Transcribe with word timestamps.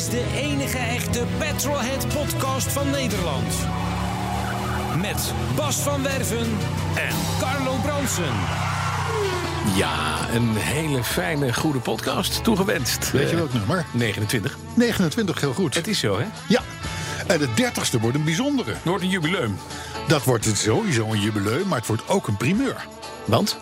Is 0.00 0.08
de 0.08 0.24
enige 0.34 0.78
echte 0.78 1.24
Petrolhead 1.38 2.06
podcast 2.08 2.72
van 2.72 2.90
Nederland. 2.90 3.54
Met 5.00 5.32
Bas 5.56 5.76
van 5.76 6.02
Werven 6.02 6.46
en 6.94 7.14
Carlo 7.40 7.74
Bronsen. 7.82 8.32
Ja, 9.76 10.28
een 10.34 10.56
hele 10.56 11.04
fijne, 11.04 11.54
goede 11.54 11.78
podcast 11.78 12.44
toegewenst. 12.44 13.10
Weet 13.10 13.22
je 13.22 13.28
Eh, 13.28 13.36
welk 13.36 13.52
nummer? 13.52 13.84
29. 13.92 14.56
29, 14.74 15.40
heel 15.40 15.52
goed. 15.52 15.74
Het 15.74 15.88
is 15.88 15.98
zo, 15.98 16.18
hè? 16.18 16.24
Ja. 16.48 16.60
En 17.30 17.38
de 17.38 17.48
30ste 17.48 18.00
wordt 18.00 18.16
een 18.16 18.24
bijzondere. 18.24 18.70
Het 18.70 18.84
wordt 18.84 19.02
een 19.02 19.10
jubileum. 19.10 19.56
Dat 20.08 20.24
wordt 20.24 20.44
het 20.44 20.58
sowieso 20.58 21.12
een 21.12 21.20
jubileum, 21.20 21.68
maar 21.68 21.78
het 21.78 21.86
wordt 21.86 22.08
ook 22.08 22.28
een 22.28 22.36
primeur. 22.36 22.86
Want? 23.24 23.56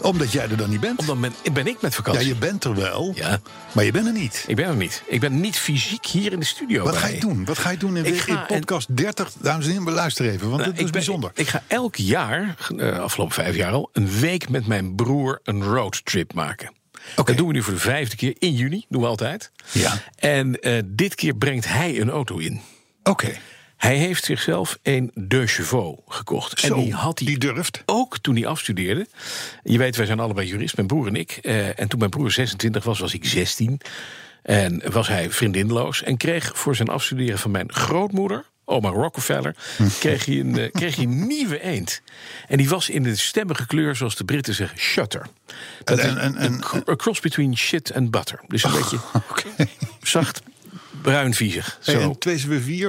Omdat 0.00 0.32
jij 0.32 0.48
er 0.48 0.56
dan 0.56 0.70
niet 0.70 0.80
bent. 0.80 0.98
Omdat 1.00 1.20
ben, 1.20 1.32
ben 1.52 1.66
ik 1.66 1.80
met 1.82 1.90
Ja, 1.90 1.96
vakantie. 1.96 2.26
je 2.26 2.34
bent 2.34 2.64
er 2.64 2.74
wel, 2.74 3.12
Ja, 3.14 3.40
maar 3.72 3.84
je 3.84 3.90
bent 3.92 4.06
er 4.06 4.12
niet. 4.12 4.44
ik 4.46 4.56
ben 4.56 4.66
er 4.66 4.76
niet. 4.76 5.02
Ik 5.06 5.20
ben 5.20 5.40
niet 5.40 5.58
fysiek 5.58 6.06
hier 6.06 6.32
in 6.32 6.38
de 6.40 6.44
studio. 6.46 6.82
Wat 6.84 6.92
bij 6.92 7.00
ga 7.00 7.06
je 7.08 7.20
doen? 7.20 7.44
Wat 7.44 7.58
ga 7.58 7.70
je 7.70 7.76
doen 7.76 7.96
in, 7.96 8.04
Ik 8.04 8.12
in 8.14 8.18
ga- 8.20 8.44
podcast 8.46 8.96
30? 8.96 9.32
Dames 9.40 9.66
en 9.66 9.72
heren, 9.72 9.92
luister 9.92 10.26
even, 10.28 10.46
want 10.50 10.60
Nou, 10.60 10.64
dit 10.70 10.78
is 10.78 10.82
ben- 10.84 10.92
bijzonder. 10.92 11.30
Ik 11.34 11.48
ga 11.48 11.62
elk 11.66 11.96
jaar, 11.96 12.56
eh, 12.76 12.98
afgelopen 12.98 13.34
vijf 13.34 13.56
jaar 13.56 13.72
al, 13.72 13.88
een 13.92 14.10
week 14.20 14.48
met 14.48 14.66
mijn 14.66 14.94
broer 14.94 15.40
een 15.44 15.64
roadtrip 15.64 16.34
maken. 16.34 16.72
Dat 17.14 17.36
doen 17.36 17.46
we 17.46 17.52
nu 17.52 17.62
voor 17.62 17.72
de 17.74 17.80
vijfde 17.80 18.16
keer 18.16 18.34
in 18.38 18.54
juni, 18.54 18.84
doen 18.88 19.00
we 19.02 19.06
altijd. 19.08 19.50
Ja. 19.72 20.02
En 20.16 20.60
eh, 20.60 20.82
dit 20.86 21.14
keer 21.14 21.34
brengt 21.34 21.68
hij 21.68 22.00
een 22.00 22.10
auto 22.10 22.36
in. 22.38 22.60
Oké, 23.02 23.32
Hij 23.76 23.96
heeft 23.96 24.24
zichzelf 24.24 24.78
een 24.82 25.10
De 25.14 25.46
Chevaux 25.46 26.00
gekocht. 26.08 26.60
Zo, 26.60 26.74
en 26.74 26.80
die 26.82 26.94
had 26.94 27.18
hij 27.18 27.28
die 27.28 27.38
durft. 27.38 27.82
ook 27.86 28.18
toen 28.18 28.34
hij 28.36 28.46
afstudeerde. 28.46 29.06
Je 29.62 29.78
weet, 29.78 29.96
wij 29.96 30.06
zijn 30.06 30.20
allebei 30.20 30.46
jurist, 30.48 30.76
mijn 30.76 30.88
broer 30.88 31.06
en 31.06 31.16
ik. 31.16 31.30
Eh, 31.42 31.78
en 31.78 31.88
toen 31.88 31.98
mijn 31.98 32.10
broer 32.10 32.30
26 32.30 32.84
was, 32.84 32.98
was 32.98 33.14
ik 33.14 33.24
16. 33.24 33.80
En 34.42 34.82
was 34.92 35.08
hij 35.08 35.30
vriendinloos. 35.30 36.02
En 36.02 36.16
kreeg 36.16 36.50
voor 36.54 36.76
zijn 36.76 36.88
afstuderen 36.88 37.38
van 37.38 37.50
mijn 37.50 37.72
grootmoeder... 37.72 38.50
Oma 38.64 38.88
Rockefeller, 38.88 39.54
kreeg 39.98 40.24
hij, 40.24 40.40
een, 40.40 40.58
eh, 40.58 40.70
kreeg 40.80 40.94
hij 40.96 41.04
een 41.04 41.26
nieuwe 41.26 41.62
eend. 41.62 42.00
En 42.48 42.56
die 42.56 42.68
was 42.68 42.88
in 42.88 43.02
de 43.02 43.16
stemmige 43.16 43.66
kleur, 43.66 43.96
zoals 43.96 44.16
de 44.16 44.24
Britten 44.24 44.54
zeggen, 44.54 44.78
shutter. 44.78 45.26
Dat 45.84 45.98
En- 45.98 46.08
is 46.10 46.14
en- 46.22 46.36
en- 46.36 46.62
een 46.84 46.96
cross 46.96 47.20
between 47.20 47.56
shit 47.56 47.92
and 47.94 48.10
butter. 48.10 48.40
Dus 48.48 48.64
een 48.64 48.72
beetje 48.72 48.98
oké. 49.30 49.48
zacht, 50.02 50.42
bruinviezig. 51.02 51.78
Hey, 51.82 51.94
Zo. 51.94 52.00
en 52.00 52.18
2 52.18 52.38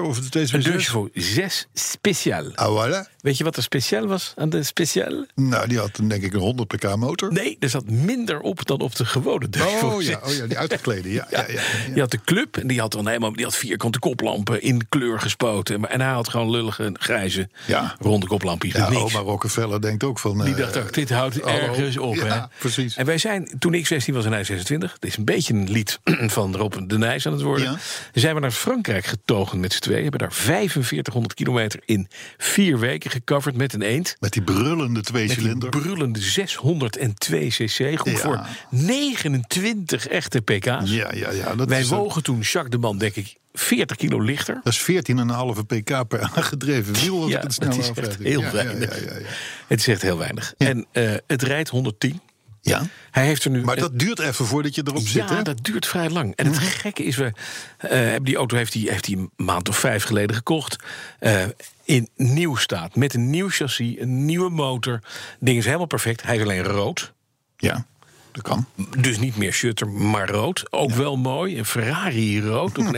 of 0.02 0.20
de 0.20 0.30
2 0.30 0.48
Een 0.52 0.62
De 0.62 0.80
Chevaux 0.80 1.10
6 1.14 1.68
speciaal. 1.74 2.52
Ah, 2.56 2.68
voilà. 2.68 3.13
Weet 3.24 3.38
je 3.38 3.44
wat 3.44 3.58
er 3.58 3.64
speciaal 3.64 4.08
was 4.08 4.34
aan 4.38 4.50
de 4.50 4.64
speciaal? 4.64 5.26
Nou, 5.36 5.68
die 5.68 5.78
had 5.78 6.00
denk 6.04 6.24
ik 6.24 6.34
een 6.34 6.40
100 6.40 6.68
pk 6.68 6.96
motor. 6.96 7.32
Nee, 7.34 7.58
er 7.60 7.70
zat 7.70 7.90
minder 7.90 8.40
op 8.40 8.66
dan 8.66 8.80
op 8.80 8.96
de 8.96 9.06
gewone 9.06 9.50
De 9.50 9.80
Oh 9.84 10.02
ja, 10.02 10.20
6. 10.24 10.32
oh 10.32 10.38
ja, 10.38 10.46
die 10.48 10.58
uitgeklede. 10.58 11.12
Ja, 11.14 11.28
ja. 11.30 11.40
Ja, 11.48 11.54
ja, 11.54 11.62
Die 11.94 12.02
had 12.02 12.12
de 12.12 12.20
club 12.26 12.58
en 12.58 12.68
die 12.68 12.80
had 12.80 12.92
dan 12.92 13.08
helemaal 13.08 13.34
die 13.34 13.44
had 13.44 13.56
vierkante 13.56 14.00
koplampen 14.00 14.62
in 14.62 14.90
kleur 14.90 15.20
gespoten. 15.20 15.90
En 15.90 16.02
hij 16.02 16.12
had 16.14 16.30
gewoon 16.30 16.50
lullige 16.50 16.90
grijze 17.00 17.50
Ja. 17.68 17.96
ronde 18.00 18.28
koplampjes. 18.28 18.74
Ja, 18.74 18.88
oma 18.88 19.20
Rockefeller 19.20 19.82
denkt 19.82 20.04
ook 20.04 20.20
van... 20.20 20.44
Die 20.44 20.54
eh, 20.54 20.60
dacht 20.60 20.78
ook, 20.78 20.94
dit 20.94 21.10
houdt 21.10 21.40
ergens 21.42 21.98
op. 21.98 22.16
Ja, 22.16 22.26
hè? 22.26 22.40
precies. 22.60 22.96
En 22.96 23.06
wij 23.06 23.18
zijn, 23.18 23.50
toen 23.60 23.74
ik 23.74 23.88
16 23.88 24.14
was 24.14 24.26
en 24.26 24.32
hij 24.32 24.44
26... 24.44 24.94
het 24.94 25.06
is 25.06 25.18
een 25.18 25.26
beetje 25.26 25.54
een 25.54 25.72
lied 25.72 26.00
van 26.38 26.56
Rob 26.56 26.74
de 26.88 26.98
Nijs 26.98 27.26
aan 27.26 27.34
het 27.34 27.42
worden... 27.42 27.72
Ja. 27.72 27.78
zijn 28.22 28.36
we 28.36 28.42
naar 28.42 28.52
Frankrijk 28.52 29.06
getogen 29.06 29.60
met 29.60 29.74
z'n 29.74 29.80
tweeën. 29.80 30.02
Hebben 30.02 30.20
daar 30.20 30.34
4500 30.34 31.34
kilometer 31.34 31.80
in 31.86 32.08
vier 32.38 32.80
weken 32.80 33.12
gecoverd 33.14 33.56
met 33.58 33.74
een 33.74 33.82
eend. 33.82 34.16
Met 34.20 34.34
die 34.34 34.42
brullende 34.42 34.84
Met 34.88 34.94
die 34.94 35.04
tweecilinder. 35.04 35.70
brullende 35.70 36.20
602 36.22 37.48
cc. 37.50 38.00
Goed 38.00 38.12
Ja. 38.12 38.18
voor 38.18 38.48
29 38.70 40.08
echte 40.08 40.42
pk's. 40.42 40.66
Ja, 40.92 41.14
ja, 41.14 41.32
ja. 41.32 41.56
Dat 41.56 41.70
Wij 41.70 41.80
een- 41.82 41.88
wogen 41.88 42.24
toen 42.24 42.40
Jacques 42.40 42.70
de 42.70 42.78
Man, 42.78 42.98
denk 42.98 43.16
ik, 43.16 43.36
40 43.54 43.98
kilo 43.98 44.20
lichter. 44.22 44.60
Dat 44.64 44.74
is 44.74 44.80
14,5 44.80 45.64
pk 45.68 46.08
per 46.08 46.22
aangedreven 46.36 46.94
wiel. 46.94 47.22
Als 47.22 47.32
Ja, 47.32 47.38
ik 47.38 47.44
het 47.44 47.54
snel 47.54 47.78
is 47.78 47.92
echt 47.96 48.18
heel 48.18 48.42
ja, 48.42 48.52
weinig. 48.52 49.00
Ja, 49.00 49.12
ja, 49.14 49.20
ja, 49.20 49.26
Het 49.68 49.80
is 49.80 49.88
echt 49.88 50.02
heel 50.02 50.18
weinig. 50.18 50.54
En 50.58 50.86
eh, 50.92 51.14
het 51.28 51.42
rijdt 51.44 51.70
110. 51.70 52.20
Ja. 52.64 52.82
Hij 53.12 53.26
heeft 53.26 53.44
er 53.44 53.52
nu. 53.52 53.64
Maar 53.64 53.76
dat 53.76 54.00
duurt 54.00 54.20
even 54.20 54.46
voordat 54.46 54.76
je 54.76 54.82
erop 54.86 55.02
ja, 55.02 55.08
zit, 55.08 55.30
hè? 55.30 55.42
dat 55.42 55.64
duurt 55.64 55.86
vrij 55.88 56.10
lang. 56.10 56.36
En 56.36 56.46
het 56.46 56.58
gekke 56.58 57.04
is, 57.04 57.16
we, 57.16 57.32
eh, 57.78 57.90
hebben 57.90 58.24
die 58.24 58.36
auto 58.36 58.58
heeft 58.58 58.74
hij 58.74 58.82
heeft 58.82 59.06
hij 59.06 59.16
een 59.16 59.32
maand 59.36 59.70
of 59.70 59.78
vijf 59.78 60.04
geleden 60.04 60.36
gekocht. 60.36 60.76
eh, 61.20 61.46
in 61.84 62.10
nieuw 62.16 62.56
staat. 62.56 62.96
Met 62.96 63.14
een 63.14 63.30
nieuw 63.30 63.50
chassis, 63.50 64.00
een 64.00 64.26
nieuwe 64.26 64.50
motor. 64.50 65.00
Ding 65.40 65.58
is 65.58 65.66
helemaal 65.66 65.86
perfect. 65.86 66.24
Hij 66.24 66.36
is 66.36 66.42
alleen 66.42 66.64
rood. 66.64 67.14
Ja, 67.58 67.86
dat 68.34 68.44
kan. 68.44 68.66
Dus 68.98 69.20
niet 69.20 69.38
meer 69.38 69.54
shutter, 69.54 69.90
maar 69.90 70.30
rood. 70.30 70.64
Ook 70.70 70.92
wel 70.92 71.18
mooi. 71.18 71.58
Een 71.58 71.66
Ferrari 71.66 72.42
rood 72.42 72.78
op 72.78 72.94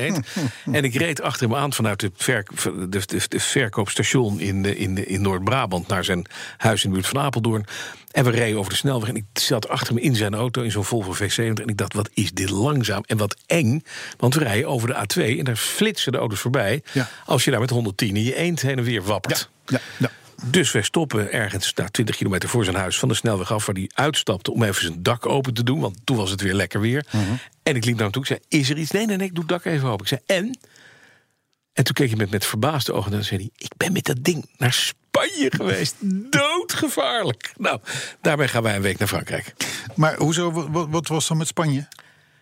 en 0.72 0.84
ik 0.84 0.96
reed 0.96 1.22
achter 1.22 1.48
hem 1.48 1.58
aan 1.58 1.74
vanuit 1.74 2.00
de, 2.00 2.12
verk, 2.16 2.50
de, 2.64 2.88
de, 2.90 3.22
de 3.28 3.40
verkoopstation 3.40 4.40
in, 4.40 4.64
de, 4.64 4.78
in, 4.78 4.96
de, 4.96 5.06
in 5.06 5.22
Noord-Brabant... 5.22 5.88
naar 5.88 6.04
zijn 6.04 6.26
huis 6.58 6.84
in 6.84 6.90
de 6.90 6.96
buurt 6.96 7.08
van 7.08 7.22
Apeldoorn. 7.22 7.66
En 8.12 8.24
we 8.24 8.30
reden 8.30 8.60
over 8.60 8.72
de 8.72 8.78
snelweg 8.78 9.10
en 9.10 9.16
ik 9.16 9.26
zat 9.34 9.68
achter 9.68 9.94
hem 9.94 10.04
in 10.04 10.16
zijn 10.16 10.34
auto... 10.34 10.62
in 10.62 10.72
zo'n 10.72 10.84
Volvo 10.84 11.14
V70 11.14 11.38
en 11.38 11.68
ik 11.68 11.78
dacht, 11.78 11.94
wat 11.94 12.10
is 12.14 12.32
dit 12.32 12.50
langzaam 12.50 13.04
en 13.06 13.18
wat 13.18 13.36
eng. 13.46 13.84
Want 14.18 14.34
we 14.34 14.40
rijden 14.40 14.68
over 14.68 14.88
de 14.88 14.96
A2 14.96 15.38
en 15.38 15.44
daar 15.44 15.56
flitsen 15.56 16.12
de 16.12 16.18
auto's 16.18 16.40
voorbij... 16.40 16.84
Ja. 16.92 17.10
als 17.26 17.44
je 17.44 17.52
daar 17.52 17.60
met 17.60 17.70
110 17.70 18.16
in 18.16 18.24
je 18.24 18.36
eend 18.36 18.62
heen 18.62 18.78
en 18.78 18.84
weer 18.84 19.04
wappert. 19.04 19.50
Ja, 19.66 19.80
ja. 19.98 20.12
Dus 20.44 20.72
wij 20.72 20.82
stoppen 20.82 21.32
ergens 21.32 21.74
nou, 21.74 21.90
20 21.90 22.16
kilometer 22.16 22.50
voor 22.50 22.64
zijn 22.64 22.76
huis 22.76 23.00
van 23.00 23.08
de 23.08 23.14
snelweg 23.16 23.52
af... 23.52 23.66
waar 23.66 23.76
hij 23.76 23.90
uitstapte 23.94 24.52
om 24.52 24.64
even 24.64 24.82
zijn 24.82 25.04
dak 25.04 25.26
open 25.26 25.54
te 25.54 25.64
doen. 25.64 25.80
Want 25.80 25.98
toen 26.04 26.18
was 26.18 26.32
het 26.32 26.42
weer 26.42 26.54
lekker 26.54 26.80
weer. 26.82 27.06
Mhm. 27.12 27.24
En 27.64 27.76
ik 27.76 27.86
liep 27.86 27.94
naar 27.94 28.04
hem 28.04 28.12
toe. 28.12 28.22
Ik 28.22 28.28
zei, 28.28 28.40
is 28.48 28.70
er 28.70 28.78
iets? 28.78 28.92
Nee, 28.92 29.06
nee, 29.06 29.18
nee, 29.18 29.28
ik 29.28 29.34
doe 29.36 29.44
het 29.44 29.52
dak 29.64 29.66
even 29.74 29.90
open. 29.90 30.02
Ik 30.02 30.08
zei, 30.08 30.22
en? 30.40 30.58
En 31.74 31.84
toen 31.84 31.94
keek 31.94 32.08
hij 32.08 32.18
met, 32.18 32.30
met 32.32 32.46
verbaasde 32.46 32.94
ogen 32.94 33.14
en 33.14 33.24
zei 33.26 33.40
hij... 33.40 33.50
ik 33.58 33.72
ben 33.78 33.92
met 33.92 34.06
dat 34.06 34.18
ding 34.24 34.50
naar 34.58 34.74
Spanje 34.74 35.52
geweest. 35.56 35.96
Doodgevaarlijk. 36.30 37.54
Nou, 37.58 37.80
daarmee 38.22 38.48
gaan 38.48 38.64
wij 38.64 38.76
een 38.76 38.82
week 38.82 38.98
naar 39.00 39.08
Frankrijk. 39.08 39.54
Maar 39.96 40.16
hoezo, 40.18 40.52
wat- 40.52 40.68
wat, 40.70 40.88
wat 40.90 41.08
was 41.08 41.28
dan 41.28 41.38
met 41.38 41.48
Spanje? 41.48 41.88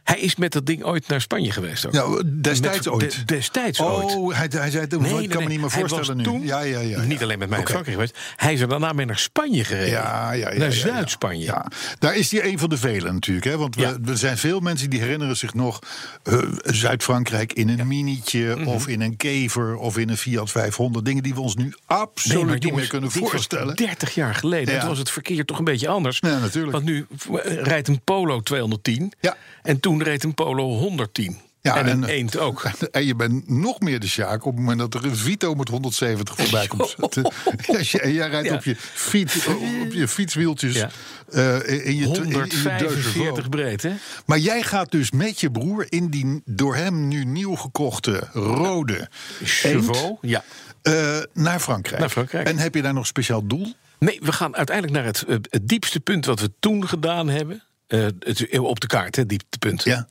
Hij 0.03 0.19
is 0.19 0.35
met 0.35 0.51
dat 0.51 0.65
ding 0.65 0.83
ooit 0.83 1.07
naar 1.07 1.21
Spanje 1.21 1.51
geweest 1.51 1.85
ook. 1.87 1.93
Ja, 1.93 2.21
destijds 2.41 2.77
Met- 2.77 2.87
ooit. 2.89 3.11
de- 3.17 3.25
destijds 3.35 3.79
ooit. 3.81 4.15
Oh, 4.15 4.33
hij, 4.35 4.47
hij 4.51 4.69
zei 4.71 4.87
toen, 4.87 5.01
Nee, 5.01 5.11
ik 5.11 5.17
nee, 5.17 5.27
kan 5.27 5.43
me 5.43 5.49
niet 5.49 5.59
meer 5.59 5.71
voorstellen 5.71 6.17
nu. 6.17 6.23
Toen 6.23 6.41
ja, 6.45 6.61
ja, 6.61 6.79
ja, 6.79 7.01
Niet 7.01 7.23
alleen 7.23 7.39
met 7.39 7.49
mij 7.49 7.59
Oké. 7.59 7.69
Frankrijk 7.71 7.95
geweest. 7.97 8.17
Hij 8.35 8.53
is 8.53 8.59
er 8.61 8.67
daarna 8.67 8.93
mee 8.93 9.05
naar 9.05 9.17
Spanje 9.17 9.63
gereden. 9.63 9.89
Ja, 9.89 10.31
ja, 10.31 10.51
ja, 10.51 10.57
naar. 10.57 10.71
Zuid-Spanje. 10.71 11.43
Ja, 11.45 11.65
daar 11.99 12.15
is 12.15 12.31
hij 12.31 12.45
een 12.45 12.59
van 12.59 12.69
de 12.69 12.77
velen 12.77 13.13
natuurlijk. 13.13 13.45
Hè? 13.45 13.57
Want 13.57 13.75
we, 13.75 13.99
er 14.05 14.17
zijn 14.17 14.37
veel 14.37 14.59
mensen 14.59 14.89
die 14.89 14.99
herinneren 14.99 15.37
zich 15.37 15.53
nog 15.53 15.79
eh, 16.23 16.37
Zuid-Frankrijk 16.63 17.53
in 17.53 17.69
een 17.79 17.87
minietje 17.87 18.55
Mhm. 18.55 18.67
of 18.67 18.87
in 18.87 19.01
een 19.01 19.17
kever 19.17 19.75
of 19.75 19.97
in 19.97 20.09
een 20.09 20.17
Fiat 20.17 20.51
500. 20.51 21.05
Dingen 21.05 21.23
die 21.23 21.33
we 21.33 21.41
ons 21.41 21.55
nu 21.55 21.73
absoluut 21.85 22.63
niet 22.63 22.73
meer 22.75 22.87
kunnen 22.87 23.11
voorstellen. 23.11 23.75
30 23.75 24.13
jaar 24.15 24.35
geleden. 24.35 24.79
Toen 24.79 24.89
was 24.89 24.97
het 24.97 25.09
verkeer 25.09 25.45
toch 25.45 25.57
een 25.57 25.63
beetje 25.63 25.87
anders. 25.87 26.17
Ja, 26.19 26.39
natuurlijk. 26.39 26.71
Want 26.73 26.83
nu 26.85 27.05
rijdt 27.43 27.87
een 27.87 28.01
Polo 28.03 28.41
210. 28.41 29.11
Ja. 29.19 29.35
En 29.61 29.79
toen 29.79 29.92
reed 30.01 30.23
een 30.23 30.33
Polo 30.33 30.63
110. 30.77 31.37
Ja, 31.61 31.75
en 31.77 31.87
een 31.89 32.03
en- 32.03 32.09
eend 32.09 32.37
ook. 32.37 32.63
En 32.91 33.05
je 33.05 33.15
bent 33.15 33.49
nog 33.49 33.79
meer 33.79 33.99
de 33.99 34.07
Sjaak 34.07 34.45
op 34.45 34.51
het 34.51 34.59
moment 34.59 34.79
dat 34.79 34.93
er 34.93 35.05
een 35.09 35.15
Vito 35.15 35.53
met 35.55 35.67
170 35.69 36.35
voorbij 36.35 36.67
komt. 36.67 36.95
en 38.01 38.13
jij 38.13 38.27
rijdt 38.29 38.47
Ja. 38.47 38.53
op, 38.55 38.63
je 38.63 38.75
fiets, 38.77 39.47
op 39.47 39.91
je 39.91 40.07
fietswieltjes 40.07 40.73
Ja. 40.75 40.89
eh, 41.31 41.55
in 41.67 41.75
je, 41.75 41.83
in 41.83 41.95
je 41.95 42.05
145 42.05 43.13
Deux 43.13 43.47
breed, 43.49 43.81
hè? 43.83 43.91
Maar 44.25 44.37
jij 44.39 44.63
gaat 44.63 44.91
dus 44.91 45.11
met 45.11 45.39
je 45.39 45.51
broer 45.51 45.85
in 45.89 46.07
die 46.09 46.41
door 46.45 46.75
hem 46.75 47.07
nu 47.07 47.25
nieuw 47.25 47.55
gekochte 47.55 48.27
rode 48.33 49.09
Chevaux. 49.43 50.17
Ja. 50.21 50.43
eh, 50.81 51.17
naar 51.33 51.59
Frankrijk. 51.59 51.99
Naar 51.99 52.09
Frankrijk. 52.09 52.47
En 52.47 52.57
heb 52.57 52.75
je 52.75 52.81
daar 52.81 52.93
nog 52.93 53.07
speciaal 53.07 53.47
doel? 53.47 53.73
Nee, 53.99 54.19
we 54.23 54.31
gaan 54.31 54.55
uiteindelijk 54.55 54.95
naar 54.97 55.05
het, 55.05 55.23
eh, 55.23 55.35
het 55.49 55.67
diepste 55.67 55.99
punt 55.99 56.25
wat 56.25 56.39
we 56.39 56.51
toen 56.59 56.87
gedaan 56.87 57.29
hebben. 57.29 57.63
Het, 57.99 58.59
op 58.59 58.79
de 58.79 58.87
kaart, 58.87 59.15
hè, 59.15 59.25
dieptepunt. 59.25 59.83
Ja. 59.83 60.07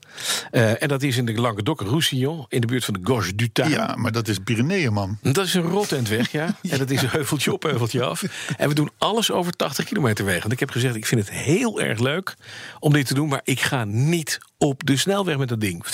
Eh, 0.51 0.83
en 0.83 0.89
dat 0.89 1.03
is 1.03 1.17
in 1.17 1.25
de 1.25 1.33
Languedoc-Roussillon, 1.33 2.47
in 2.49 2.61
de 2.61 2.67
buurt 2.67 2.85
van 2.85 2.95
de 2.95 3.01
Gorge 3.03 3.35
du 3.35 3.49
Tarn. 3.53 3.71
Ja, 3.71 3.95
maar 3.97 4.13
dat 4.13 4.29
is 4.29 4.39
Pyreneeën, 4.39 4.93
man. 4.93 5.19
Dat 5.23 5.47
is 5.47 5.55
een 5.55 5.63
rotendweg, 5.63 6.33
ja. 6.33 6.57
En 6.71 6.79
dat 6.79 6.91
is 6.91 7.03
een 7.03 7.09
heuveltje 7.09 7.53
op, 7.53 7.63
heuveltje 7.63 8.05
af. 8.05 8.23
En 8.57 8.69
we 8.69 8.75
doen 8.75 8.91
alles 8.99 9.31
over 9.31 9.53
80 9.53 9.85
kilometer 9.85 10.25
wegen. 10.25 10.41
Want 10.41 10.53
ik 10.53 10.61
heb 10.61 10.71
gezegd, 10.71 10.95
ik 10.95 11.07
vind 11.07 11.21
het 11.21 11.31
heel 11.31 11.81
erg 11.81 11.99
leuk 11.99 12.37
om 12.79 12.93
dit 12.93 13.07
te 13.07 13.15
doen... 13.15 13.29
maar 13.29 13.41
ik 13.45 13.61
ga 13.61 13.85
niet 13.85 14.39
op 14.63 14.87
de 14.87 14.97
snelweg 14.97 15.39
met 15.39 15.49
dat 15.49 15.61
ding. 15.61 15.85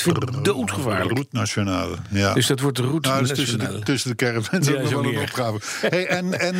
Doodgevaarlijk. 0.42 1.10
Route 1.12 1.28
nationale. 1.36 1.96
Ja. 2.10 2.34
Dus 2.34 2.46
dat 2.46 2.60
wordt 2.60 2.76
de 2.76 2.82
route 2.82 3.08
Nou, 3.08 3.20
dus 3.20 3.28
tussen, 3.28 3.46
de, 3.46 3.56
nationale. 3.56 3.84
tussen 3.84 4.10
de 4.10 4.16
caravans 4.16 4.66
Ja, 4.66 4.72
ook 4.82 4.88
wel 4.88 5.04
een 5.04 5.18
opgave. 5.18 5.58
Hey, 5.88 6.06
en 6.06 6.40
en 6.40 6.54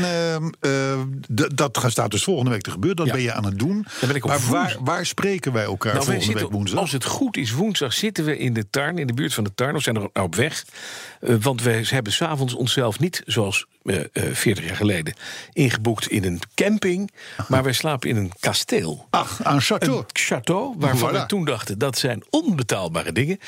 eh, 0.60 1.00
d- 1.34 1.56
dat 1.56 1.78
gaat- 1.78 1.90
staat 1.90 2.10
dus 2.10 2.22
volgende 2.24 2.50
week 2.50 2.62
te 2.62 2.70
gebeuren. 2.70 2.96
Dat 2.96 3.06
Ja. 3.06 3.12
ben 3.12 3.22
je 3.22 3.32
aan 3.32 3.44
het 3.44 3.58
doen. 3.58 3.86
ben 4.00 4.14
ik 4.16 4.24
op 4.24 4.30
maar 4.30 4.40
waar, 4.48 4.76
waar 4.80 5.06
spreken 5.06 5.52
wij 5.52 5.64
elkaar 5.64 5.94
Nou, 5.94 6.06
wij 6.06 6.14
volgende 6.14 6.40
week 6.40 6.52
woensdag? 6.52 6.80
als 6.80 6.92
het 6.92 7.04
goed 7.04 7.36
is, 7.36 7.52
woensdag 7.52 7.92
zitten 7.92 8.24
we 8.24 8.38
in 8.38 8.52
de 8.52 8.70
Tarn, 8.70 8.98
in 8.98 9.06
de 9.06 9.12
buurt 9.12 9.34
van 9.34 9.44
de 9.44 9.54
Tarn, 9.54 9.74
of 9.76 9.82
zijn 9.82 9.96
er 9.96 10.22
op 10.22 10.34
weg. 10.34 10.64
Eh, 11.20 11.34
want 11.40 11.62
wij 11.62 11.84
hebben 11.88 12.12
s'avonds 12.12 12.54
onszelf 12.54 12.98
niet, 12.98 13.22
zoals 13.26 13.66
eh, 13.88 14.00
eh, 14.12 14.34
40 14.34 14.64
jaar 14.66 14.76
geleden, 14.76 15.14
ingeboekt 15.52 16.08
in 16.10 16.24
een 16.24 16.40
camping. 16.54 17.10
Maar 17.48 17.62
wij 17.62 17.72
slapen 17.72 18.08
in 18.08 18.16
een 18.16 18.32
kasteel. 18.40 19.06
Ach, 19.10 19.42
aan 19.42 19.62
Château. 19.62 19.88
Een 19.88 20.04
château, 20.20 20.78
waarvan 20.78 21.10
Voilà. 21.10 21.12
we 21.12 21.26
toen 21.26 21.44
dachten, 21.44 21.78
dat 21.78 21.98
zijn 21.98 22.22
onbetaalbare 22.30 23.12
dingen. 23.12 23.38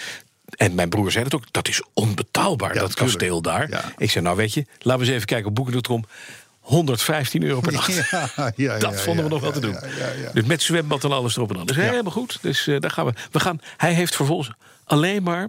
En 0.56 0.75
mijn 0.75 0.88
broer 0.88 1.10
zei 1.10 1.25
het 1.25 1.34
ook, 1.34 1.44
dat 1.50 1.69
is 1.69 1.82
onbetaalbaar, 1.94 2.75
Ja, 2.75 2.81
dat 2.81 2.88
tuurlijk. 2.90 3.12
kasteel 3.19 3.42
daar. 3.42 3.69
Ja. 3.70 3.92
Ik 3.98 4.10
zei, 4.10 4.25
nou 4.25 4.37
weet 4.37 4.54
je, 4.54 4.66
laten 4.78 5.00
we 5.00 5.06
eens 5.06 5.14
even 5.14 5.26
kijken 5.26 5.48
op 5.48 5.54
Boeken.com. 5.54 6.04
115 6.60 7.43
euro 7.43 7.60
per 7.60 7.72
nacht. 7.72 8.08
Ja, 8.10 8.31
ja, 8.36 8.52
ja, 8.56 8.78
dat 8.88 9.00
vonden 9.00 9.25
we 9.25 9.31
nog 9.31 9.40
wel 9.40 9.52
te 9.52 9.60
doen. 9.60 9.76
Dus 10.32 10.44
met 10.44 10.62
zwembad 10.62 11.04
en 11.04 11.12
alles 11.12 11.36
erop 11.36 11.50
en 11.50 11.58
aan. 11.58 11.66
Dus 11.66 11.76
helemaal 11.76 12.12
goed. 12.12 12.38
Dus 12.43 12.66
eh, 12.66 12.81
daar 12.81 12.90
gaan 12.90 13.06
we. 13.06 13.12
we 13.31 13.40
gaan, 13.40 13.60
hij 13.76 13.93
heeft 13.93 14.16
vervolgens 14.16 14.50
alleen 14.84 15.22
maar 15.22 15.48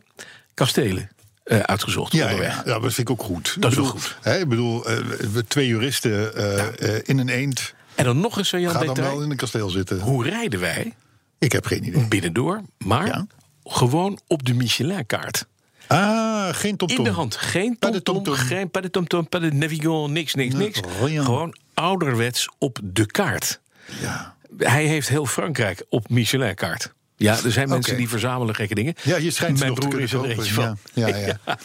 kastelen 0.53 1.09
eh, 1.51 1.59
uitgezocht 1.59 2.13
Ja, 2.13 2.29
ja, 2.29 2.41
ja, 2.41 2.79
dat 2.79 2.81
vind 2.81 2.97
ik 2.97 3.09
ook 3.09 3.23
goed. 3.23 3.55
Dat 3.59 3.71
is 3.71 3.77
ik 3.77 3.83
wel 3.83 3.93
bedoel, 3.93 4.01
goed. 4.09 4.17
Hè, 4.21 4.37
ik 4.39 4.47
bedoel, 4.49 4.85
eh, 4.85 4.97
we 5.33 5.45
twee 5.47 5.67
juristen 5.67 6.35
eh, 6.35 6.97
in 7.03 7.17
een 7.17 7.29
eend. 7.29 7.73
En 7.95 8.05
dan 8.05 8.19
nog 8.19 8.37
eens, 8.37 8.49
Jan 8.49 8.71
Ga 8.71 8.83
dan 8.83 8.95
wel 8.95 9.21
in 9.21 9.31
een 9.31 9.37
kasteel 9.37 9.69
zitten. 9.69 9.99
Hoe 9.99 10.23
rijden 10.23 10.59
wij 10.59 10.95
Ik 11.39 11.51
heb 11.51 11.65
geen 11.65 11.83
idee. 11.87 12.07
binnendoor, 12.07 12.61
maar 12.77 13.05
Ja. 13.05 13.25
gewoon 13.63 14.19
op 14.27 14.45
de 14.45 14.53
Michelin-kaart. 14.53 15.45
Ah, 15.87 16.47
geen 16.53 16.77
tomtom. 16.77 16.97
In 16.97 17.03
de 17.03 17.09
hand. 17.09 17.35
Geen 17.35 17.77
tomtom, 17.79 18.03
tomtom. 18.03 18.33
geen 18.33 18.69
pas 18.69 18.81
de 18.81 18.89
tomtom, 18.89 19.29
pas 19.29 19.41
de 19.41 19.51
navigant, 19.51 20.11
niks, 20.11 20.33
niks, 20.33 20.53
niks. 20.53 20.79
Gewoon 20.99 21.55
ouderwets 21.73 22.49
op 22.57 22.79
de 22.83 23.05
kaart. 23.05 23.59
Ja. 24.01 24.35
Hij 24.57 24.85
heeft 24.85 25.07
heel 25.09 25.25
Frankrijk 25.25 25.85
op 25.89 26.09
Michelin-kaart. 26.09 26.93
Ja, 27.21 27.37
er 27.43 27.51
zijn 27.51 27.69
mensen 27.69 27.97
die 27.97 28.09
verzamelen 28.09 28.55
gekke 28.55 28.75
dingen. 28.75 28.93
Ja, 29.03 29.17
je 29.17 29.31
schijnt 29.31 29.59
Mijn 29.59 29.73
broer 29.73 29.99
is 30.01 30.13
er 30.13 30.25
eentje 30.25 30.53
van. 30.53 30.77
Ja, 30.93 31.07
ja, 31.07 31.15
ja. 31.17 31.39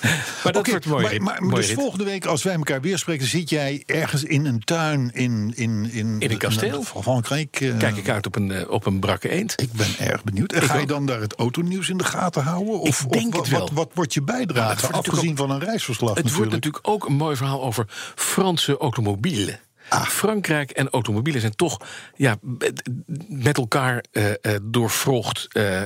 Maar 0.44 0.52
dat 0.52 0.66
wordt 0.68 0.86
mooi. 0.86 1.20
Maar, 1.20 1.40
dus 1.40 1.72
volgende 1.72 2.04
week, 2.04 2.24
als 2.24 2.42
wij 2.42 2.54
elkaar 2.54 2.80
weer 2.80 2.98
spreken, 2.98 3.26
zit 3.26 3.50
jij 3.50 3.82
ergens 3.86 4.22
in 4.24 4.46
een 4.46 4.64
tuin 4.64 5.10
in. 5.14 5.52
In, 5.56 5.90
in, 5.92 6.16
In 6.18 6.30
een 6.30 6.38
kasteel? 6.38 6.82
Van 6.82 7.02
Frankrijk. 7.02 7.60
eh, 7.60 7.76
Kijk 7.78 7.96
ik 7.96 8.08
uit 8.08 8.26
op 8.26 8.36
een, 8.36 8.50
eh, 8.50 8.70
op 8.70 8.86
een 8.86 8.98
brakke 9.00 9.28
eend. 9.28 9.60
Ik 9.62 9.72
ben 9.72 9.86
erg 9.98 10.24
benieuwd. 10.24 10.52
En 10.52 10.62
Ik 10.62 10.68
ga 10.68 10.74
je 10.74 10.80
ook. 10.82 10.88
dan 10.88 11.06
daar 11.06 11.20
het 11.20 11.34
autonieuws 11.34 11.88
in 11.88 11.96
de 11.96 12.04
gaten 12.04 12.42
houden? 12.42 12.80
Of, 12.80 13.02
Ik 13.02 13.12
denk 13.12 13.34
of 13.34 13.40
het 13.40 13.40
wat, 13.40 13.48
wel. 13.48 13.58
Wat, 13.60 13.70
wat 13.74 13.90
wordt 13.94 14.14
je 14.14 14.22
bijdrage? 14.22 14.80
wordt 14.80 14.96
afgezien 14.96 15.14
natuurlijk 15.14 15.38
van 15.38 15.50
een 15.50 15.60
reisverslag 15.60 16.14
Het 16.14 16.24
natuurlijk. 16.24 16.50
wordt 16.50 16.64
natuurlijk 16.64 16.94
ook 16.94 17.06
een 17.08 17.16
mooi 17.16 17.36
verhaal 17.36 17.62
over 17.62 17.84
Franse 18.14 18.76
automobielen. 18.76 19.60
Ah. 19.88 20.02
Frankrijk 20.06 20.70
en 20.70 20.88
automobielen 20.90 21.40
zijn 21.40 21.56
toch 21.56 21.80
ja, 22.16 22.36
met 23.28 23.56
elkaar 23.58 24.04
eh, 24.12 24.24
doorvrocht. 24.62 25.46
eh, 25.52 25.82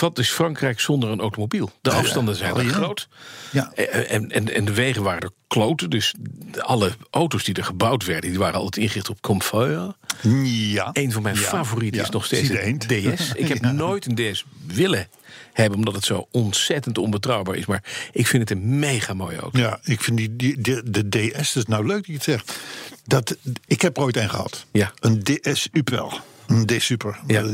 wat 0.00 0.18
is 0.18 0.30
Frankrijk 0.30 0.80
zonder 0.80 1.10
een 1.10 1.20
automobiel? 1.20 1.70
De 1.80 1.90
afstanden 1.90 2.36
zijn 2.36 2.52
Oh, 2.52 2.58
er 2.58 2.64
ja. 2.64 2.72
groot. 2.72 3.08
Ja. 3.50 3.72
En, 3.72 4.30
en, 4.30 4.54
en 4.54 4.64
de 4.64 4.72
wegen 4.74 5.02
waren 5.02 5.20
er 5.20 5.30
kloten. 5.46 5.90
Dus 5.90 6.14
alle 6.58 6.92
auto's 7.10 7.44
die 7.44 7.54
er 7.54 7.64
gebouwd 7.64 8.04
werden, 8.04 8.30
die 8.30 8.38
waren 8.38 8.60
altijd 8.60 8.84
ingericht 8.84 9.08
op 9.10 9.20
comfort. 9.20 9.94
Ja. 10.42 10.90
Een 10.92 11.12
van 11.12 11.22
mijn 11.22 11.34
Ja. 11.36 11.40
favorieten 11.40 12.02
is 12.02 12.10
nog 12.10 12.24
steeds 12.24 12.48
de. 12.48 12.76
DS. 13.16 13.32
Ik 13.34 13.48
heb 13.48 13.60
nooit 13.72 14.06
een 14.06 14.14
DS 14.32 14.44
willen 14.66 15.08
hebben, 15.56 15.78
omdat 15.78 15.94
het 15.94 16.04
zo 16.04 16.28
ontzettend 16.30 16.98
onbetrouwbaar 16.98 17.56
is. 17.56 17.66
Maar 17.66 17.82
ik 18.12 18.26
vind 18.26 18.48
het 18.48 18.58
een 18.58 18.78
mega 18.78 19.14
mooie 19.14 19.38
auto. 19.38 19.58
Ja, 19.58 19.78
ik 19.82 20.00
vind 20.00 20.16
die, 20.16 20.36
die, 20.36 20.60
de, 20.60 20.82
de 20.90 21.08
DS, 21.08 21.52
dat 21.52 21.62
is 21.62 21.66
nou 21.66 21.86
leuk 21.86 21.96
dat 21.96 22.06
je 22.06 22.12
het 22.12 22.22
zegt. 22.22 22.58
Dat, 23.04 23.36
ik 23.66 23.82
heb 23.82 23.96
er 23.96 24.02
ooit 24.02 24.16
een 24.16 24.30
gehad. 24.30 24.66
Ja. 24.70 24.92
Een 25.00 25.22
DS 25.22 25.68
Super. 25.72 26.20
Een 26.46 26.66
DS 26.66 26.84
Super. 26.84 27.18
Ja. 27.26 27.50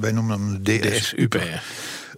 Wij, 0.00 0.12
noemen 0.12 0.40
hem 0.40 0.48
een 0.48 0.62
DS, 0.62 1.00
DS 1.00 1.12
UPR. 1.16 1.62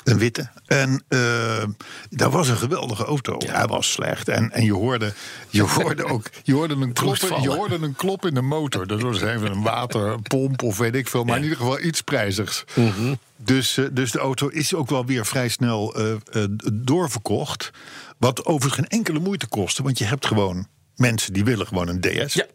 Een 0.05 0.19
witte. 0.19 0.51
En 0.67 1.05
eh, 1.09 1.65
dat 2.11 2.33
was 2.33 2.49
een 2.49 2.57
geweldige 2.57 3.05
auto. 3.05 3.37
Hij 3.47 3.67
was 3.67 3.93
slecht. 3.93 4.29
En, 4.29 4.51
en 4.53 4.65
je 4.65 4.73
hoorde, 4.73 5.13
je 5.49 5.63
hoorde 5.63 6.05
ook 6.05 6.31
je 6.43 6.55
hoorde 6.55 6.75
een, 6.75 6.93
klop, 6.93 7.17
in- 7.17 7.43
je 7.43 7.49
hoorde 7.51 7.75
een 7.81 7.95
klop 7.95 8.27
in 8.27 8.35
de 8.35 8.41
motor. 8.43 8.87
Dat 8.87 9.01
was 9.01 9.21
even 9.23 9.51
een 9.51 9.63
waterpomp 9.63 10.63
of 10.63 10.79
weet 10.79 10.95
ik 10.95 11.09
veel. 11.09 11.25
Maar 11.25 11.33
Ja. 11.33 11.37
in 11.39 11.43
ieder 11.43 11.59
geval 11.59 11.81
iets 11.81 12.01
prijzigs. 12.01 12.65
Mhm. 12.75 13.15
dus, 13.37 13.77
eh, 13.77 13.85
dus 13.93 14.11
de 14.11 14.19
auto 14.19 14.49
is 14.49 14.75
ook 14.75 14.91
wel 14.91 15.07
weer 15.07 15.27
vrij 15.27 15.49
snel 15.49 15.95
eh, 15.95 16.45
doorverkocht. 16.73 17.71
Wat 18.19 18.45
overigens 18.45 18.75
geen 18.75 18.99
enkele 18.99 19.19
moeite 19.19 19.47
kostte. 19.47 19.83
Want 19.83 19.99
je 19.99 20.05
hebt 20.05 20.27
gewoon 20.27 20.67
mensen 20.97 21.33
die 21.33 21.45
willen 21.45 21.67
gewoon 21.67 21.89
een 21.89 22.01
DS. 22.01 22.35
Ja. 22.35 22.47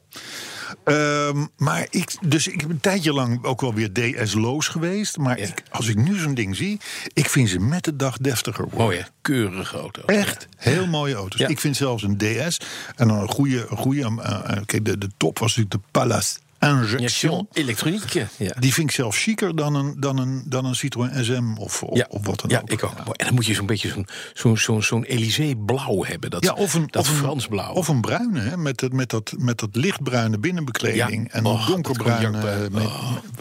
Ehm, 0.83 1.45
maar 1.57 1.87
ik, 1.89 2.15
dus 2.21 2.47
ik 2.47 2.61
heb 2.61 2.69
een 2.69 2.79
tijdje 2.79 3.13
lang 3.13 3.43
ook 3.43 3.61
wel 3.61 3.73
weer 3.73 3.89
DS-loos 3.93 4.67
geweest. 4.67 5.17
Maar 5.17 5.39
Ja. 5.39 5.45
ik, 5.45 5.63
als 5.71 5.87
ik 5.87 5.95
nu 5.95 6.17
zo'n 6.17 6.33
ding 6.33 6.55
zie, 6.55 6.79
ik 7.13 7.29
vind 7.29 7.49
ze 7.49 7.59
met 7.59 7.83
de 7.83 7.95
dag 7.95 8.17
deftiger 8.17 8.63
worden. 8.63 8.79
Mooie, 8.79 9.05
keurige 9.21 9.77
auto. 9.77 10.01
Echt 10.05 10.47
heel 10.57 10.87
mooie 10.87 11.15
auto's. 11.15 11.39
Ja. 11.39 11.47
Ik 11.47 11.59
vind 11.59 11.75
zelfs 11.75 12.03
een 12.03 12.17
DS 12.17 12.57
en 12.95 13.07
dan 13.07 13.19
een 13.19 13.27
goede. 13.29 13.67
Een 13.69 13.77
goede 13.77 14.01
eh, 14.01 14.39
eh, 14.57 14.61
kijk, 14.65 14.85
de, 14.85 14.97
de 14.97 15.09
top 15.17 15.39
was 15.39 15.55
natuurlijk 15.55 15.83
de 15.83 15.89
Palace 15.99 16.37
Injection. 16.59 17.47
Elektroniek. 17.53 18.09
Ja. 18.37 18.55
Die 18.59 18.73
vind 18.73 18.89
ik 18.89 18.95
zelfs 18.95 19.21
chiquer 19.23 19.55
dan 19.55 19.75
een, 19.75 19.95
dan 19.99 20.17
een, 20.17 20.43
dan 20.45 20.65
een 20.65 20.75
Citroën 20.75 21.25
SM 21.25 21.53
of, 21.57 21.83
of, 21.83 21.97
Ja, 21.97 22.05
of 22.09 22.25
wat 22.25 22.39
dan 22.41 22.49
ja, 22.49 22.59
ook. 22.59 22.69
ik 22.71 22.83
ook. 22.83 22.91
En 23.15 23.25
dan 23.25 23.33
moet 23.35 23.45
je 23.45 23.53
zo'n 23.53 23.65
beetje 23.65 23.89
zo'n 23.89 24.07
zo'n 24.33 24.57
zo'n 24.57 24.83
zo'n 24.83 25.05
Élysée-blauw 25.05 26.03
hebben. 26.03 26.29
Dat, 26.29 26.43
Ja, 26.43 26.53
of 26.53 26.73
een, 26.73 26.87
dat 26.89 27.01
of 27.01 27.09
een 27.09 27.15
Frans 27.15 27.47
blauw. 27.47 27.73
Of 27.73 27.87
een 27.87 28.01
bruine, 28.01 28.39
hè, 28.39 28.57
met, 28.57 28.81
het, 28.81 28.93
met, 28.93 29.09
dat, 29.09 29.33
met 29.37 29.59
dat 29.59 29.69
lichtbruine 29.75 30.37
binnenbekleding. 30.39 31.31
En 31.31 31.45
Oh, 31.45 31.51
een 31.53 31.57
dat 31.59 31.67
donkerbruin. 31.67 32.23
cognacbruin. 32.23 32.65
eh, 32.65 32.71
met- 32.71 32.89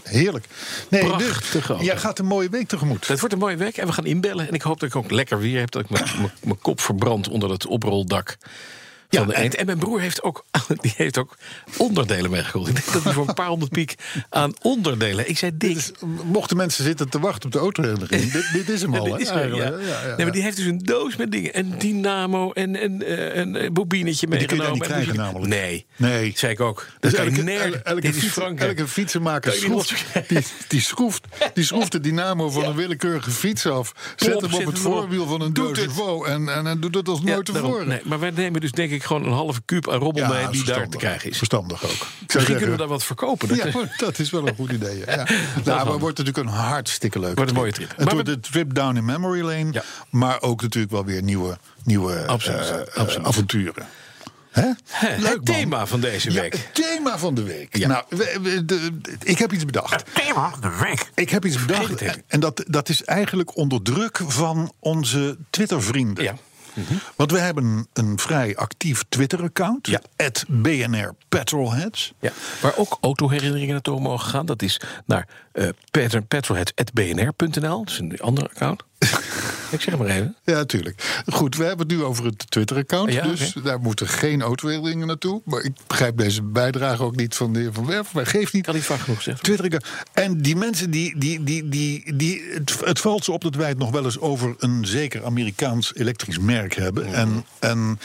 Heerlijk. 0.03 0.45
Nee, 0.89 1.17
dus, 1.17 1.53
auto. 1.53 1.83
jij 1.83 1.97
gaat 1.97 2.19
een 2.19 2.25
mooie 2.25 2.49
week 2.49 2.67
tegemoet. 2.67 3.07
Het 3.07 3.19
wordt 3.19 3.33
een 3.33 3.39
mooie 3.41 3.57
week 3.57 3.77
en 3.77 3.87
we 3.87 3.93
gaan 3.93 4.05
inbellen. 4.05 4.47
En 4.47 4.53
ik 4.53 4.61
hoop 4.61 4.79
dat 4.79 4.89
ik 4.89 4.95
ook 4.95 5.11
lekker 5.11 5.39
weer 5.39 5.59
heb. 5.59 5.71
Dat 5.71 5.81
ik 5.81 5.89
mijn 6.43 6.59
kop 6.61 6.81
verbrand 6.81 7.29
onder 7.29 7.49
het 7.49 7.65
oproldak 7.67 8.37
van 9.09 9.19
Ja, 9.21 9.25
de 9.25 9.33
en- 9.33 9.43
eend. 9.43 9.55
En 9.55 9.65
mijn 9.65 9.77
broer 9.77 9.99
heeft 10.01 10.23
ook, 10.23 10.45
die 10.81 10.93
heeft 10.97 11.17
ook 11.17 11.37
onderdelen 11.77 12.31
meegekocht. 12.31 12.67
Ik 12.69 12.75
denk 12.75 12.93
dat 12.93 13.03
hij 13.03 13.13
voor 13.13 13.27
een 13.27 13.33
paar 13.33 13.47
honderd 13.47 13.71
piek 13.71 13.95
aan 14.29 14.53
onderdelen... 14.61 15.29
Ik 15.29 15.37
zei. 15.37 15.51
Dus, 15.57 15.91
mochten 16.23 16.57
mensen 16.57 16.83
zitten 16.83 17.09
te 17.09 17.19
wachten 17.19 17.45
op 17.45 17.51
de 17.51 17.59
autoherinnering, 17.59 18.31
dit, 18.31 18.49
dit 18.53 18.69
is 18.69 18.81
hem 18.81 18.93
al. 18.95 19.03
dit 19.03 19.13
hè, 19.13 19.19
is 19.19 19.27
ja. 19.27 19.43
Ja, 19.43 19.63
ja, 19.63 20.15
Nee, 20.15 20.25
maar 20.25 20.31
die 20.31 20.41
heeft 20.43 20.57
dus 20.57 20.65
een 20.65 20.77
doos 20.79 21.15
met 21.15 21.31
dingen. 21.31 21.57
Een 21.59 21.73
dynamo 21.77 22.51
en 22.51 22.83
een, 22.83 23.03
eh, 23.03 23.35
een, 23.35 23.55
eh, 23.55 23.69
bobinetje 23.71 24.27
die 24.27 24.45
kun 24.45 24.57
je 24.57 24.63
niet 24.71 24.81
En 24.81 24.87
krijgen 24.87 25.15
namelijk. 25.15 25.47
Nee, 25.49 25.85
Nee. 25.95 26.33
zei 26.35 26.51
ik 26.51 26.59
ook. 26.59 26.85
Dus 26.99 27.11
Dat 27.11 27.19
elke, 27.83 28.13
fiets- 28.13 28.91
fietsenmaker 28.91 29.53
schroeft, 29.53 30.03
die, 30.27 30.39
die, 30.67 30.81
schroeft, 30.81 31.25
die 31.53 31.63
schroeft 31.63 31.91
de 31.91 31.99
dynamo 31.99 32.49
van 32.49 32.63
een 32.65 32.75
willekeurige 32.75 33.31
fiets 33.31 33.65
af. 33.65 33.93
Zet 34.15 34.29
Plop, 34.29 34.41
hem 34.41 34.53
op 34.53 34.65
het 34.65 34.79
voorwiel 34.79 35.27
van 35.27 35.41
een 35.41 35.53
Doet. 35.53 35.75
Deugevo 35.75 36.23
en, 36.23 36.49
en, 36.49 36.67
en 36.67 36.79
doet 36.79 36.95
het 36.95 37.07
als 37.07 37.19
Ja, 37.23 37.33
nooit 37.33 37.45
tevoren. 37.45 37.87
Nee, 37.87 38.01
maar 38.03 38.19
wij 38.19 38.31
nemen 38.31 38.61
dus 38.61 38.71
denk 38.71 38.91
ik 38.91 38.94
gewoon 39.03 39.25
een 39.25 39.31
halve 39.31 39.61
kuub 39.65 39.89
aan 39.89 39.99
rommel 39.99 40.27
mee 40.27 40.47
die 40.47 40.63
daar 40.63 40.89
te 40.89 40.97
krijgen 40.97 41.29
is. 41.29 41.37
Verstandig 41.37 41.83
ook. 41.83 41.91
Ik 41.91 41.97
Misschien 41.99 42.27
zeggen- 42.29 42.55
kunnen 42.55 42.71
we 42.71 42.77
daar 42.77 42.87
wat 42.87 43.03
verkopen. 43.03 43.47
Dat 43.47 43.57
Ja, 43.57 43.71
dat 43.97 44.19
is 44.19 44.29
wel 44.29 44.47
een 44.47 44.55
goed 44.55 44.71
idee. 44.71 44.97
Ja. 44.97 45.05
Nou, 45.63 45.83
maar 45.83 45.91
het 45.91 45.99
wordt 46.01 46.17
natuurlijk 46.17 46.47
een 46.47 46.53
hartstikke 46.53 47.19
leuke 47.19 47.35
Wordt 47.35 47.51
een 47.51 47.57
mooie 47.57 47.71
trip. 47.71 47.93
Het 47.97 48.11
wordt 48.11 48.25
de 48.25 48.39
trip 48.39 48.73
down 48.73 48.95
in 48.97 49.05
memory 49.05 49.41
lane. 49.41 49.83
Maar 50.09 50.41
ook 50.41 50.61
natuurlijk 50.61 50.93
wel 50.93 51.05
weer 51.05 51.21
nieuwe, 51.23 51.57
nieuwe 51.83 52.25
Absoluut, 52.27 52.59
eh, 52.59 52.79
eh, 52.79 52.87
absoluut. 52.93 53.27
avonturen. 53.27 53.87
Leuk, 54.53 54.75
het 55.01 55.21
man. 55.35 55.43
thema 55.43 55.85
van 55.87 55.99
deze 55.99 56.31
Ja, 56.31 56.41
week. 56.41 56.53
het 56.53 56.69
thema 56.73 57.17
van 57.17 57.33
de 57.35 57.43
week. 57.43 57.77
Ja. 57.77 57.87
Nou, 57.87 58.03
we- 58.09 58.37
we- 58.41 58.65
de- 58.65 58.91
ik 59.23 59.37
heb 59.37 59.53
iets 59.53 59.65
bedacht. 59.65 60.03
thema 60.13 60.49
van 60.49 60.61
de 60.61 60.77
week. 60.81 61.09
Ik 61.15 61.29
heb 61.29 61.45
iets 61.45 61.65
bedacht. 61.65 61.99
het. 61.99 62.23
En 62.27 62.39
dat, 62.39 62.63
dat 62.67 62.89
is 62.89 63.03
eigenlijk 63.03 63.57
onder 63.57 63.81
druk 63.81 64.19
van 64.27 64.71
onze 64.79 65.37
Twitter-vrienden. 65.49 66.23
Ja. 66.23 66.35
Want 67.15 67.31
we 67.31 67.39
hebben 67.39 67.87
een 67.93 68.19
vrij 68.19 68.55
actief 68.55 69.03
Twitter-account. 69.09 69.87
Ja. 69.87 70.01
BNR 70.47 71.15
Petrolheads. 71.29 72.13
Ja, 72.19 72.31
waar 72.61 72.77
ook 72.77 72.97
autoherinneringen 73.01 73.73
naartoe 73.73 73.99
mogen 73.99 74.29
gaan. 74.29 74.45
Dat 74.45 74.61
is 74.61 74.81
naar 75.05 75.27
uh, 75.55 75.69
petrolheads.bnr.nl. 76.27 77.79
Dat 77.83 77.89
is 77.89 77.99
een 77.99 78.19
ander 78.19 78.43
account. 78.43 78.83
Ik 79.71 79.81
zeg 79.81 79.97
maar 79.97 80.07
even. 80.07 80.35
Ja, 80.43 80.65
tuurlijk. 80.65 81.23
Goed, 81.25 81.55
we 81.55 81.63
hebben 81.63 81.87
het 81.87 81.97
nu 81.97 82.03
over 82.03 82.25
het 82.25 82.51
Twitter-account. 82.51 83.13
Ja, 83.13 83.23
dus 83.23 83.53
daar 83.63 83.79
moeten 83.79 84.07
geen 84.07 84.41
autoherinneringen 84.41 85.07
naartoe. 85.07 85.41
Maar 85.45 85.61
ik 85.61 85.71
begrijp 85.87 86.17
deze 86.17 86.43
bijdrage 86.43 87.03
ook 87.03 87.15
niet 87.15 87.35
van 87.35 87.53
de 87.53 87.59
heer 87.59 87.73
Van 87.73 87.85
Werf. 87.85 88.13
Maar 88.13 88.25
geeft 88.25 88.53
niet. 88.53 88.65
Kan 88.65 88.73
niet 88.73 88.83
vaak 88.83 88.99
genoeg 88.99 89.21
zeggen. 89.21 89.43
Twitter 89.43 89.81
En 90.13 90.41
die 90.41 90.55
mensen, 90.55 90.89
die, 90.89 91.19
die, 91.19 91.43
die, 91.43 91.69
die, 91.69 92.15
die, 92.15 92.43
het, 92.53 92.79
het 92.85 92.99
valt 92.99 93.23
ze 93.23 93.31
op 93.31 93.41
dat 93.41 93.55
wij 93.55 93.69
het 93.69 93.77
nog 93.77 93.91
wel 93.91 94.03
eens 94.03 94.19
over 94.19 94.55
een 94.57 94.85
zeker 94.85 95.25
Amerikaans 95.25 95.95
elektrisch 95.95 96.39
merk 96.39 96.75
hebben. 96.75 97.13
En, 97.13 97.45
en, 97.59 97.87
Met 97.89 97.99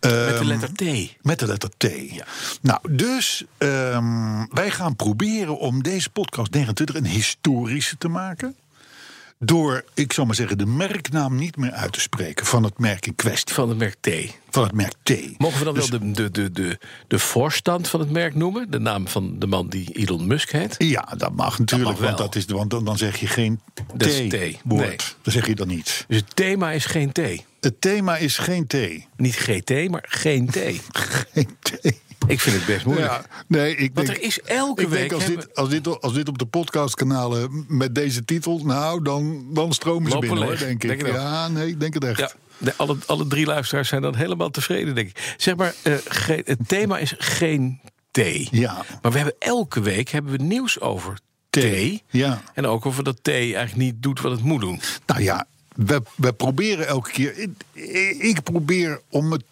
de 0.00 0.34
ehm, 0.34 0.46
letter 0.46 0.72
T. 0.72 1.16
met 1.22 1.38
de 1.38 1.46
letter 1.46 1.70
T. 1.76 1.88
Nou, 2.60 2.78
dus 2.90 3.44
ehm, 3.58 4.46
wij 4.50 4.70
gaan 4.70 4.96
proberen 4.96 5.58
om 5.58 5.82
deze 5.82 6.10
podcast 6.10 6.52
29 6.52 6.91
een 6.94 7.06
historische 7.06 7.98
te 7.98 8.08
maken. 8.08 8.56
Door, 9.44 9.84
ik 9.94 10.12
zal 10.12 10.24
maar 10.26 10.34
zeggen, 10.34 10.58
de 10.58 10.66
merknaam 10.66 11.36
niet 11.36 11.56
meer 11.56 11.70
uit 11.72 11.92
te 11.92 12.00
spreken 12.00 12.46
van 12.46 12.62
het 12.62 12.78
merk 12.78 13.06
in 13.06 13.14
kwestie. 13.14 13.54
Van 13.54 13.68
het 13.68 13.78
merk 13.78 13.96
T. 14.00 14.08
Van 14.50 14.62
het 14.62 14.72
merk 14.72 14.94
T. 15.02 15.38
Mogen 15.38 15.58
we 15.58 15.64
dan 15.64 15.74
Dus- 15.74 15.88
wel 15.88 15.98
de, 16.00 16.12
de, 16.12 16.30
de, 16.30 16.50
de, 16.50 16.78
de 17.06 17.18
voorstand 17.18 17.88
van 17.88 18.00
het 18.00 18.10
merk 18.10 18.34
noemen? 18.34 18.70
De 18.70 18.78
naam 18.78 19.08
van 19.08 19.38
de 19.38 19.46
man 19.46 19.68
die 19.68 19.92
Elon 19.92 20.26
Musk 20.26 20.50
heet? 20.50 20.74
Ja, 20.78 21.08
dat 21.16 21.32
mag 21.32 21.58
natuurlijk, 21.58 21.90
mag 21.90 22.00
want, 22.00 22.18
dat 22.18 22.34
is, 22.34 22.44
want 22.44 22.70
dan, 22.70 22.84
dan 22.84 22.98
zeg 22.98 23.16
je 23.16 23.26
geen. 23.26 23.60
T-woord. 23.96 24.30
Nee. 24.66 24.96
Dan 25.22 25.32
zeg 25.32 25.46
je 25.46 25.54
dat 25.54 25.66
niet. 25.66 26.04
Dus 26.08 26.16
het 26.16 26.36
thema 26.36 26.70
is 26.70 26.86
geen 26.86 27.12
T. 27.12 27.20
Het 27.60 27.80
thema 27.80 28.16
is 28.16 28.38
geen 28.38 28.66
T. 28.66 28.74
Niet 29.16 29.36
GT, 29.36 29.88
maar 29.90 30.04
geen 30.08 30.46
T. 30.50 30.56
Geen 31.32 31.56
T. 31.60 31.70
Ik 32.26 32.40
vind 32.40 32.56
het 32.56 32.66
best 32.66 32.84
moeilijk. 32.86 33.10
Ja, 33.10 33.24
nee, 33.46 33.76
ik 33.76 33.90
Want 33.94 34.06
denk, 34.06 34.18
er 34.18 34.24
is 34.24 34.40
elke 34.40 34.82
ik 34.82 34.88
week 34.88 34.98
denk 34.98 35.12
als, 35.12 35.24
hebben- 35.24 35.40
dit, 35.46 35.54
als, 35.56 35.68
dit, 35.68 36.00
als 36.00 36.12
dit 36.14 36.28
op 36.28 36.38
de 36.38 36.46
podcastkanalen 36.46 37.64
met 37.68 37.94
deze 37.94 38.24
titel, 38.24 38.60
nou, 38.64 39.02
dan, 39.02 39.46
dan 39.54 39.72
stromen 39.72 40.10
ze 40.10 40.14
Lopen 40.14 40.28
binnen, 40.28 40.48
hoor, 40.48 40.58
denk 40.58 40.84
ik. 40.84 40.88
Denk 41.00 41.06
ja, 41.14 41.48
nee, 41.48 41.68
ik 41.68 41.80
denk 41.80 41.94
het 41.94 42.04
echt. 42.04 42.18
Ja, 42.18 42.30
de, 42.58 42.74
alle, 42.76 42.96
alle 43.06 43.26
drie 43.26 43.46
luisteraars 43.46 43.88
zijn 43.88 44.02
dan 44.02 44.14
helemaal 44.14 44.50
tevreden, 44.50 44.94
denk 44.94 45.08
ik. 45.08 45.34
Zeg 45.36 45.56
maar, 45.56 45.74
eh, 45.82 45.94
het 46.44 46.58
thema 46.66 46.98
is 46.98 47.14
geen 47.18 47.80
T. 48.10 48.18
Ja. 48.50 48.84
Maar 49.02 49.12
we 49.12 49.16
hebben 49.18 49.36
elke 49.38 49.80
week 49.80 50.08
hebben 50.08 50.32
we 50.32 50.42
nieuws 50.42 50.80
over 50.80 51.18
T. 51.50 51.58
Ja. 52.10 52.42
En 52.54 52.66
ook 52.66 52.86
over 52.86 53.04
dat 53.04 53.18
T 53.22 53.28
eigenlijk 53.28 53.76
niet 53.76 54.02
doet 54.02 54.20
wat 54.20 54.32
het 54.32 54.42
moet 54.42 54.60
doen. 54.60 54.80
Nou 55.06 55.22
ja, 55.22 55.46
we, 55.76 56.02
we 56.14 56.32
proberen 56.32 56.86
elke 56.86 57.10
keer. 57.10 57.38
Ik, 57.38 57.50
ik 58.18 58.42
probeer 58.42 59.00
om 59.08 59.32
het, 59.32 59.42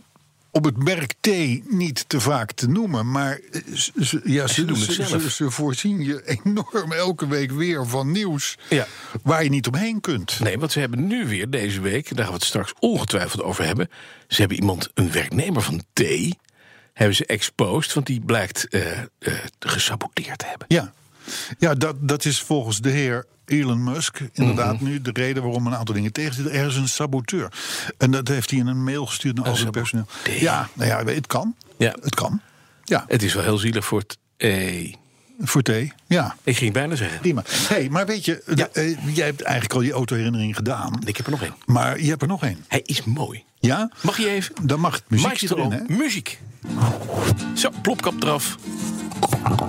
om 0.50 0.64
het 0.64 0.84
merk 0.84 1.14
T 1.20 1.26
niet 1.72 2.08
te 2.08 2.20
vaak 2.20 2.52
te 2.52 2.68
noemen. 2.68 3.10
Maar 3.10 3.40
ze, 3.74 3.92
ze- 4.00 4.20
ja, 4.24 4.46
ze, 4.46 4.64
doen 4.64 4.78
het 4.80 4.92
ze, 4.92 5.04
zelf. 5.04 5.22
ze- 5.30 5.50
voorzien 5.50 6.00
je 6.04 6.38
enorm 6.44 6.92
elke 6.92 7.26
week 7.28 7.50
weer 7.52 7.86
van 7.86 8.10
nieuws. 8.12 8.58
Ja. 8.68 8.86
Waar 9.22 9.44
je 9.44 9.50
niet 9.50 9.66
omheen 9.66 10.00
kunt. 10.00 10.40
Nee, 10.40 10.58
want 10.58 10.72
ze 10.72 10.80
hebben 10.80 11.06
nu 11.06 11.26
weer 11.26 11.50
deze 11.50 11.80
week, 11.80 12.08
daar 12.08 12.24
gaan 12.24 12.34
we 12.34 12.38
het 12.38 12.44
straks 12.48 12.72
ongetwijfeld 12.78 13.42
over 13.42 13.64
hebben. 13.64 13.90
Ze 14.28 14.40
hebben 14.40 14.58
iemand, 14.58 14.90
een 14.94 15.12
werknemer 15.12 15.62
van 15.62 15.82
T, 15.92 16.02
hebben 16.92 17.16
ze 17.16 17.26
exposed, 17.26 17.92
want 17.94 18.06
die 18.06 18.20
blijkt 18.20 18.68
eh, 18.68 18.98
eh, 18.98 19.04
gesaboteerd 19.58 20.38
te 20.38 20.46
hebben. 20.46 20.66
Ja, 20.68 20.92
ja 21.58 21.74
dat, 21.74 21.96
dat 22.00 22.24
is 22.24 22.40
volgens 22.40 22.80
de 22.80 22.90
heer 22.90 23.26
Elon 23.50 23.84
Musk 23.84 24.20
inderdaad 24.32 24.74
Mhm. 24.74 24.84
nu 24.84 25.00
de 25.00 25.10
reden 25.12 25.42
waarom 25.42 25.66
een 25.66 25.74
aantal 25.74 25.94
dingen 25.94 26.12
tegen 26.12 26.34
zitten. 26.34 26.52
Er 26.54 26.66
is 26.66 26.76
een 26.76 26.88
saboteur. 26.88 27.52
En 27.98 28.10
dat 28.10 28.28
heeft 28.28 28.50
hij 28.50 28.58
in 28.58 28.66
een 28.66 28.84
mail 28.84 29.06
gestuurd 29.06 29.36
naar 29.36 29.46
al 29.48 29.56
zijn 29.56 29.70
personeel. 29.70 30.06
Ja, 30.38 30.68
nou 30.72 30.88
ja, 30.90 31.04
het 31.14 31.26
kan. 31.26 31.54
Ja. 31.78 31.94
Het 32.02 32.14
kan. 32.14 32.40
Ja, 32.84 33.04
Het 33.08 33.22
is 33.22 33.34
wel 33.34 33.42
heel 33.42 33.58
zielig 33.58 33.84
voor 33.84 33.98
het 33.98 34.18
E. 34.36 34.90
voor 35.40 35.62
T. 35.62 35.70
Ja, 36.06 36.36
Ik 36.44 36.56
ging 36.56 36.72
bijna 36.72 36.94
zeggen. 36.94 37.20
prima. 37.20 37.42
hey, 37.68 37.88
maar 37.88 38.06
weet 38.06 38.24
je, 38.24 38.42
Ja. 38.54 38.68
eh, 38.72 39.14
jij 39.14 39.26
hebt 39.26 39.42
eigenlijk 39.42 39.74
al 39.74 39.80
je 39.80 39.92
autoherinnering 39.92 40.56
gedaan. 40.56 41.00
Ik 41.04 41.16
heb 41.16 41.26
er 41.26 41.32
nog 41.32 41.42
één. 41.42 41.54
Maar 41.66 42.00
je 42.00 42.08
hebt 42.08 42.22
er 42.22 42.28
nog 42.28 42.42
één. 42.42 42.64
Hij 42.68 42.82
is 42.84 43.04
mooi. 43.04 43.44
Ja? 43.58 43.90
Mag 44.02 44.16
je 44.18 44.28
even? 44.28 44.54
Dan 44.62 44.80
mag 44.80 45.00
Maestro, 45.08 45.56
erin, 45.56 45.72
hè? 45.72 45.94
muziek. 45.96 46.40
Zo, 47.54 47.70
plopkap 47.82 48.22
eraf. 48.22 48.56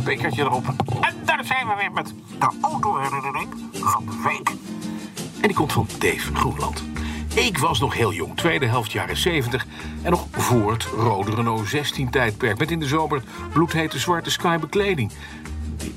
Bekertje 0.04 0.42
erop. 0.42 0.74
En 1.02 1.16
daar 1.26 1.46
zijn 1.46 1.68
we 1.68 1.74
weer 1.78 1.92
met 1.92 2.14
de 2.40 2.58
autoherinnering 2.62 3.48
van 3.72 4.06
de 4.06 4.22
week. 4.24 4.50
En 5.42 5.48
die 5.48 5.54
komt 5.54 5.74
van 5.74 5.88
Dave 6.00 6.36
Groenland. 6.36 6.84
Ik 7.34 7.58
was 7.58 7.80
nog 7.80 7.94
heel 7.94 8.14
jong, 8.14 8.38
tweede 8.38 8.66
helft 8.66 8.92
jaren 8.92 9.18
70... 9.18 9.66
en 10.02 10.12
nog 10.12 10.28
voor 10.32 10.72
het 10.72 10.84
rode 10.84 11.36
Renault 11.36 11.76
16-tijdperk... 11.76 12.58
met 12.58 12.72
in 12.72 12.80
de 12.80 12.88
zomer 12.88 13.24
bloedhete 13.54 14.00
zwarte 14.00 14.32
Sky 14.32 14.58
bekleding... 14.58 15.12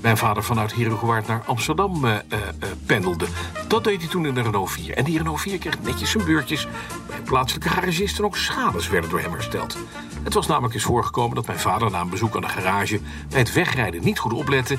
mijn 0.01 0.17
vader 0.17 0.45
vanuit 0.45 0.75
Herengewaard 0.75 1.27
naar 1.27 1.43
Amsterdam 1.47 2.05
eh, 2.05 2.15
eh, 2.15 2.21
eh, 2.29 2.69
pendelde. 2.87 3.27
Dat 3.69 3.85
deed 3.85 4.01
hij 4.01 4.11
toen 4.11 4.27
in 4.27 4.35
de 4.35 4.43
Renault 4.43 4.71
4. 4.71 4.95
En 4.95 5.05
die 5.05 5.17
Renault 5.17 5.41
4 5.41 5.59
kreeg 5.59 5.83
netjes 5.83 6.11
zijn 6.11 6.25
beurtjes... 6.25 6.69
bij 7.07 7.21
plaatselijke 7.25 7.69
garagisten 7.69 8.25
ook 8.25 8.37
schades 8.37 8.89
werden 8.89 9.11
door 9.11 9.21
hem 9.21 9.33
hersteld. 9.33 9.77
Het 10.23 10.35
was 10.35 10.47
namelijk 10.47 10.75
eens 10.75 10.83
voorgekomen 10.83 11.35
dat 11.35 11.47
mijn 11.47 11.59
vader 11.59 11.91
na 11.91 12.01
een 12.01 12.11
bezoek 12.11 12.35
aan 12.35 12.41
de 12.41 12.49
garage... 12.49 13.01
bij 13.29 13.39
het 13.39 13.53
wegrijden 13.53 14.05
niet 14.05 14.19
goed 14.19 14.33
oplette... 14.33 14.79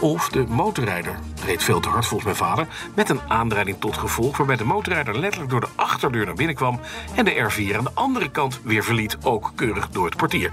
of 0.00 0.28
de 0.28 0.44
motorrijder 0.48 1.18
reed 1.44 1.62
veel 1.62 1.80
te 1.80 1.88
hard 1.88 2.06
volgens 2.06 2.38
mijn 2.38 2.50
vader... 2.50 2.66
met 2.94 3.08
een 3.08 3.20
aanrijding 3.28 3.80
tot 3.80 3.96
gevolg... 3.96 4.36
waarbij 4.36 4.56
de 4.56 4.64
motorrijder 4.64 5.18
letterlijk 5.18 5.50
door 5.50 5.60
de 5.60 5.68
achterdeur 5.74 6.24
naar 6.26 6.34
binnen 6.34 6.56
kwam... 6.56 6.80
en 7.14 7.24
de 7.24 7.50
R4 7.50 7.76
aan 7.76 7.84
de 7.84 7.94
andere 7.94 8.30
kant 8.30 8.60
weer 8.62 8.84
verliet, 8.84 9.16
ook 9.22 9.52
keurig 9.54 9.88
door 9.88 10.04
het 10.04 10.16
portier. 10.16 10.50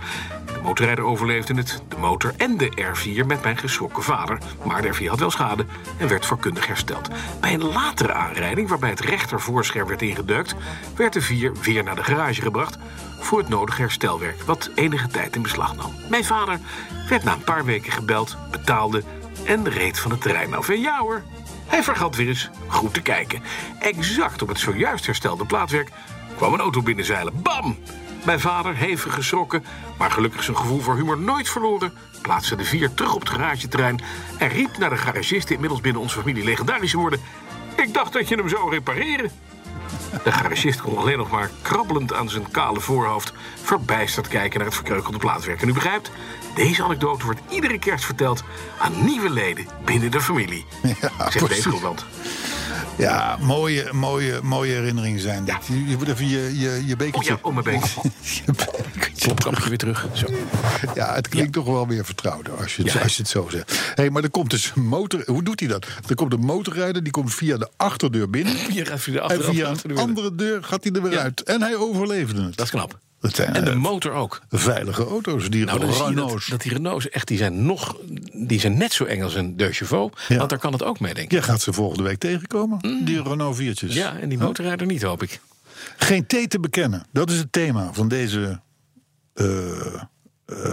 De 0.60 0.66
motorrijder 0.66 1.04
overleefde 1.04 1.54
het, 1.54 1.84
de 1.88 1.98
motor 1.98 2.34
en 2.38 2.58
de 2.58 2.72
R4 2.72 3.25
met 3.25 3.44
mijn 3.44 3.58
geschrokken 3.58 4.04
vader. 4.04 4.38
Maar 4.66 4.82
de 4.82 4.94
R4 4.94 5.06
had 5.06 5.20
wel 5.20 5.32
schade 5.32 5.66
en 5.98 6.08
werd 6.08 6.25
voorkundig 6.25 6.68
hersteld. 6.68 7.10
Bij 7.39 7.54
een 7.54 7.63
latere 7.63 8.13
aanrijding, 8.13 8.70
waarbij 8.70 8.89
het 8.89 9.00
rechtervoorscherm 9.00 9.88
werd 9.88 10.01
ingedeukt... 10.01 10.56
werd 10.96 11.13
de 11.13 11.22
4 11.22 11.54
weer 11.62 11.84
naar 11.84 11.96
de 11.96 12.04
garage 12.04 12.42
gebracht 12.42 12.78
voor 13.20 13.39
het 13.39 13.50
nodige 13.50 13.82
herstelwerk... 13.82 14.42
wat 14.42 14.70
enige 14.75 15.08
tijd 15.08 15.36
in 15.36 15.42
beslag 15.42 15.75
nam. 15.75 15.94
Mijn 16.10 16.25
vader 16.25 16.60
werd 17.10 17.24
na 17.24 17.34
een 17.34 17.44
paar 17.44 17.66
weken 17.66 17.92
gebeld, 17.92 18.38
betaalde 18.51 19.04
en 19.46 19.70
reed 19.70 20.00
van 20.00 20.12
het 20.12 20.22
terrein 20.22 20.54
af. 20.54 20.70
En 20.70 20.80
ja 20.80 21.00
hoor, 21.00 21.24
hij 21.66 21.84
vergat 21.84 22.16
weer 22.16 22.28
eens 22.28 22.50
goed 22.68 22.94
te 22.94 23.01
kijken. 23.01 23.42
Exact 23.80 24.42
op 24.42 24.48
het 24.48 24.60
zojuist 24.60 25.06
herstelde 25.06 25.46
plaatwerk 25.46 25.89
kwam 26.36 26.54
een 26.54 26.60
auto 26.60 26.82
binnenzeilen. 26.82 27.42
Bam! 27.42 27.78
Mijn 28.26 28.40
vader, 28.40 28.76
hevig 28.76 29.14
geschrokken, 29.14 29.66
maar 29.98 30.12
gelukkig 30.12 30.44
zijn 30.44 30.58
gevoel 30.58 30.80
voor 30.80 30.96
humor 30.96 31.18
nooit 31.18 31.50
verloren... 31.50 31.94
plaatste 32.22 32.56
de 32.56 32.64
vier 32.64 32.94
terug 32.94 33.14
op 33.14 33.20
het 33.20 33.30
garageterrein... 33.30 34.02
en 34.38 34.50
riep 34.50 34.78
naar 34.78 34.90
de 34.90 34.98
garagist, 34.98 35.50
inmiddels 35.50 35.82
binnen 35.82 36.02
onze 36.02 36.20
familie 36.20 36.44
legendarische 36.44 36.98
woorden... 36.98 37.20
Ik 37.76 37.94
dacht 37.94 38.14
dat 38.14 38.28
je 38.28 38.36
hem 38.36 38.50
zou 38.50 38.70
repareren. 38.70 39.32
De 40.24 40.32
garagist 40.32 40.82
kon 40.82 40.98
alleen 40.98 41.18
nog 41.18 41.32
maar 41.32 41.50
krabbelend 41.62 42.14
aan 42.14 42.30
zijn 42.30 42.52
kale 42.52 42.80
voorhoofd... 42.80 43.34
verbijsterd 43.64 44.28
kijken 44.28 44.58
naar 44.58 44.68
het 44.68 44.76
verkreukelde 44.76 45.18
plaatwerk. 45.18 45.62
En 45.62 45.70
u 45.70 45.74
begrijpt, 45.74 46.12
deze 46.56 46.84
anekdote 46.84 47.26
wordt 47.26 47.42
iedere 47.50 47.80
kerst 47.80 48.06
verteld... 48.06 48.44
aan 48.80 49.06
nieuwe 49.06 49.30
leden 49.30 49.68
binnen 49.86 50.12
de 50.12 50.22
familie. 50.22 50.66
Ja, 50.82 50.92
Zegt 51.00 51.18
precies. 51.18 51.48
deze 51.48 51.70
Groenland. 51.70 52.06
Ja, 53.00 53.38
mooie, 53.41 53.89
mooie, 53.94 54.39
mooie 54.44 54.74
herinneringen 54.74 55.20
zijn 55.20 55.46
dit. 55.46 55.56
Je, 55.68 55.88
je 55.88 55.98
moet 55.98 56.08
even 56.08 56.27
je, 56.27 56.60
je, 56.60 56.84
je 56.86 56.91
Oh 56.91 56.98
bekertje... 56.98 57.32
ja, 57.34 57.39
om 57.41 57.53
mijn 57.53 57.65
je 59.15 59.34
bekertje 59.34 59.68
weer 59.70 59.77
terug. 59.77 60.08
Zo. 60.13 60.25
Ja, 60.96 61.13
het 61.13 61.27
klinkt 61.27 61.53
toch 61.53 61.65
wel 61.65 61.88
weer 61.88 62.06
vertrouwder 62.06 62.53
als 62.53 62.75
je 62.75 62.84
Ja. 62.84 63.00
als 63.01 63.15
je 63.15 63.22
het 63.22 63.32
zo 63.32 63.48
zegt. 63.51 63.91
hey, 63.96 64.10
maar 64.10 64.24
er 64.24 64.29
komt 64.29 64.50
dus 64.50 64.72
een 64.75 64.86
motor. 64.88 65.22
Hoe 65.25 65.44
doet 65.44 65.60
hij 65.60 65.70
dat? 65.70 65.86
Er 66.08 66.15
komt 66.15 66.34
een 66.34 66.39
motorrijder, 66.39 67.03
die 67.03 67.12
komt 67.12 67.34
via 67.34 67.58
de 67.58 67.70
achterdeur 67.77 68.29
binnen. 68.29 68.56
Gaat 68.86 69.00
via 69.00 69.13
de 69.13 69.20
en 69.20 69.25
achter- 69.25 69.44
via 69.53 69.74
een 69.84 69.98
andere 69.98 70.36
deur 70.36 70.63
gaat 70.63 70.84
hij 70.84 70.94
er 70.94 71.01
weer 71.01 71.12
Ja. 71.12 71.20
uit. 71.22 71.44
En 71.44 71.62
hij 71.62 71.75
overleefde 71.75 72.41
het. 72.41 72.56
Dat 72.58 72.65
is 72.65 72.72
knap. 72.72 73.00
En 73.22 73.66
de 73.66 73.72
eh, 73.72 73.76
motor 73.76 74.12
ook. 74.12 74.42
veilige 74.50 75.06
auto's, 75.06 75.50
die 75.50 75.66
Nou, 75.66 75.80
dat, 75.80 76.08
Renaults. 76.08 76.48
dat 76.48 76.62
die 76.62 76.74
Renaults 76.74 77.10
echt, 77.10 77.28
die 77.28 77.38
zijn 77.38 77.66
nog, 77.66 77.96
die 78.34 78.60
zijn 78.60 78.78
net 78.78 78.94
zo 78.94 79.04
eng 79.04 79.22
als 79.22 79.36
een 79.36 79.58
De 79.58 79.72
Chauveau. 79.74 80.12
Ja. 80.28 80.38
Want 80.38 80.50
daar 80.50 80.60
kan 80.60 80.74
het 80.74 80.84
ook 80.84 81.00
mee, 81.00 81.14
denk 81.14 81.26
ik. 81.26 81.32
Jij 81.32 81.42
gaat 81.42 81.62
ze 81.62 81.74
volgende 81.74 82.04
week 82.04 82.18
tegenkomen, 82.20 82.80
die 83.06 83.22
Renault 83.24 83.58
4'tjes. 83.62 83.80
Mm. 83.82 83.90
Ja, 83.90 84.18
en 84.18 84.30
die 84.30 84.38
motorrijder 84.38 84.88
niet, 84.88 85.02
hoop 85.02 85.24
ik. 85.24 85.40
Geen 85.98 86.26
thee 86.26 86.48
te 86.48 86.60
bekennen. 86.60 87.06
Dat 87.12 87.30
is 87.30 87.38
het 87.38 87.52
thema 87.52 87.90
van 87.94 88.08
deze... 88.08 88.60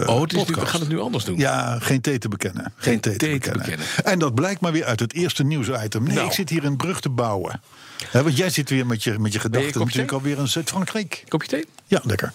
oh, 0.05 0.21
het 0.21 0.33
is 0.33 0.45
nu, 0.47 0.53
we 0.55 0.65
gaan 0.65 0.79
het 0.79 0.89
nu 0.89 0.99
anders 0.99 1.23
doen. 1.23 1.37
Ja, 1.37 1.79
geen 1.79 2.01
thee 2.01 2.17
te 2.17 2.27
bekennen. 2.29 2.73
Geen, 2.75 2.99
thee, 2.99 3.13
te, 3.13 3.19
thee 3.19 3.39
te 3.39 3.51
bekennen. 3.51 3.77
bekennen. 3.77 3.87
En 4.03 4.19
dat 4.19 4.35
blijkt 4.35 4.61
maar 4.61 4.71
weer 4.71 4.85
uit 4.85 4.99
het 4.99 5.13
eerste 5.13 5.43
nieuwsitem. 5.43 6.03
Nee, 6.03 6.15
Nou. 6.15 6.27
ik 6.27 6.33
zit 6.33 6.49
hier 6.49 6.65
een 6.65 6.77
brug 6.77 6.99
te 6.99 7.09
bouwen. 7.09 7.61
Want 8.11 8.37
jij 8.37 8.49
zit 8.49 8.69
weer 8.69 8.85
met 8.85 9.03
je, 9.03 9.19
met 9.19 9.33
je 9.33 9.39
gedachten 9.39 9.79
natuurlijk 9.79 10.11
alweer 10.11 10.37
in 10.37 10.47
Zuid-Frankrijk. 10.47 11.23
Kopje 11.27 11.47
thee? 11.47 11.65
Ja, 11.85 12.01
lekker. 12.03 12.33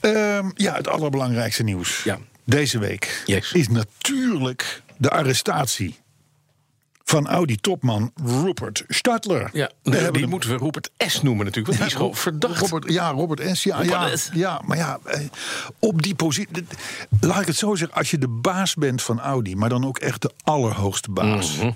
Ehm, 0.00 0.50
ja, 0.54 0.74
het 0.74 0.88
allerbelangrijkste 0.88 1.62
nieuws 1.62 2.02
Ja. 2.04 2.18
deze 2.44 2.78
week 2.78 3.22
Yes. 3.26 3.52
is 3.52 3.68
natuurlijk 3.68 4.82
de 4.96 5.10
arrestatie 5.10 5.98
van 7.08 7.26
Audi-topman 7.26 8.12
Rupert 8.24 8.84
Stadler. 8.88 9.50
Ja, 9.52 9.70
We 9.82 10.08
die, 10.12 10.26
moeten 10.26 10.50
we 10.50 10.56
Rupert 10.56 10.90
S 10.96 11.22
noemen 11.22 11.44
natuurlijk. 11.44 11.66
Want 11.66 11.78
die 11.78 11.86
is 11.86 11.94
gewoon 11.94 12.14
verdacht. 12.14 12.60
Robert, 12.60 12.92
ja, 12.92 13.10
Robert 13.10 13.56
S. 13.56 13.62
Ja, 13.62 13.76
Robert 13.76 14.10
ja, 14.10 14.16
S. 14.16 14.30
ja, 14.32 14.62
maar 14.64 14.76
ja, 14.76 14.98
eh, 15.04 15.20
op 15.78 16.02
die 16.02 16.14
positie. 16.14 16.66
Laat 17.20 17.40
ik 17.40 17.46
het 17.46 17.56
zo 17.56 17.74
zeggen. 17.74 17.96
Als 17.96 18.10
je 18.10 18.18
de 18.18 18.28
baas 18.28 18.74
bent 18.74 19.02
van 19.02 19.20
Audi, 19.20 19.56
maar 19.56 19.68
dan 19.68 19.86
ook 19.86 19.98
echt 19.98 20.22
de 20.22 20.30
allerhoogste 20.44 21.10
baas. 21.10 21.56
Mhm. 21.56 21.70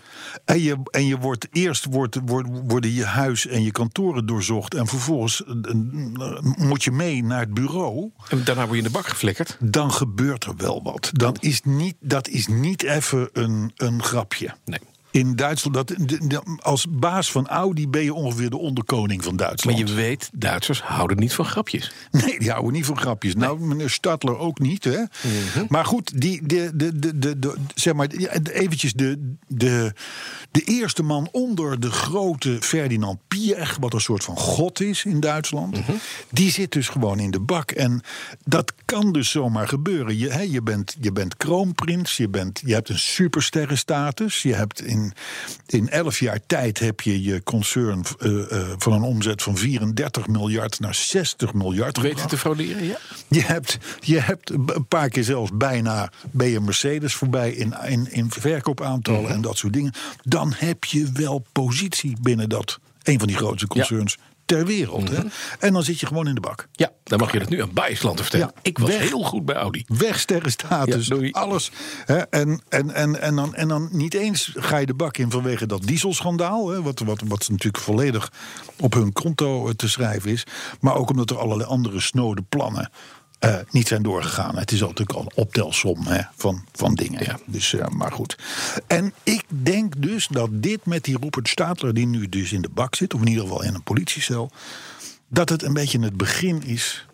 En, 0.45 0.61
je, 0.63 0.77
en 0.91 1.07
je 1.07 1.19
wordt 1.19 1.47
eerst 1.53 1.87
wordt, 1.91 2.19
wordt, 2.25 2.49
worden 2.67 2.93
je 2.93 3.05
huis 3.05 3.47
en 3.47 3.63
je 3.63 3.73
kantoren 3.73 4.27
doorzocht. 4.27 4.75
En 4.75 4.87
vervolgens 4.87 5.45
eh, 5.45 5.51
eh, 5.51 6.41
moet 6.57 6.85
je 6.85 6.91
mee 6.91 7.25
naar 7.25 7.41
het 7.41 7.55
bureau. 7.55 8.11
En 8.29 8.45
daarna 8.45 8.63
word 8.63 8.79
je 8.79 8.85
in 8.85 8.93
de 8.93 8.99
bak 8.99 9.07
geflikkerd. 9.07 9.57
Dan 9.61 9.93
gebeurt 9.93 10.45
er 10.45 10.57
wel 10.57 10.83
wat. 10.83 11.11
Dat 11.13 11.43
is 11.43 11.61
niet, 11.63 11.95
dat 12.01 12.29
is 12.29 12.47
niet 12.47 12.83
even 12.83 13.29
een, 13.33 13.73
een 13.77 14.03
grapje. 14.03 14.55
Nee. 14.65 14.81
In 15.13 15.37
Duitsland, 15.37 15.75
dat, 15.77 15.89
de- 15.89 16.27
de- 16.27 16.43
als 16.61 16.87
baas 16.91 17.31
van 17.33 17.49
Audi 17.49 17.89
ben 17.89 18.03
je 18.03 18.15
ongeveer 18.15 18.51
de 18.51 18.59
onderkoning 18.59 19.25
van 19.25 19.35
Maar 19.35 19.47
Duitsland. 19.47 19.79
je 19.79 19.95
weet, 19.95 20.31
Duitsers 20.33 20.83
houden 20.83 21.19
niet 21.19 21.33
van 21.33 21.45
grapjes. 21.45 21.93
Nee, 22.11 22.39
die 22.39 22.51
houden 22.51 22.73
niet 22.73 22.87
van 22.87 22.99
grapjes. 22.99 23.35
Nou, 23.35 23.61
meneer 23.61 23.91
Stadler 23.91 24.39
ook 24.39 24.59
niet, 24.59 24.85
hè? 24.85 24.99
Mhm. 24.99 25.65
Maar 25.69 25.85
goed, 25.85 26.21
die, 26.21 26.47
de, 26.47 26.71
de, 26.75 26.99
de, 26.99 27.19
de, 27.19 27.39
de- 27.39 27.55
zeg 27.75 27.95
maar, 27.95 28.07
eventjes 28.07 28.93
de, 28.93 29.35
de, 29.49 29.93
de 30.51 30.61
eerste 30.61 31.03
man 31.03 31.29
onder 31.33 31.81
de 31.81 31.91
grote 31.91 32.57
Ferdinand 32.61 33.19
Piech... 33.29 33.77
wat 33.81 33.95
een 33.95 34.01
soort 34.01 34.25
van 34.25 34.37
god 34.37 34.81
is 34.81 35.05
in 35.05 35.21
Duitsland... 35.21 35.77
Mhm. 35.79 35.93
die 36.31 36.51
zit 36.51 36.73
dus 36.73 36.89
gewoon 36.89 37.19
in 37.19 37.31
de 37.31 37.41
bak. 37.41 37.71
En 37.71 38.01
dat 38.45 38.73
kan 38.85 39.13
dus 39.13 39.31
zomaar 39.31 39.69
gebeuren. 39.69 40.19
Je, 40.19 40.29
hè, 40.31 40.41
je, 40.43 40.63
bent, 40.63 40.97
je 41.01 41.13
bent 41.13 41.37
kroonprins, 41.37 42.17
je, 42.17 42.29
bent, 42.29 42.63
je 42.65 42.75
hebt 42.75 42.89
een 42.89 42.99
supersterrenstatus... 42.99 44.43
je 44.43 44.55
hebt 44.55 44.81
in, 44.83 45.02
in 45.67 45.89
elf 45.89 46.19
jaar 46.19 46.39
tijd 46.47 46.79
heb 46.79 47.01
je 47.01 47.23
je 47.23 47.43
concern 47.43 48.05
eh, 48.19 48.51
eh, 48.61 48.69
van 48.79 48.93
een 48.93 49.03
omzet 49.03 49.43
van 49.43 49.57
34 49.57 50.27
miljard 50.29 50.81
naar 50.81 50.95
60 50.95 51.55
miljard 51.55 51.97
Weet 51.97 52.07
gebracht. 52.07 52.29
te 52.29 52.39
frauderen? 52.39 52.85
Ja. 52.85 52.97
Je 53.29 53.43
hebt, 53.43 53.79
je 54.01 54.19
hebt 54.21 54.51
een 54.51 54.87
paar 54.89 55.09
keer 55.09 55.25
zelfs 55.25 55.51
bijna 55.55 56.13
ben 56.31 56.49
je 56.49 56.61
Mercedes 56.61 57.15
voorbij 57.15 57.51
in, 57.53 57.75
in, 57.87 58.13
in 58.13 58.31
verkoopaantallen 58.31 59.21
Mhm. 59.23 59.33
en 59.33 59.41
dat 59.41 59.57
soort 59.59 59.73
dingen. 59.73 59.93
Dan 60.23 60.53
heb 60.57 60.85
je 60.85 61.11
wel 61.13 61.45
positie 61.53 62.17
binnen 62.21 62.49
dat 62.49 62.79
een 63.03 63.19
van 63.19 63.29
die 63.29 63.37
grootste 63.37 63.67
concerns 63.67 64.19
ter 64.45 64.67
wereld. 64.67 65.11
Mhm. 65.11 65.15
Hè? 65.15 65.23
En 65.59 65.73
dan 65.73 65.83
zit 65.83 66.01
je 66.01 66.07
gewoon 66.07 66.29
in 66.29 66.35
de 66.35 66.41
bak. 66.41 66.69
Ja, 66.73 66.91
dan 67.05 67.19
mag 67.19 67.33
je 67.33 67.39
dat 67.39 67.49
nu 67.49 67.63
aan 67.63 67.73
Bijsland 67.73 68.21
vertellen. 68.21 68.51
Ja, 68.55 68.61
ik 68.63 68.79
was 68.79 68.89
weg. 68.89 69.09
heel 69.09 69.23
goed 69.23 69.45
bij 69.45 69.55
Audi. 69.55 69.85
Wegsterrenstatus, 69.87 71.07
Ja, 71.07 71.29
alles. 71.31 71.71
Hè? 72.05 72.19
En, 72.19 72.63
en, 72.69 72.95
en, 72.95 73.21
en, 73.21 73.37
dan, 73.37 73.55
en 73.55 73.69
dan 73.69 73.89
niet 73.93 74.15
eens 74.15 74.53
ga 74.55 74.77
je 74.77 74.87
de 74.87 74.95
bak 74.95 75.17
in 75.17 75.31
vanwege 75.31 75.67
dat 75.67 75.83
dieselschandaal. 75.83 76.69
Hè? 76.69 76.83
Wat, 76.83 76.99
wat, 76.99 77.23
wat 77.27 77.49
natuurlijk 77.49 77.85
volledig 77.85 78.33
op 78.81 78.95
hun 78.95 79.13
konto 79.13 79.69
eh, 79.69 79.75
te 79.75 79.89
schrijven 79.89 80.31
is. 80.31 80.45
Maar 80.81 80.95
ook 80.95 81.11
omdat 81.11 81.31
er 81.31 81.39
allerlei 81.39 81.69
andere 81.69 82.01
snode 82.01 82.43
plannen 82.43 82.91
eh, 83.43 83.57
niet 83.71 83.89
zijn 83.89 84.03
doorgegaan. 84.03 84.59
Het 84.59 84.73
is 84.73 84.83
altijd 84.83 85.15
al 85.15 85.21
een 85.21 85.33
optelsom 85.35 86.07
hè, 86.07 86.21
van, 86.37 86.65
van 86.73 86.95
dingen. 86.95 87.25
Ja. 87.25 87.39
Dus, 87.47 87.75
eh, 87.75 87.89
maar 87.89 88.13
goed. 88.13 88.39
En 88.87 89.13
ik 89.23 89.45
denk 89.49 89.93
dus 90.03 90.27
dat 90.31 90.49
dit 90.53 90.87
met 90.87 91.05
die 91.05 91.19
Rupert 91.21 91.49
Stadler... 91.49 91.95
die 91.95 92.07
nu 92.07 92.29
dus 92.29 92.53
in 92.53 92.63
de 92.63 92.69
bak 92.69 92.95
zit, 92.95 93.15
of 93.15 93.21
in 93.21 93.27
ieder 93.27 93.43
geval 93.43 93.63
in 93.63 93.75
een 93.75 93.83
politiecel... 93.83 94.51
dat 95.29 95.49
het 95.49 95.63
een 95.63 95.73
beetje 95.73 96.01
het 96.01 96.17
begin 96.17 96.63
is 96.63 97.07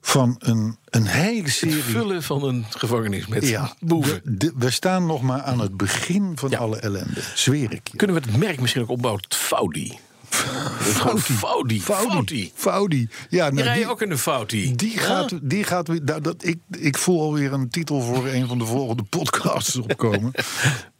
van 0.00 0.36
een, 0.38 0.76
een 0.90 1.06
hele 1.06 1.42
Het 1.42 1.50
serie... 1.52 1.82
vullen 1.82 2.22
van 2.22 2.44
een 2.44 2.64
gevangenis 2.70 3.26
met 3.26 3.48
Ja, 3.48 3.74
boeven. 3.80 4.20
de- 4.24 4.52
we 4.56 4.70
staan 4.70 5.06
nog 5.06 5.22
maar 5.22 5.42
aan 5.42 5.60
het 5.60 5.76
begin 5.76 6.32
van 6.34 6.50
Ja. 6.50 6.58
alle 6.58 6.76
ellende. 6.76 7.20
Zweer 7.34 7.72
ik 7.72 7.88
je. 7.88 7.96
Kunnen 7.96 8.16
we 8.16 8.22
het 8.30 8.36
merk 8.38 8.60
misschien 8.60 8.82
ook 8.82 8.88
opbouwen 8.88 9.22
Faudi? 9.28 9.98
Gewoon 10.32 11.20
Faudi. 11.20 11.80
Faudi. 11.80 12.52
Faudi. 12.54 13.08
Ja, 13.28 13.44
Die 13.46 13.54
nou, 13.54 13.66
rij 13.66 13.78
je 13.78 13.82
die, 13.82 13.92
ook 13.92 14.02
in 14.02 14.10
een 14.10 14.18
Faudi. 14.18 14.76
die 14.76 14.98
gaat, 14.98 15.32
die 15.42 15.64
gaat 15.64 15.88
weer. 15.88 16.00
nou, 16.04 16.20
dat, 16.20 16.44
ik, 16.44 16.58
ik 16.70 16.98
voel 16.98 17.20
alweer 17.20 17.52
een 17.52 17.70
titel 17.70 18.00
voor 18.00 18.26
een 18.26 18.46
van 18.48 18.58
de 18.58 18.66
volgende 18.66 19.02
podcasts 19.02 19.76
opkomen. 19.76 20.32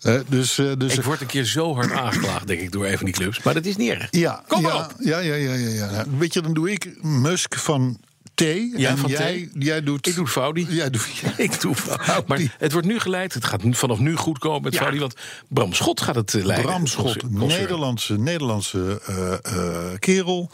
Eh, 0.02 0.20
dus, 0.28 0.58
eh, 0.58 0.72
dus 0.78 0.94
Ik 0.98 1.02
word 1.04 1.20
een 1.20 1.26
keer 1.26 1.44
zo 1.44 1.74
hard 1.74 1.92
aangeklaagd, 1.92 2.46
denk 2.46 2.60
ik, 2.60 2.72
door 2.72 2.86
een 2.86 2.96
van 2.96 3.04
die 3.06 3.14
clubs. 3.14 3.42
Maar 3.42 3.54
dat 3.54 3.64
is 3.64 3.76
niet 3.76 3.90
erg. 3.90 4.08
ja, 4.10 4.42
Kom 4.48 4.62
maar 4.62 4.74
ja, 4.74 4.78
op. 4.84 4.94
Ja, 4.98 5.18
ja, 5.18 5.34
ja, 5.34 5.52
ja, 5.54 5.68
ja. 5.68 6.04
Weet 6.18 6.32
je, 6.34 6.40
dan 6.42 6.54
doe 6.54 6.70
ik 6.70 7.02
Musk 7.02 7.54
van 7.58 7.98
T. 8.34 8.40
Ja, 8.76 8.88
en 8.90 8.98
van 8.98 9.10
jij, 9.10 9.48
jij 9.54 9.82
doet. 9.82 10.06
Ik 10.06 10.14
doe 10.14 10.26
Faudi. 10.26 10.66
Jij 10.70 10.90
doet. 10.90 11.08
Ik 11.36 11.60
doe 11.60 11.74
Faudi. 11.74 12.24
Maar 12.26 12.54
het 12.58 12.72
wordt 12.72 12.86
nu 12.86 12.98
geleid. 12.98 13.34
Het 13.34 13.44
gaat 13.44 13.62
vanaf 13.70 13.98
nu 13.98 14.16
goed 14.16 14.38
komen 14.38 14.62
met 14.62 14.72
Ja. 14.72 14.78
Faudi. 14.78 14.98
Want 14.98 15.14
Bram 15.48 15.72
Schot 15.72 16.00
gaat 16.00 16.14
het 16.14 16.34
eh, 16.34 16.44
leiden. 16.44 16.70
Bram 16.70 16.86
Schot. 16.86 17.30
Nederlandse, 17.30 18.18
Nederlandse 18.18 19.00
eh, 19.06 19.32
eh, 19.56 19.98
kerel. 19.98 20.50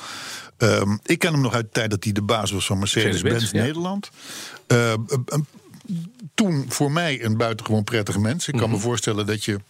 Ehm, 0.57 0.97
ik 1.05 1.19
ken 1.19 1.33
hem 1.33 1.41
nog 1.43 1.55
uit 1.55 1.65
de 1.65 1.71
tijd 1.73 1.91
dat 1.91 2.05
hij 2.05 2.13
de 2.13 2.23
baas 2.23 2.51
was 2.51 2.67
van 2.67 2.79
Mercedes-Benz. 2.79 3.51
Nederland. 3.53 4.11
Eh, 4.67 4.93
een- 5.27 5.47
toen 6.35 6.65
voor 6.69 6.93
mij 6.93 7.25
een 7.25 7.37
buitengewoon 7.37 7.85
prettig 7.85 8.19
mens. 8.19 8.49
Ik 8.49 8.55
kan 8.55 8.63
Mhm. 8.63 8.73
me 8.73 8.79
voorstellen 8.79 9.27
dat 9.27 9.45
je 9.45 9.61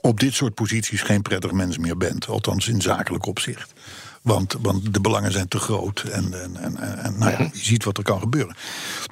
op 0.00 0.20
dit 0.20 0.34
soort 0.34 0.54
posities 0.54 1.02
geen 1.02 1.22
prettig 1.22 1.52
mens 1.52 1.78
meer 1.78 1.96
bent. 1.96 2.26
Althans 2.28 2.68
in 2.68 2.80
zakelijk 2.80 3.26
opzicht. 3.26 3.72
Want, 4.22 4.56
want 4.60 4.94
de 4.94 5.00
belangen 5.00 5.32
zijn 5.32 5.48
te 5.48 5.58
groot. 5.58 6.00
En, 6.00 6.42
en, 6.42 6.56
en, 6.56 6.76
en- 6.98 7.18
nou 7.18 7.30
ja, 7.30 7.38
je 7.38 7.50
ziet 7.52 7.84
wat 7.84 7.98
er 7.98 8.04
kan 8.04 8.20
gebeuren. 8.20 8.56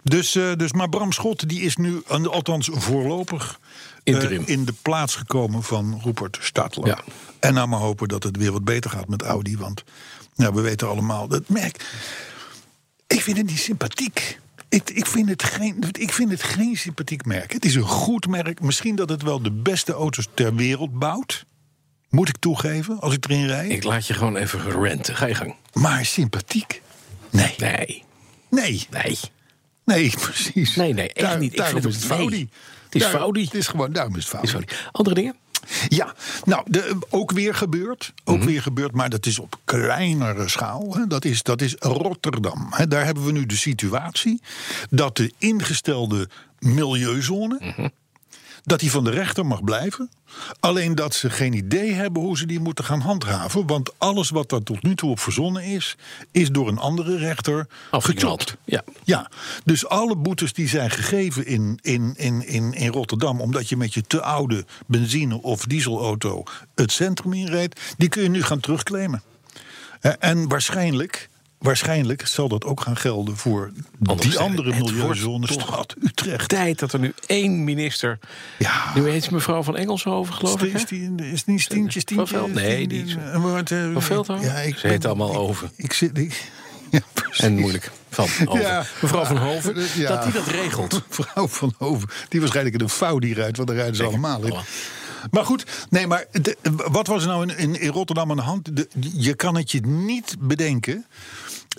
Dus, 0.02 0.34
eh, 0.34 0.52
dus 0.56 0.72
maar 0.72 0.88
Bram 0.88 1.12
Schot 1.12 1.48
die 1.48 1.60
is 1.60 1.76
nu, 1.76 2.02
eh, 2.08 2.24
althans 2.24 2.68
voorlopig... 2.72 3.60
Interim. 4.02 4.42
in 4.46 4.64
de 4.64 4.74
plaats 4.82 5.16
gekomen 5.16 5.62
van 5.62 6.00
Rupert 6.04 6.38
Stadler. 6.40 6.86
Ja. 6.86 7.00
En 7.40 7.54
nou 7.54 7.68
maar 7.68 7.78
hopen 7.78 8.08
dat 8.08 8.22
het 8.22 8.36
weer 8.36 8.52
wat 8.52 8.64
beter 8.64 8.90
gaat 8.90 9.08
met 9.08 9.22
Audi. 9.22 9.56
Want 9.56 9.84
nou, 10.34 10.54
we 10.54 10.60
weten 10.60 10.88
allemaal, 10.88 11.28
dat 11.28 11.48
merk... 11.48 11.84
Ik 13.06 13.20
vind 13.20 13.36
het 13.36 13.46
niet 13.46 13.58
sympathiek. 13.58 14.38
Ik, 14.68 14.90
ik, 14.90 15.06
vind 15.06 15.28
het 15.28 15.42
geen, 15.42 15.84
ik 15.92 16.12
vind 16.12 16.30
het 16.30 16.42
geen 16.42 16.76
sympathiek 16.76 17.24
merk. 17.24 17.52
Het 17.52 17.64
is 17.64 17.74
een 17.74 17.82
goed 17.82 18.26
merk. 18.26 18.60
Misschien 18.60 18.96
dat 18.96 19.08
het 19.08 19.22
wel 19.22 19.42
de 19.42 19.50
beste 19.50 19.92
auto's 19.92 20.28
ter 20.34 20.54
wereld 20.54 20.98
bouwt. 20.98 21.44
Moet 22.10 22.28
ik 22.28 22.36
toegeven, 22.38 23.00
als 23.00 23.14
ik 23.14 23.24
erin 23.24 23.46
rijd. 23.46 23.70
Ik 23.70 23.84
laat 23.84 24.06
je 24.06 24.14
gewoon 24.14 24.36
even 24.36 24.82
renten. 24.82 25.16
Ga 25.16 25.26
je 25.26 25.34
gang. 25.34 25.54
Maar 25.72 26.04
sympathiek? 26.04 26.82
Nee. 27.30 27.54
Nee. 27.58 28.04
Nee. 28.50 28.86
Nee. 28.90 29.18
Nee, 29.84 30.10
precies. 30.20 30.76
Nee, 30.76 30.92
nee, 30.94 31.12
echt 31.12 31.38
niet. 31.38 31.50
Ik 31.52 31.56
Daarom 31.58 31.80
vind 31.82 31.94
is 31.94 32.00
het 32.00 32.10
het 32.10 32.12
ook- 32.12 32.18
Faudi. 32.18 32.36
nee. 32.36 32.48
Het 32.84 32.94
is 33.02 33.04
Faudi. 33.08 33.44
Het 33.44 33.54
is 33.54 33.66
gewoon, 33.66 33.92
daarom 33.92 34.16
is 34.16 34.28
het 34.30 34.48
Faudi. 34.50 34.66
Andere 34.92 35.14
dingen? 35.16 35.36
Ja, 35.88 36.14
nou, 36.44 36.62
de, 36.66 36.96
ook 37.10 37.32
weer 37.32 37.54
gebeurd. 37.54 38.12
Ook 38.24 38.36
Mhm. 38.36 38.46
weer 38.46 38.62
gebeurd, 38.62 38.92
maar 38.94 39.10
dat 39.10 39.26
is 39.26 39.38
op 39.38 39.58
kleinere 39.64 40.48
schaal. 40.48 40.94
Hè. 40.94 41.06
Dat, 41.06 41.24
is, 41.24 41.42
dat 41.42 41.60
is 41.62 41.74
Rotterdam. 41.78 42.66
Hè. 42.70 42.86
Daar 42.88 43.04
hebben 43.04 43.24
we 43.24 43.32
nu 43.32 43.46
de 43.46 43.56
situatie 43.56 44.40
dat 44.90 45.16
de 45.16 45.32
ingestelde 45.38 46.28
milieuzone... 46.58 47.56
Mhm. 47.60 47.88
Dat 48.70 48.80
die 48.80 48.90
van 48.90 49.04
de 49.04 49.10
rechter 49.10 49.46
mag 49.46 49.64
blijven. 49.64 50.10
Alleen 50.60 50.94
dat 50.94 51.14
ze 51.14 51.30
geen 51.30 51.52
idee 51.52 51.92
hebben 51.92 52.22
hoe 52.22 52.38
ze 52.38 52.46
die 52.46 52.60
moeten 52.60 52.84
gaan 52.84 53.00
handhaven. 53.00 53.66
Want 53.66 53.98
alles 53.98 54.30
wat 54.30 54.48
daar 54.48 54.62
tot 54.62 54.82
nu 54.82 54.94
toe 54.94 55.10
op 55.10 55.20
verzonnen 55.20 55.64
is... 55.64 55.96
is 56.30 56.50
door 56.50 56.68
een 56.68 56.78
andere 56.78 57.16
rechter 57.16 57.66
gechopt. 57.90 58.56
Ja. 58.64 58.84
Ja, 59.04 59.30
dus 59.64 59.86
alle 59.86 60.16
boetes 60.16 60.52
die 60.52 60.68
zijn 60.68 60.90
gegeven 60.90 61.46
in, 61.46 61.78
in, 61.82 62.14
in, 62.16 62.46
in, 62.46 62.72
in 62.72 62.90
Rotterdam... 62.92 63.40
omdat 63.40 63.68
je 63.68 63.76
met 63.76 63.94
je 63.94 64.02
te 64.02 64.22
oude 64.22 64.64
benzine- 64.86 65.42
of 65.42 65.64
dieselauto 65.64 66.42
het 66.74 66.92
centrum 66.92 67.32
inreed... 67.32 67.80
die 67.96 68.08
kun 68.08 68.22
je 68.22 68.28
nu 68.28 68.42
gaan 68.42 68.60
terugclaimen. 68.60 69.22
En 70.18 70.48
waarschijnlijk, 70.48 71.28
waarschijnlijk 71.60 72.26
zal 72.26 72.48
dat 72.48 72.64
ook 72.64 72.80
gaan 72.80 72.96
gelden... 72.96 73.36
voor 73.36 73.72
die 73.98 74.38
andere 74.38 74.74
milieuzone 74.74 75.52
stad 75.52 75.94
Utrecht. 76.02 76.48
Tijd 76.48 76.78
dat 76.78 76.92
er 76.92 76.98
nu 76.98 77.12
één 77.26 77.64
minister. 77.64 78.18
Ja. 78.58 78.92
Nu 78.94 79.08
heet 79.08 79.30
mevrouw 79.30 79.62
van 79.62 79.76
Engelshoven, 79.76 80.34
geloof 80.34 80.62
ik. 80.62 80.72
hè? 80.72 80.78
Is 80.78 80.84
die, 80.86 81.14
is 81.32 81.44
die 81.44 81.60
Stientje, 81.60 81.92
Van 81.92 82.00
Stientje? 82.00 82.26
Veld? 82.36 82.52
Nee, 82.54 82.88
die 82.88 83.04
Eh, 83.32 83.42
Van 83.92 84.02
Veldhoven? 84.02 84.44
Ja, 84.46 84.54
ik 84.54 84.76
Ze 84.76 84.86
heet 84.86 85.04
allemaal 85.04 85.36
Over. 85.36 85.70
Ik 85.76 85.92
zit... 85.92 86.18
Ik, 86.18 86.50
ja, 86.90 87.00
precies. 87.12 87.40
En 87.44 87.54
moeilijk. 87.58 87.90
Van 88.10 88.28
over. 88.46 88.60
Ja. 88.66 88.84
Mevrouw 89.02 89.24
van 89.24 89.36
Hoven. 89.36 89.74
Ja. 89.96 90.08
Dat 90.08 90.22
die 90.22 90.32
dat 90.32 90.46
regelt. 90.46 91.02
Mevrouw 91.08 91.48
van 91.48 91.74
Hoven, 91.78 92.08
die 92.28 92.40
waarschijnlijk 92.40 92.76
in 92.76 92.82
een 92.82 92.88
Faudi 92.88 93.32
rijdt, 93.34 93.56
want 93.56 93.68
daar 93.68 93.76
rijden 93.76 93.96
ze 93.96 94.04
allemaal 94.04 94.42
in. 94.44 94.54
Maar 95.30 95.44
goed, 95.44 95.86
nee, 95.90 96.06
maar 96.06 96.24
de- 96.32 96.56
wat 96.90 97.06
was 97.06 97.22
er 97.22 97.28
nou 97.28 97.42
in, 97.48 97.58
in, 97.58 97.80
in 97.80 97.88
Rotterdam 97.90 98.30
aan 98.30 98.36
de 98.36 98.42
hand? 98.42 98.76
De- 98.76 98.88
je 99.12 99.34
kan 99.34 99.56
het 99.56 99.70
je 99.70 99.80
niet 99.86 100.36
bedenken. 100.38 101.06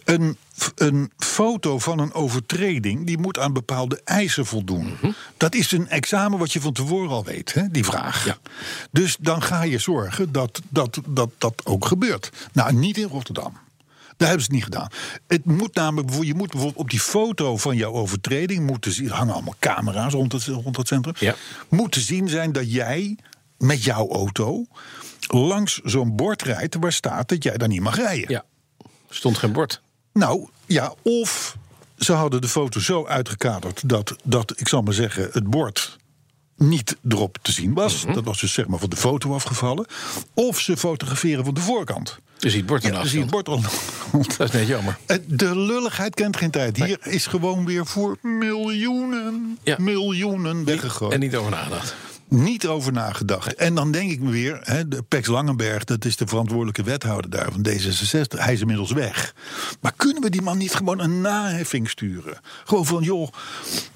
Een, 0.03 0.37
een 0.75 1.11
foto 1.17 1.79
van 1.79 1.99
een 1.99 2.13
overtreding 2.13 3.05
die 3.05 3.17
moet 3.17 3.39
aan 3.39 3.53
bepaalde 3.53 4.01
eisen 4.03 4.45
voldoen. 4.45 4.85
Mhm. 4.85 5.11
Dat 5.37 5.55
is 5.55 5.71
een 5.71 5.89
examen 5.89 6.39
wat 6.39 6.53
je 6.53 6.61
van 6.61 6.73
tevoren 6.73 7.09
al 7.09 7.23
weet, 7.23 7.53
hè, 7.53 7.67
die 7.67 7.85
vraag. 7.85 8.25
Ja. 8.25 8.37
Dus 8.91 9.17
dan 9.19 9.41
ga 9.41 9.63
je 9.63 9.77
zorgen 9.77 10.31
dat 10.31 10.61
dat, 10.69 10.99
dat 11.07 11.29
dat 11.37 11.61
ook 11.63 11.85
gebeurt. 11.85 12.31
Nou, 12.53 12.73
niet 12.73 12.97
in 12.97 13.07
Rotterdam. 13.07 13.53
Daar 14.17 14.29
hebben 14.29 14.45
ze 14.45 14.51
het 14.51 14.65
niet 14.65 14.73
gedaan. 14.73 14.89
Het 15.27 15.45
moet 15.45 15.75
namelijk, 15.75 16.23
je 16.23 16.33
moet 16.33 16.51
bijvoorbeeld 16.51 16.83
op 16.83 16.89
die 16.89 16.99
foto 16.99 17.57
van 17.57 17.75
jouw 17.75 17.91
overtreding 17.91 18.65
moeten 18.65 18.91
zien, 18.91 19.07
er 19.07 19.15
hangen 19.15 19.33
allemaal 19.33 19.55
camera's 19.59 20.13
rond 20.13 20.31
het, 20.31 20.43
rond 20.43 20.77
het 20.77 20.87
centrum. 20.87 21.15
Ja. 21.19 21.35
Moet 21.69 21.91
te 21.91 21.99
zien 21.99 22.29
zijn 22.29 22.51
dat 22.51 22.71
jij 22.71 23.17
met 23.57 23.83
jouw 23.83 24.09
auto 24.09 24.65
langs 25.27 25.79
zo'n 25.83 26.15
bord 26.15 26.41
rijdt 26.41 26.75
waar 26.79 26.93
staat 26.93 27.29
dat 27.29 27.43
jij 27.43 27.57
daar 27.57 27.67
niet 27.67 27.81
mag 27.81 27.95
rijden. 27.95 28.29
Ja. 28.29 28.45
Stond 29.13 29.37
geen 29.37 29.51
bord. 29.51 29.81
Nou 30.13 30.47
ja, 30.65 30.93
of 31.01 31.57
ze 31.97 32.13
hadden 32.13 32.41
de 32.41 32.47
foto 32.47 32.79
zo 32.79 33.05
uitgekaderd 33.05 33.89
dat, 33.89 34.15
dat 34.23 34.53
ik 34.59 34.67
zal 34.67 34.81
maar 34.81 34.93
zeggen, 34.93 35.29
het 35.31 35.49
bord 35.49 35.97
niet 36.57 36.97
erop 37.09 37.37
te 37.41 37.51
zien 37.51 37.73
was. 37.73 38.05
Mhm. 38.05 38.13
Dat 38.13 38.23
was 38.23 38.39
dus 38.39 38.53
zeg 38.53 38.67
maar 38.67 38.79
van 38.79 38.89
de 38.89 38.95
foto 38.95 39.33
afgevallen. 39.33 39.85
Of 40.33 40.59
ze 40.59 40.77
fotograferen 40.77 41.45
van 41.45 41.53
de 41.53 41.61
voorkant. 41.61 42.19
Dus 42.39 42.53
het 42.53 42.65
bord 42.65 42.83
Ja, 42.83 42.89
je 42.89 42.95
het 42.97 43.07
stond. 43.07 43.29
bord 43.29 43.47
al. 43.47 43.61
Dat 44.37 44.39
is 44.39 44.51
net 44.51 44.67
jammer. 44.67 44.97
Eh, 45.05 45.17
De 45.27 45.55
lulligheid 45.59 46.15
kent 46.15 46.37
geen 46.37 46.51
tijd. 46.51 46.77
Hier 46.77 46.97
is 47.07 47.25
gewoon 47.27 47.65
weer 47.65 47.85
voor 47.85 48.17
miljoenen, 48.21 49.57
Ja. 49.63 49.75
miljoenen 49.79 50.65
weggegooid. 50.65 51.13
En 51.13 51.19
niet 51.19 51.35
over 51.35 51.51
nagedacht. 51.51 51.95
Niet 52.31 52.67
over 52.67 52.91
nagedacht. 52.91 53.55
En 53.55 53.75
dan 53.75 53.91
denk 53.91 54.11
ik 54.11 54.19
me 54.19 54.31
weer, 54.31 54.59
hè, 54.63 54.87
de 54.87 55.03
Pex 55.03 55.27
Langenberg, 55.27 55.83
dat 55.83 56.05
is 56.05 56.17
de 56.17 56.27
verantwoordelijke 56.27 56.83
wethouder 56.83 57.29
daar 57.29 57.51
van 57.51 57.67
D66, 57.67 58.39
hij 58.39 58.53
is 58.53 58.61
inmiddels 58.61 58.91
weg. 58.91 59.33
Maar 59.81 59.93
kunnen 59.95 60.21
we 60.21 60.29
die 60.29 60.41
man 60.41 60.57
niet 60.57 60.73
gewoon 60.73 60.99
een 60.99 61.21
naheffing 61.21 61.89
sturen? 61.89 62.39
Gewoon 62.63 62.85
van, 62.85 63.03
joh, 63.03 63.27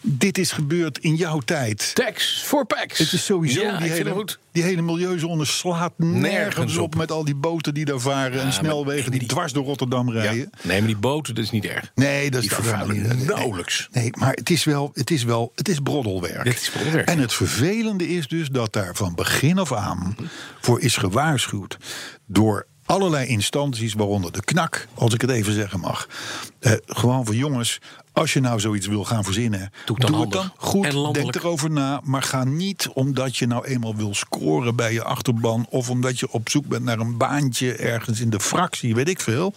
dit 0.01 0.37
is 0.37 0.51
gebeurd 0.51 0.97
in 0.97 1.15
jouw 1.15 1.39
tijd. 1.39 1.95
Tax 1.95 2.43
voor 2.43 2.65
packs. 2.65 2.97
Het 2.97 3.11
is 3.11 3.25
sowieso, 3.25 3.61
Ja, 3.61 3.77
die, 3.77 3.89
hele, 3.89 4.11
goed. 4.11 4.39
Die 4.55 4.63
hele 4.63 4.81
milieuzone 4.81 5.45
slaat 5.45 5.93
nergens, 5.97 6.21
Nergens 6.21 6.77
op. 6.77 6.83
op. 6.83 6.95
met 6.95 7.11
al 7.11 7.23
die 7.25 7.35
boten 7.35 7.73
die 7.73 7.85
daar 7.85 7.99
varen 7.99 8.41
en 8.41 8.53
snelwegen 8.53 9.11
die 9.11 9.19
die- 9.19 9.29
dwars 9.29 9.53
door 9.53 9.63
Rotterdam 9.65 10.07
Ja. 10.13 10.21
rijden. 10.21 10.49
Nee, 10.63 10.77
maar 10.77 10.87
die 10.87 10.97
boten, 10.97 11.35
dat 11.35 11.43
is 11.43 11.51
niet 11.51 11.65
erg. 11.65 11.91
Nee, 11.95 12.29
dat 12.31 12.43
is 12.43 12.47
Die 12.49 12.57
toch 12.57 12.65
vervuilen 12.67 13.17
nee. 13.17 13.25
nauwelijks. 13.27 13.87
Nee, 13.91 14.09
maar 14.17 14.33
het 14.33 14.49
is 14.49 14.63
wel, 14.63 14.91
het 14.93 15.11
is 15.11 15.23
wel, 15.23 15.51
het 15.55 15.69
is 15.69 15.79
broddelwerk. 15.79 16.43
Dit 16.43 16.61
is 16.61 16.69
broddelwerk. 16.69 17.07
En 17.07 17.19
het 17.19 17.33
vervelende 17.33 18.07
is 18.07 18.27
dus 18.27 18.47
dat 18.49 18.73
daar 18.73 18.95
van 18.95 19.15
begin 19.15 19.57
af 19.57 19.73
aan 19.73 20.15
voor 20.61 20.81
is 20.81 20.97
gewaarschuwd 20.97 21.77
door 22.25 22.67
allerlei 22.85 23.27
instanties, 23.27 23.93
waaronder 23.93 24.31
de 24.31 24.43
knak, 24.43 24.87
als 24.93 25.13
ik 25.13 25.21
het 25.21 25.29
even 25.29 25.53
zeggen 25.53 25.79
mag. 25.79 26.07
Eh, 26.59 26.71
gewoon 26.85 27.25
van 27.25 27.35
jongens, 27.35 27.79
als 28.15 28.33
je 28.33 28.39
nou 28.39 28.59
zoiets 28.59 28.87
wil 28.87 29.03
gaan 29.03 29.23
verzinnen, 29.23 29.71
Doe 29.85 29.95
het 29.99 30.07
dan 30.11 30.21
het 30.21 30.31
dan 30.31 30.51
goed. 30.57 30.85
En. 30.85 31.13
Denk 31.13 31.35
erover 31.35 31.71
na, 31.71 32.01
maar 32.03 32.23
ga 32.23 32.43
niet 32.43 32.89
omdat 32.93 33.37
je 33.37 33.47
nou 33.47 33.65
eenmaal 33.65 33.95
wil 33.95 34.13
scoren 34.13 34.75
bij 34.75 34.93
je 34.93 35.03
achterban 35.03 35.65
of 35.69 35.89
omdat 35.89 36.19
je 36.19 36.31
op 36.31 36.49
zoek 36.49 36.65
bent 36.67 36.83
naar 36.83 36.99
een 36.99 37.17
baantje 37.17 37.73
ergens 37.75 38.19
in 38.19 38.29
de 38.29 38.39
fractie, 38.39 38.95
weet 38.95 39.09
ik 39.09 39.19
veel. 39.19 39.53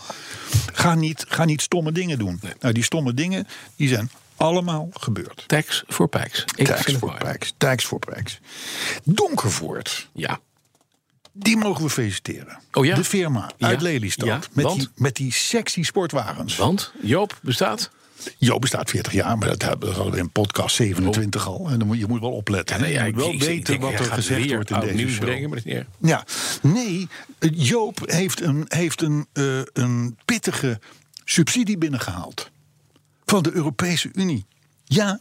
Ga 0.73 0.95
niet, 0.95 1.25
ga 1.29 1.45
niet 1.45 1.63
stomme 1.63 1.93
dingen 1.93 2.19
doen. 2.19 2.41
Nou, 2.61 2.75
die 2.75 2.83
stomme 2.83 3.15
dingen, 3.15 3.47
die 3.77 3.89
zijn 3.89 4.11
allemaal 4.37 4.89
gebeurd. 4.93 5.45
Tax 5.47 5.85
voor. 5.89 6.09
Ik 6.57 6.67
Tax 6.67 6.93
voor. 6.95 7.15
Pijks, 7.19 7.55
Tax 7.57 7.85
voor 7.85 7.99
Pijks. 7.99 8.41
Donkervoort, 9.05 10.09
Ja. 10.13 10.41
die 11.33 11.57
mogen 11.57 11.85
we 11.85 11.91
feliciteren. 11.91 12.59
Oh 12.73 12.85
ja? 12.85 12.95
De 12.95 13.05
firma 13.05 13.51
Ja. 13.57 13.67
uit 13.67 13.81
Lelystad. 13.81 14.27
Ja, 14.29 14.41
met, 14.53 14.65
want? 14.65 14.79
die, 14.79 14.89
met 14.95 15.17
die 15.17 15.33
sexy 15.33 15.83
sportwagens. 15.83 16.57
Want 16.57 16.93
Joop 17.03 17.39
bestaat. 17.43 17.91
Jo 18.39 18.59
bestaat 18.59 18.91
40 18.91 19.13
jaar, 19.13 19.39
maar 19.39 19.49
dat 19.49 19.63
hebben- 19.63 19.95
hadden 19.95 20.13
we 20.13 20.19
in 20.19 20.31
podcast 20.31 20.77
27 20.77 21.47
al. 21.47 21.69
En 21.71 21.79
dan 21.79 21.87
moet 21.89 21.99
je 21.99 22.07
moet 22.07 22.21
wel 22.21 22.33
opletten. 22.33 22.77
Ja, 22.77 22.83
nee, 22.83 22.93
je 22.93 23.03
moet 23.05 23.15
wel 23.15 23.27
ik- 23.29 23.35
ik- 23.35 23.41
ik 23.43 23.47
weten 23.49 23.81
wat 23.81 23.93
er 23.93 24.05
gezegd 24.13 24.51
wordt 24.51 24.71
in 24.71 24.81
deze 24.81 24.95
nieuws 24.95 25.13
show. 25.13 25.25
brengen, 25.25 25.51
maar. 25.51 25.63
Ja, 26.01 26.25
nee, 26.63 27.09
eh, 27.39 27.51
Joop 27.55 27.99
heeft 28.05 28.41
een, 28.41 28.65
heeft 28.69 29.03
een, 29.03 29.27
eh, 29.33 29.61
een 29.73 30.17
pittige 30.25 30.81
subsidie 31.25 31.79
binnengehaald. 31.79 32.51
Van 33.27 33.43
de 33.43 33.53
Europese 33.53 34.09
Unie. 34.13 34.47
Ja, 34.85 35.19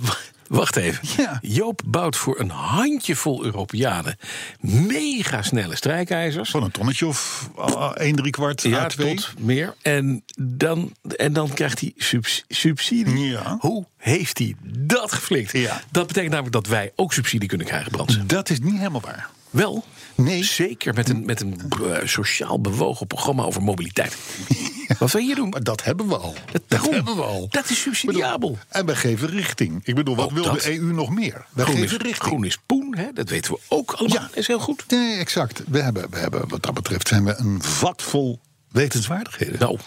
Wacht 0.47 0.75
even. 0.75 1.07
Ja. 1.23 1.39
Joop 1.41 1.81
bouwt 1.85 2.15
voor 2.15 2.39
een 2.39 2.49
handjevol 2.49 3.43
Europeanen 3.45 4.17
mega 4.61 5.41
snelle 5.41 5.75
strijkijzers. 5.75 6.49
van 6.49 6.63
een 6.63 6.71
tonnetje 6.71 7.07
of 7.07 7.49
1 7.95 8.15
drie 8.15 8.31
kwart 8.31 8.61
Ja, 8.61 8.89
A2. 8.91 8.95
tot 8.95 9.33
meer. 9.39 9.75
En 9.81 10.23
dan, 10.39 10.93
en 11.15 11.33
dan 11.33 11.53
krijgt 11.53 11.79
hij 11.79 11.93
subs- 11.97 12.43
subsidie. 12.47 13.27
Ja. 13.29 13.57
Hoe 13.59 13.85
heeft 13.97 14.37
hij 14.37 14.55
dat 14.69 15.11
geflikt? 15.11 15.51
Ja. 15.51 15.81
Dat 15.91 16.07
betekent 16.07 16.31
namelijk 16.31 16.55
dat 16.55 16.67
wij 16.67 16.91
ook 16.95 17.13
subsidie 17.13 17.47
kunnen 17.47 17.67
krijgen, 17.67 17.91
Brandsen. 17.91 18.27
Dat 18.27 18.49
is 18.49 18.59
niet 18.59 18.77
helemaal 18.77 19.01
waar. 19.01 19.29
Wel. 19.49 19.85
Nee. 20.17 20.43
Zeker 20.43 20.93
met 20.93 21.09
een, 21.09 21.25
met 21.25 21.41
een 21.41 21.61
eh, 21.83 22.07
sociaal 22.07 22.61
bewogen 22.61 23.07
programma 23.07 23.43
over 23.43 23.63
mobiliteit. 23.63 24.17
Wat 24.99 25.11
wil 25.11 25.21
je 25.21 25.27
hier 25.27 25.35
doen? 25.35 25.49
Maar 25.49 25.63
dat 25.63 25.83
hebben 25.83 26.07
we 26.07 26.17
al. 26.17 26.35
Dat, 26.51 26.61
Daarom. 26.67 26.93
hebben 26.93 27.15
we 27.15 27.21
al. 27.21 27.47
Dat 27.49 27.69
is 27.69 27.81
subsidiabel. 27.81 28.57
En 28.69 28.85
we 28.85 28.95
geven 28.95 29.29
richting. 29.29 29.81
Ik 29.83 29.95
bedoel, 29.95 30.15
wat 30.15 30.25
Ook 30.25 30.31
wil 30.31 30.43
dat. 30.43 30.61
de 30.61 30.73
EU 30.73 30.93
nog 30.93 31.09
meer? 31.09 31.45
We 31.51 31.61
Groen 31.63 31.75
is, 31.75 31.81
geven 31.81 31.97
richting. 31.97 32.23
groen 32.29 32.45
is 32.45 32.57
poen, 32.65 32.95
hè? 32.97 33.07
dat 33.13 33.29
weten 33.29 33.51
we 33.53 33.59
ook 33.67 33.91
allemaal. 33.91 34.17
Ja. 34.17 34.29
is 34.33 34.47
heel 34.47 34.59
goed. 34.59 34.83
Nee, 34.87 35.17
exact. 35.17 35.61
We 35.67 35.81
hebben, 35.81 36.09
we 36.09 36.17
hebben, 36.17 36.47
wat 36.49 36.63
dat 36.63 36.73
betreft 36.73 37.07
zijn 37.07 37.23
we 37.25 37.35
een 37.37 37.61
vat 37.61 38.01
vol 38.01 38.39
wetenswaardigheden. 38.71 39.59
Nou? 39.59 39.77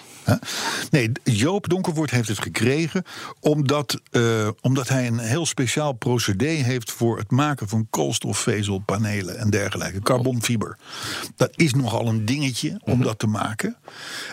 Nee, 0.91 1.13
Joop 1.25 1.69
Donkerwoord 1.69 2.11
heeft 2.11 2.29
het 2.29 2.43
gekregen 2.43 3.05
omdat, 3.41 4.01
eh, 4.11 4.49
omdat 4.61 4.89
hij 4.89 5.07
een 5.07 5.19
heel 5.19 5.47
speciaal 5.47 5.93
procedé 5.93 6.49
heeft 6.49 6.91
voor 6.91 7.19
het 7.19 7.31
maken 7.31 7.69
van 7.69 7.87
koolstofvezelpanelen 7.91 9.39
en 9.39 9.51
dergelijke. 9.51 10.01
Carbonfiber. 10.01 10.77
Dat 11.37 11.51
is 11.55 11.75
nogal 11.75 12.07
een 12.07 12.25
dingetje 12.25 12.81
om 12.85 13.03
dat 13.03 13.19
te 13.19 13.27
maken. 13.27 13.77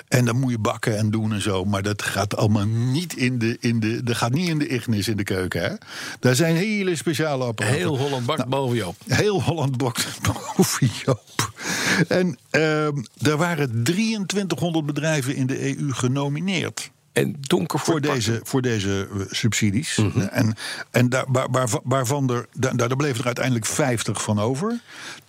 En 0.08 0.26
dan 0.26 0.40
moet 0.40 0.52
je 0.52 0.60
bakken 0.60 0.98
en 0.98 1.12
doen 1.12 1.34
en 1.34 1.42
zo. 1.42 1.66
Maar 1.66 1.82
dat 1.82 2.02
gaat 2.02 2.36
allemaal 2.36 2.66
niet 2.68 3.16
in 3.16 3.40
de, 3.40 3.58
in 3.60 3.80
de, 3.80 4.04
dat 4.04 4.16
gaat 4.16 4.34
niet 4.34 4.50
in 4.50 4.60
de 4.60 4.68
ignis 4.68 5.08
in 5.08 5.18
de 5.18 5.24
keuken. 5.24 5.62
Hè? 5.62 5.76
Daar 6.20 6.36
zijn 6.36 6.56
hele 6.56 6.96
speciale 6.96 7.44
apparaten. 7.44 7.78
heel 7.80 7.98
Holland 7.98 8.26
bakt 8.26 8.38
Nou, 8.38 8.50
behalve 8.50 8.76
Joop. 8.76 8.96
Heel 9.08 9.44
Holland 9.44 9.78
bakt 9.78 10.08
boven 10.56 10.90
Joop. 11.06 11.52
En 12.08 12.38
ehm 12.50 12.98
er 13.22 13.38
waren 13.38 13.84
2300 13.84 14.86
bedrijven 14.86 15.36
in 15.36 15.48
de 15.48 15.78
EU 15.78 15.87
genomineerd. 15.94 16.92
En 17.14 17.36
donker 17.40 17.80
Voor 17.80 18.02
deze, 18.02 18.40
voor 18.44 18.62
deze 18.62 19.08
eh, 19.14 19.20
subsidies. 19.30 19.98
En, 20.32 20.56
en 20.92 21.10
daar, 21.10 21.26
waar, 21.28 21.48
waar, 21.52 21.68
waarvan 21.84 22.30
er, 22.32 22.48
daar, 22.54 22.78
daar 22.78 22.96
bleven 22.96 23.20
er 23.20 23.26
uiteindelijk 23.26 23.66
50 23.66 24.22
van 24.22 24.40
over. 24.40 24.82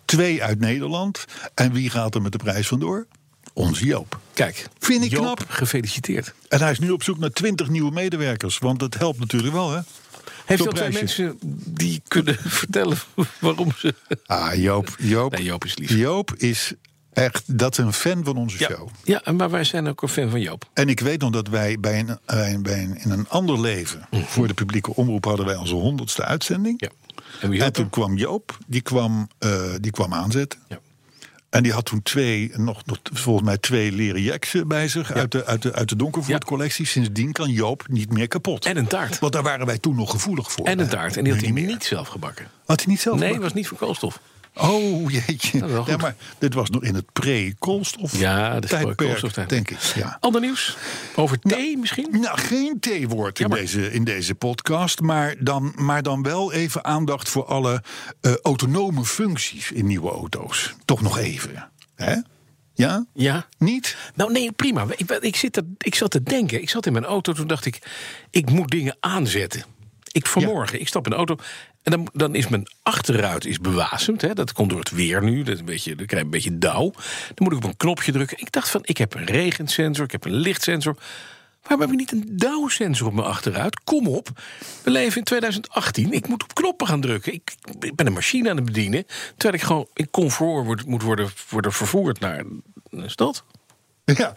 Twee 0.05 0.43
uit 0.43 0.61
Nederland. 0.61 1.25
En 1.55 1.73
wie 1.73 1.91
gaat 1.91 2.15
er 2.15 2.23
met 2.23 2.33
de 2.33 2.39
prijs 2.39 2.69
vandoor? 2.69 3.07
Onze 3.53 3.85
Joop. 3.85 4.19
Kijk, 4.33 4.67
Vind 4.79 5.05
ik 5.05 5.11
Joop, 5.11 5.23
knap. 5.25 5.45
gefeliciteerd. 5.49 6.35
En 6.49 6.61
hij 6.61 6.71
is 6.71 6.79
nu 6.79 6.91
op 6.91 7.03
zoek 7.03 7.19
naar 7.19 7.31
20 7.31 7.69
nieuwe 7.69 7.91
medewerkers. 7.91 8.59
Want 8.59 8.79
dat 8.81 8.95
helpt 8.95 9.19
natuurlijk 9.19 9.53
wel, 9.55 9.73
hè? 9.73 9.81
Heeft 10.45 10.65
dat 10.65 10.75
twee 10.77 10.93
mensen 10.93 11.39
die 11.67 12.03
kunnen 12.09 12.37
vertellen 12.61 12.97
waarom 13.41 13.73
ze... 13.77 13.95
Ah, 14.27 14.55
Joop. 14.55 14.97
Joop, 14.99 15.33
Nee, 15.33 15.45
Joop 15.45 15.65
is 15.65 15.77
lief. 15.77 15.91
Joop 15.91 16.35
is 16.37 16.73
echt, 17.19 17.59
dat 17.59 17.77
een 17.77 17.93
fan 17.93 18.25
van 18.25 18.37
onze 18.37 18.57
Ja, 18.59 18.67
show. 18.67 18.89
ja, 19.05 19.23
maar 19.33 19.51
wij 19.51 19.65
zijn 19.65 19.89
ook 19.89 20.03
een 20.03 20.09
fan 20.09 20.31
van 20.31 20.41
Joop. 20.41 20.69
En 20.73 20.89
ik 20.89 21.01
weet 21.01 21.21
nog 21.21 21.31
dat 21.31 21.49
wij 21.49 21.81
bij 21.81 21.99
een, 21.99 22.63
bij 22.63 22.83
een, 22.83 22.99
in 23.01 23.11
een 23.11 23.29
ander 23.29 23.61
leven... 23.61 24.09
voor 24.11 24.47
de 24.47 24.55
publieke 24.55 24.95
omroep 24.95 25.25
hadden 25.25 25.47
wij 25.47 25.57
onze 25.57 25.75
honderdste 25.75 26.25
uitzending. 26.25 26.81
Mhm. 26.81 26.91
Ja. 26.91 27.15
En 27.41 27.51
wie 27.51 27.63
En 27.63 27.73
toen 27.73 27.91
kwam 27.91 28.17
Joop, 28.17 28.59
die 28.67 28.81
kwam, 28.81 29.29
eh, 29.39 29.63
die 29.81 29.91
kwam 29.91 30.15
aanzetten. 30.15 30.59
Ja. 30.69 30.79
En 31.51 31.63
die 31.63 31.73
had 31.73 31.85
toen 31.85 32.03
twee, 32.03 32.53
nog, 32.57 32.87
nog 32.87 32.99
volgens 33.13 33.47
mij 33.47 33.59
twee 33.59 33.93
leren 33.93 34.67
bij 34.67 34.89
zich... 34.89 35.13
uit 35.13 35.33
de, 35.33 35.45
uit 35.45 35.63
de, 35.63 35.73
uit 35.73 35.89
de 35.89 35.97
Donkervoort-collectie. 35.97 36.87
Sindsdien 36.87 37.33
kan 37.33 37.51
Joop 37.51 37.85
niet 37.89 38.13
meer 38.13 38.29
kapot. 38.29 38.65
En 38.65 38.77
een 38.77 38.87
taart. 38.87 39.19
Want 39.19 39.33
daar 39.33 39.43
waren 39.43 39.67
wij 39.67 39.79
toen 39.79 39.97
nog 39.97 40.11
gevoelig 40.11 40.53
voor. 40.53 40.67
En 40.67 40.79
een 40.79 40.89
taart. 40.89 41.17
En 41.17 41.25
die 41.25 41.33
had 41.33 41.43
hij 41.43 41.51
niet 41.51 41.85
zelf 41.85 42.09
gebakken. 42.09 42.47
Had 42.67 42.79
hij 42.81 42.89
niet 42.89 43.01
zelf 43.01 43.15
Nee, 43.19 43.25
gebakken? 43.27 43.49
was 43.49 43.59
niet 43.59 43.69
voor 43.69 43.79
koolstof. 43.79 44.21
Oh, 44.61 45.11
jeetje. 45.11 45.67
Wel 45.67 45.87
ja, 45.87 45.97
maar 45.97 46.15
dit 46.39 46.55
was 46.55 46.71
nog 46.71 46.83
in 46.83 46.95
het 46.95 47.13
pre-koolstof 47.13 48.19
Ja, 48.19 48.53
voor 48.53 48.95
tijdperk, 48.95 49.49
denk 49.49 49.71
ik. 49.71 49.79
Ja. 49.81 50.17
Ander 50.21 50.41
nieuws? 50.41 50.77
Over 51.15 51.39
thee 51.39 51.77
misschien? 51.77 52.09
Nou, 52.11 52.39
geen 52.39 52.81
theewoord 52.81 53.41
in 53.41 53.49
deze, 53.49 53.93
in 53.93 54.05
deze 54.05 54.35
podcast. 54.35 55.01
Maar 55.01 55.35
dan, 55.39 55.73
maar 55.77 56.03
dan 56.03 56.23
wel 56.23 56.53
even 56.53 56.85
aandacht 56.85 57.29
voor 57.29 57.45
alle 57.45 57.83
eh, 58.21 58.33
autonome 58.43 59.05
functies 59.05 59.73
in 59.73 59.87
nieuwe 59.87 60.11
auto's. 60.11 60.75
Toch 60.85 61.03
nog 61.03 61.19
even. 61.19 61.71
Hè? 61.95 62.17
Ja? 62.75 63.07
Ja. 63.15 63.47
Niet? 63.59 63.97
Nou 64.15 64.33
nee, 64.33 64.53
prima. 64.53 64.87
Ik, 64.97 65.11
ik, 65.11 65.37
zit 65.37 65.57
er, 65.57 65.65
ik 65.79 65.95
zat 65.95 66.11
te 66.11 66.23
denken. 66.23 66.63
Ik 66.63 66.71
zat 66.71 66.87
in 66.87 66.93
mijn 66.93 67.05
auto, 67.05 67.33
toen 67.33 67.47
dacht 67.47 67.67
ik... 67.67 67.79
ik 68.31 68.51
moet 68.51 68.71
dingen 68.71 68.97
aanzetten. 69.01 69.65
Ik 70.13 70.27
vanmorgen, 70.27 70.81
ik 70.81 70.89
stap 70.89 71.05
in 71.05 71.11
de 71.11 71.17
auto... 71.17 71.37
en 71.89 71.91
dan, 71.91 72.09
dan 72.13 72.35
is 72.35 72.49
mijn 72.49 72.69
achteruit 72.83 73.45
is 73.45 73.59
bewasemd. 73.59 74.21
Hè. 74.21 74.35
Dat 74.35 74.53
komt 74.53 74.71
door 74.71 74.79
het 74.79 74.91
weer 74.91 75.23
nu. 75.23 75.43
Dat 75.43 75.59
een 75.59 75.65
beetje, 75.65 75.95
dan 75.95 76.07
krijg 76.07 76.23
je 76.23 76.27
een 76.27 76.33
beetje 76.33 76.59
dauw. 76.59 76.91
Dan 77.35 77.35
moet 77.37 77.53
ik 77.53 77.59
op 77.59 77.65
een 77.65 77.77
knopje 77.77 78.13
drukken. 78.13 78.41
Ik 78.41 78.53
dacht 78.53 78.71
van, 78.71 78.81
ik 78.85 78.99
heb 78.99 79.15
een 79.15 79.25
regensensor, 79.25 80.05
ik 80.05 80.13
heb 80.13 80.25
een 80.25 80.35
lichtsensor... 80.35 80.97
Waarom 81.63 81.81
heb 81.81 81.91
ik 81.91 81.99
niet 81.99 82.13
een 82.13 82.37
dauwsensor 82.37 83.07
op 83.07 83.13
mijn 83.13 83.27
achteruit? 83.27 83.81
Kom 83.85 84.07
op. 84.07 84.29
We 84.83 84.91
leven 84.91 85.19
in 85.19 85.25
2018. 85.25 86.13
Ik 86.13 86.29
moet 86.29 86.43
op 86.43 86.55
knoppen 86.55 86.87
gaan 86.87 87.01
drukken. 87.01 87.33
Ik, 87.33 87.55
ik 87.81 87.95
ben 87.95 88.07
een 88.07 88.13
machine 88.13 88.51
aan 88.51 88.57
het 88.57 88.65
bedienen. 88.65 89.07
Terwijl 89.37 89.55
ik 89.55 89.67
gewoon 89.67 89.89
in 89.95 90.11
comfort 90.11 90.87
moet 90.87 91.03
worden, 91.03 91.31
worden 91.49 91.73
vervoerd 91.73 92.21
naar 92.21 92.45
een 92.91 93.11
stad. 93.11 93.45
Ja, 94.05 94.33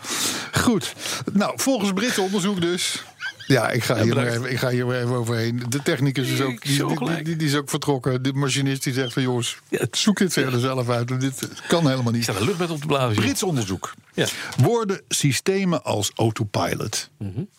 goed. 0.51 0.93
Nou, 1.33 1.53
volgens 1.55 1.93
Brits 1.93 2.17
onderzoek 2.17 2.61
dus... 2.61 3.03
Ja, 3.51 3.69
ik 3.69 3.83
ga, 3.83 4.03
hier 4.03 4.15
maar 4.15 4.27
even, 4.27 4.51
ik 4.51 4.57
ga 4.57 4.69
hier 4.69 4.95
even 4.95 5.15
overheen. 5.15 5.63
De 5.69 5.81
technicus 5.81 6.29
is 6.29 6.41
ook, 6.41 6.61
die, 6.61 6.85
die, 6.85 7.23
die, 7.23 7.35
die 7.35 7.47
is 7.47 7.55
ook 7.55 7.69
vertrokken. 7.69 8.23
De 8.23 8.33
machinist 8.33 8.83
die 8.83 8.93
zegt 8.93 9.13
van 9.13 9.21
jongens, 9.21 9.57
zoek 9.91 10.17
dit 10.17 10.33
verder 10.33 10.59
zelf 10.59 10.89
uit. 10.89 11.19
Dit 11.21 11.49
kan 11.67 11.87
helemaal 11.87 12.07
Ik 12.07 12.13
niet. 12.13 12.23
sta 12.23 12.33
de 12.33 12.45
lucht 12.45 12.59
met 12.59 12.69
op 12.69 12.81
de 12.81 12.87
blazen. 12.87 13.15
Brits 13.15 13.43
onderzoek. 13.43 13.93
Ja. 14.13 14.27
Worden 14.57 15.01
systemen 15.07 15.83
als 15.83 16.11
autopilot, 16.15 17.09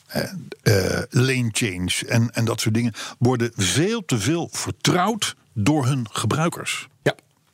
eh, 0.06 0.22
eh, 0.62 1.02
lane 1.10 1.48
change 1.52 1.92
en, 2.08 2.30
en 2.30 2.44
dat 2.44 2.60
soort 2.60 2.74
dingen... 2.74 2.92
worden 3.18 3.52
veel 3.56 4.04
te 4.04 4.18
veel 4.18 4.48
vertrouwd 4.52 5.34
door 5.54 5.86
hun 5.86 6.06
gebruikers. 6.10 6.88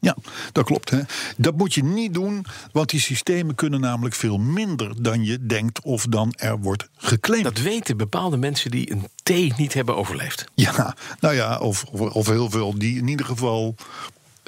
Ja. 0.01 0.17
Dat 0.53 0.65
klopt. 0.65 0.91
Hè? 0.91 1.01
Dat 1.37 1.57
moet 1.57 1.75
je 1.75 1.85
niet 1.85 2.15
doen, 2.15 2.47
want 2.73 2.91
die 2.91 3.01
systemen 3.01 3.55
kunnen 3.55 3.81
namelijk 3.81 4.15
veel 4.15 4.39
minder 4.39 5.03
dan 5.03 5.25
je 5.25 5.47
denkt 5.47 5.81
of 5.83 6.07
dan 6.07 6.33
er 6.37 6.59
wordt 6.59 6.89
geclaimd. 6.97 7.45
Dat 7.45 7.59
weten 7.59 7.97
bepaalde 7.97 8.37
mensen 8.37 8.71
die 8.71 8.93
een 8.93 9.09
thee 9.23 9.53
niet 9.57 9.75
hebben 9.75 9.97
overleefd. 9.97 10.45
Ja, 10.55 10.97
nou 11.21 11.35
ja, 11.35 11.59
of, 11.59 11.85
of, 11.85 12.01
of 12.01 12.27
heel 12.27 12.51
veel 12.51 12.79
die 12.79 12.99
in 12.99 13.09
ieder 13.09 13.27
geval 13.27 13.75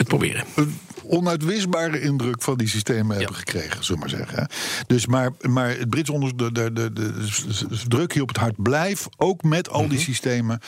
Het 0.01 0.09
proberen. 0.09 0.45
een 0.55 0.79
onuitwisbare 1.03 2.01
indruk 2.01 2.43
van 2.43 2.57
die 2.57 2.69
systemen 2.69 3.17
hebben 3.17 3.37
gekregen, 3.37 3.85
zullen 3.85 4.03
we 4.03 4.09
maar 4.09 4.19
zeggen. 4.19 4.49
Dus 4.87 5.07
maar, 5.07 5.31
maar 5.49 5.69
het 5.69 5.91
Brits 5.91 6.11
onderzoek, 6.11 6.39
de, 6.39 6.73
de, 6.73 6.93
de, 6.93 7.13
druk 7.89 8.13
hier 8.13 8.23
op 8.23 8.29
het 8.29 8.37
hart, 8.37 8.63
blijf 8.63 9.07
ook 9.17 9.43
met 9.43 9.69
al 9.69 9.89
die 9.89 9.99
systemen 9.99 10.61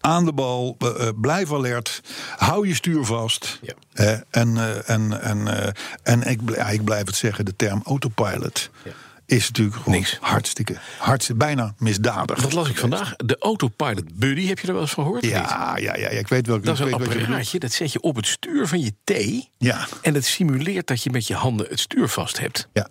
aan 0.00 0.24
de 0.24 0.32
bal, 0.32 0.76
eh, 0.78 0.88
eh, 0.88 1.14
blijf 1.20 1.52
alert, 1.52 2.02
hou 2.36 2.68
je 2.68 2.74
stuur 2.74 3.04
vast. 3.04 3.58
Ja. 3.62 3.74
Eh, 3.92 4.18
en 4.30 4.84
en, 4.86 5.22
en, 5.22 5.72
en 6.02 6.22
ik, 6.22 6.40
ik 6.70 6.84
blijf 6.84 7.06
het 7.06 7.16
zeggen, 7.16 7.44
de 7.44 7.56
term 7.56 7.82
autopilot 7.84 8.70
Ja. 8.84 8.92
Is 9.30 9.46
natuurlijk 9.46 9.76
gewoon 9.76 9.94
Niks. 9.94 10.18
hartstikke, 10.20 10.76
hartstikke, 10.98 11.44
bijna 11.44 11.74
misdadig. 11.78 12.40
Dat 12.40 12.52
las 12.52 12.68
ik 12.68 12.78
vandaag. 12.78 13.16
De 13.16 13.36
Autopilot 13.38 14.18
Buddy, 14.18 14.46
heb 14.46 14.58
je 14.58 14.66
er 14.66 14.72
wel 14.72 14.82
eens 14.82 14.90
van 14.90 15.04
gehoord? 15.04 15.24
Ja, 15.24 15.76
ja, 15.76 15.96
ja, 15.96 15.96
ja, 15.96 16.08
ik 16.08 16.28
weet 16.28 16.46
welke 16.46 16.64
Dat 16.64 16.74
is 16.74 16.80
een 16.80 16.92
apparaatje, 16.92 17.58
dat 17.58 17.72
zet 17.72 17.92
je 17.92 18.00
op 18.00 18.16
het 18.16 18.26
stuur 18.26 18.66
van 18.66 18.80
je 18.80 18.92
thee. 19.04 19.48
Ja. 19.58 19.86
En 20.02 20.12
dat 20.12 20.24
simuleert 20.24 20.86
dat 20.86 21.02
je 21.02 21.10
met 21.10 21.26
je 21.26 21.34
handen 21.34 21.66
het 21.68 21.80
stuur 21.80 22.08
vast 22.08 22.38
hebt. 22.38 22.68
Ja. 22.72 22.88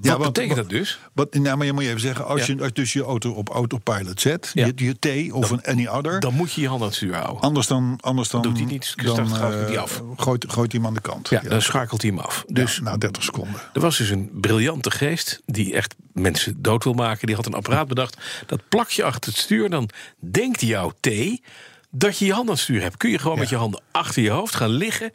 Wat 0.00 0.10
want- 0.18 0.32
betekent 0.32 0.58
wat- 0.58 0.68
dat 0.70 0.78
dus? 0.78 0.98
Wat, 1.12 1.34
nou, 1.34 1.56
maar 1.56 1.66
je 1.66 1.72
moet 1.72 1.82
je 1.82 1.88
even 1.88 2.00
zeggen, 2.00 2.26
als 2.26 2.46
Ja. 2.46 2.54
je 2.54 2.62
als 2.62 2.72
dus 2.72 2.92
je 2.92 3.02
auto 3.02 3.30
op 3.32 3.48
autopilot 3.48 4.20
zet, 4.20 4.50
Ja. 4.54 4.66
je, 4.66 4.72
je 5.00 5.28
T 5.28 5.32
of 5.32 5.50
een 5.50 5.64
any 5.64 5.86
other, 5.86 6.20
Dan 6.20 6.34
moet 6.34 6.52
je 6.52 6.60
je 6.60 6.66
handen 6.68 6.84
aan 6.86 6.92
het 6.92 7.02
stuur 7.02 7.14
houden. 7.14 7.40
anders 7.42 7.66
dan, 7.66 7.98
anders 8.00 8.28
dan, 8.28 8.42
Doet 8.42 8.56
hij 8.56 8.66
niet, 8.66 8.92
dan 8.96 9.14
start 9.26 9.28
gaat 9.32 9.52
hij 9.52 9.74
eh, 9.74 9.80
af. 9.82 10.02
gooit, 10.16 10.44
gooit 10.48 10.72
hij 10.72 10.80
hem 10.80 10.88
aan 10.88 10.94
de 10.94 11.00
kant. 11.00 11.28
Ja, 11.28 11.40
dan 11.40 11.62
schakelt 11.62 12.02
hij 12.02 12.10
hem 12.10 12.20
af. 12.20 12.44
Dus 12.46 12.76
Ja, 12.76 12.82
na 12.82 12.96
30 12.96 13.22
seconden. 13.22 13.54
er 13.72 13.80
was 13.80 13.96
dus 13.98 14.10
een 14.10 14.30
briljante 14.32 14.90
geest 14.90 15.40
die 15.46 15.74
echt 15.74 15.94
mensen 16.12 16.62
dood 16.62 16.84
wil 16.84 16.92
maken. 16.92 17.26
Die 17.26 17.36
had 17.36 17.46
een 17.46 17.54
apparaat 17.54 17.88
bedacht. 17.88 18.16
Dat 18.46 18.60
plak 18.68 18.90
je 18.90 19.04
achter 19.04 19.30
het 19.32 19.40
stuur. 19.40 19.70
Dan 19.70 19.88
denkt 20.18 20.60
jouw 20.60 20.92
thee 21.00 21.42
dat 21.90 22.18
je 22.18 22.24
je 22.24 22.32
hand 22.32 22.46
aan 22.48 22.54
het 22.54 22.62
stuur 22.62 22.80
hebt. 22.82 22.96
Kun 22.96 23.10
je 23.10 23.18
gewoon 23.18 23.34
Ja. 23.34 23.40
met 23.40 23.48
je 23.50 23.56
handen 23.56 23.80
achter 23.90 24.22
je 24.22 24.30
hoofd 24.30 24.54
gaan 24.54 24.70
liggen. 24.70 25.12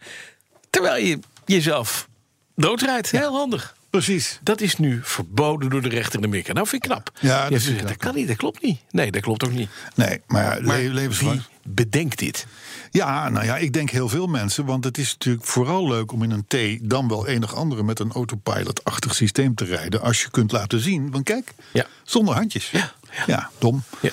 Terwijl 0.70 1.06
je 1.06 1.20
jezelf 1.46 2.08
doodrijdt. 2.56 3.12
Heel 3.12 3.32
handig. 3.36 3.76
Precies. 4.00 4.40
Dat 4.44 4.62
is 4.62 4.78
nu 4.78 5.00
verboden 5.04 5.70
door 5.70 5.82
de 5.82 5.90
rechter 5.90 6.20
in 6.20 6.26
Amerika. 6.26 6.54
Nou, 6.54 6.68
vind 6.68 6.84
ik 6.84 6.90
knap. 6.90 7.12
Ja, 7.20 7.50
dat 7.50 7.62
gezegd, 7.62 7.98
kan 7.98 8.16
niet, 8.16 8.28
dat 8.28 8.36
klopt 8.38 8.62
niet. 8.62 8.80
Nee, 8.92 9.12
dat 9.12 9.22
klopt 9.22 9.44
ook 9.46 9.52
niet. 9.52 9.70
Nee, 9.96 10.22
maar, 10.28 10.44
ja, 10.58 10.66
Maar 10.66 10.80
le- 10.82 10.94
levenslang. 10.94 11.34
wie 11.64 11.74
bedenkt 11.74 12.20
dit? 12.20 12.46
Ja, 12.92 13.30
nou 13.30 13.46
ja, 13.46 13.58
ik 13.58 13.74
denk 13.74 13.90
heel 13.90 14.10
veel 14.10 14.28
mensen. 14.28 14.66
Want 14.66 14.84
het 14.84 14.98
is 14.98 15.12
natuurlijk 15.14 15.46
vooral 15.46 15.88
leuk 15.88 16.12
om 16.12 16.24
in 16.24 16.32
een 16.32 16.46
T 16.48 16.90
dan 16.90 17.08
wel 17.08 17.28
enig 17.28 17.56
andere 17.56 17.84
met 17.84 18.00
een 18.00 18.12
autopilot-achtig 18.12 19.16
systeem 19.16 19.56
te 19.56 19.66
rijden. 19.66 20.02
Als 20.02 20.22
je 20.22 20.30
kunt 20.32 20.52
laten 20.52 20.80
zien. 20.80 21.12
Want 21.12 21.24
kijk, 21.24 21.54
Ja. 21.74 21.86
zonder 22.04 22.36
handjes. 22.36 22.70
Ja, 22.72 22.94
ja. 23.28 23.50
dom. 23.58 23.84
Ja. 24.02 24.12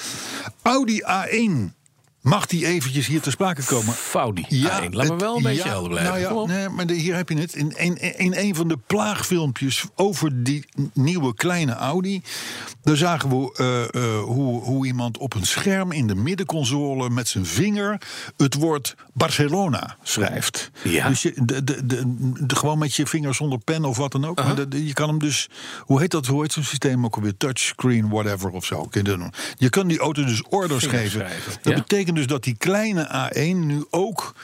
Audi 0.62 1.00
A1. 1.02 1.74
Mag 2.20 2.46
die 2.46 2.66
eventjes 2.66 3.06
hier 3.06 3.20
ter 3.20 3.32
sprake 3.32 3.64
komen? 3.64 3.94
Faudi. 3.94 4.44
Ja, 4.48 4.80
Laat 4.90 5.08
me 5.08 5.16
wel 5.16 5.36
een 5.36 5.42
beetje 5.42 5.62
ja, 5.64 5.68
helder 5.68 5.88
blijven. 5.90 6.22
Nou 6.22 6.48
ja, 6.50 6.54
nee, 6.56 6.68
maar 6.68 6.86
de- 6.86 6.94
hier 6.94 7.14
heb 7.14 7.28
je 7.28 7.38
het. 7.38 7.54
In, 7.54 7.76
in, 7.76 8.18
in 8.18 8.34
een 8.36 8.54
van 8.54 8.68
de 8.68 8.76
plaagfilmpjes 8.86 9.84
over 9.94 10.42
die 10.44 10.64
nieuwe 10.94 11.34
kleine 11.34 11.72
Audi. 11.72 12.22
Daar 12.82 12.96
zagen 12.96 13.28
we 13.28 13.52
eh, 13.56 14.02
eh, 14.04 14.22
hoe, 14.22 14.62
hoe 14.62 14.86
iemand 14.86 15.18
op 15.18 15.34
een 15.34 15.44
scherm 15.46 15.92
in 15.92 16.06
de 16.06 16.14
middenconsole 16.14 17.10
met 17.10 17.28
zijn 17.28 17.46
vinger 17.46 18.00
het 18.36 18.54
woord 18.54 18.94
Barcelona 19.14 19.96
schrijft. 20.02 20.70
Ja. 20.82 21.08
Dus 21.08 21.22
je, 21.22 21.32
de, 21.44 21.64
de, 21.64 21.86
de, 21.86 22.02
de- 22.46 22.56
gewoon 22.56 22.78
met 22.78 22.94
je 22.94 23.06
vinger 23.06 23.34
zonder 23.34 23.58
pen 23.58 23.84
of 23.84 23.96
wat 23.96 24.12
dan 24.12 24.24
ook. 24.24 24.36
Maar 24.44 24.54
de- 24.54 24.68
de- 24.68 24.86
je 24.86 24.92
kan 24.92 25.08
hem 25.08 25.18
dus. 25.18 25.48
Hoe 25.80 26.00
heet 26.00 26.10
dat? 26.10 26.26
Hoe 26.26 26.42
heet 26.42 26.52
zo'n 26.52 26.62
systeem 26.64 27.04
ook 27.04 27.14
alweer? 27.16 27.36
Touchscreen, 27.36 28.08
whatever 28.08 28.50
of 28.50 28.64
zo. 28.64 28.88
Je 29.56 29.68
kan 29.70 29.86
die 29.88 29.98
auto 29.98 30.24
dus 30.24 30.42
orders 30.48 30.84
Vingers 30.84 31.02
geven. 31.02 31.20
schrijven, 31.20 31.52
Dat 31.62 31.72
ja. 31.72 31.78
betekent 31.78 32.09
dus 32.14 32.26
dat 32.26 32.44
die 32.44 32.56
kleine 32.56 33.30
A1 33.30 33.56
nu 33.56 33.84
ook 33.90 34.34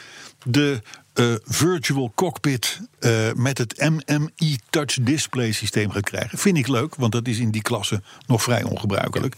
de 0.42 0.82
eh, 1.16 1.34
virtual 1.44 2.12
cockpit 2.14 2.80
eh, 2.98 3.32
met 3.34 3.58
het 3.58 3.90
MMI 3.90 4.58
Touch 4.70 4.96
Display 5.00 5.52
systeem 5.52 5.90
gaat 5.90 6.04
krijgen. 6.04 6.38
Vind 6.38 6.56
ik 6.56 6.68
leuk, 6.68 6.94
want 6.94 7.12
dat 7.12 7.28
is 7.28 7.38
in 7.38 7.50
die 7.50 7.62
klasse 7.62 8.02
nog 8.26 8.42
vrij 8.42 8.62
ongebruikelijk. 8.62 9.36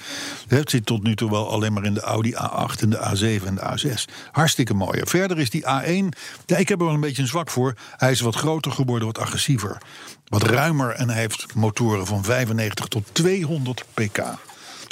Het 0.49 0.71
zit 0.71 0.87
tot 0.87 1.03
nu 1.03 1.15
toe 1.15 1.31
wel 1.31 1.51
alleen 1.51 1.73
maar 1.73 1.85
in 1.85 1.95
de 1.95 2.01
Audi 2.01 2.35
A8 2.35 2.81
en 2.81 2.91
de 2.91 2.97
A7 2.97 3.47
en 3.47 3.55
de 3.55 3.97
A6. 3.97 4.05
Hartstikke 4.31 4.75
mooi. 4.75 5.01
Verder 5.05 5.39
is 5.39 5.51
die 5.51 5.63
A1, 5.63 6.19
ja, 6.47 6.57
ik 6.57 6.69
heb 6.69 6.79
er 6.79 6.85
wel 6.85 6.95
een 6.95 7.01
beetje 7.01 7.23
een 7.23 7.29
zwak 7.29 7.51
voor. 7.51 7.75
Hij 7.97 8.11
is 8.11 8.21
wat 8.21 8.35
groter 8.35 8.73
geworden, 8.73 9.07
wat 9.07 9.19
agressiever. 9.19 9.79
Wat 10.25 10.43
ruimer 10.43 10.91
en 10.91 11.09
hij 11.09 11.19
heeft 11.19 11.55
motoren 11.55 12.07
van 12.07 12.25
95 12.25 12.87
tot 12.87 13.09
200 13.13 13.85
pk. 13.95 14.23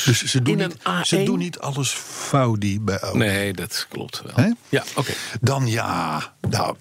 Dus 0.05 0.23
ze 0.25 0.43
doen, 0.43 0.61
In 0.61 0.69
niet, 0.69 1.07
ze 1.07 1.21
A1? 1.21 1.25
doen 1.25 1.39
niet 1.39 1.59
alles 1.59 1.91
foudi 1.93 2.81
bij 2.81 2.99
Audi. 2.99 3.19
Nee, 3.19 3.53
dat 3.53 3.87
klopt 3.89 4.23
wel. 4.23 4.35
Hè? 4.45 4.51
Ja, 4.69 4.85
oké. 4.95 5.13
Dan 5.41 5.67
ja, 5.67 6.35
nou, 6.49 6.77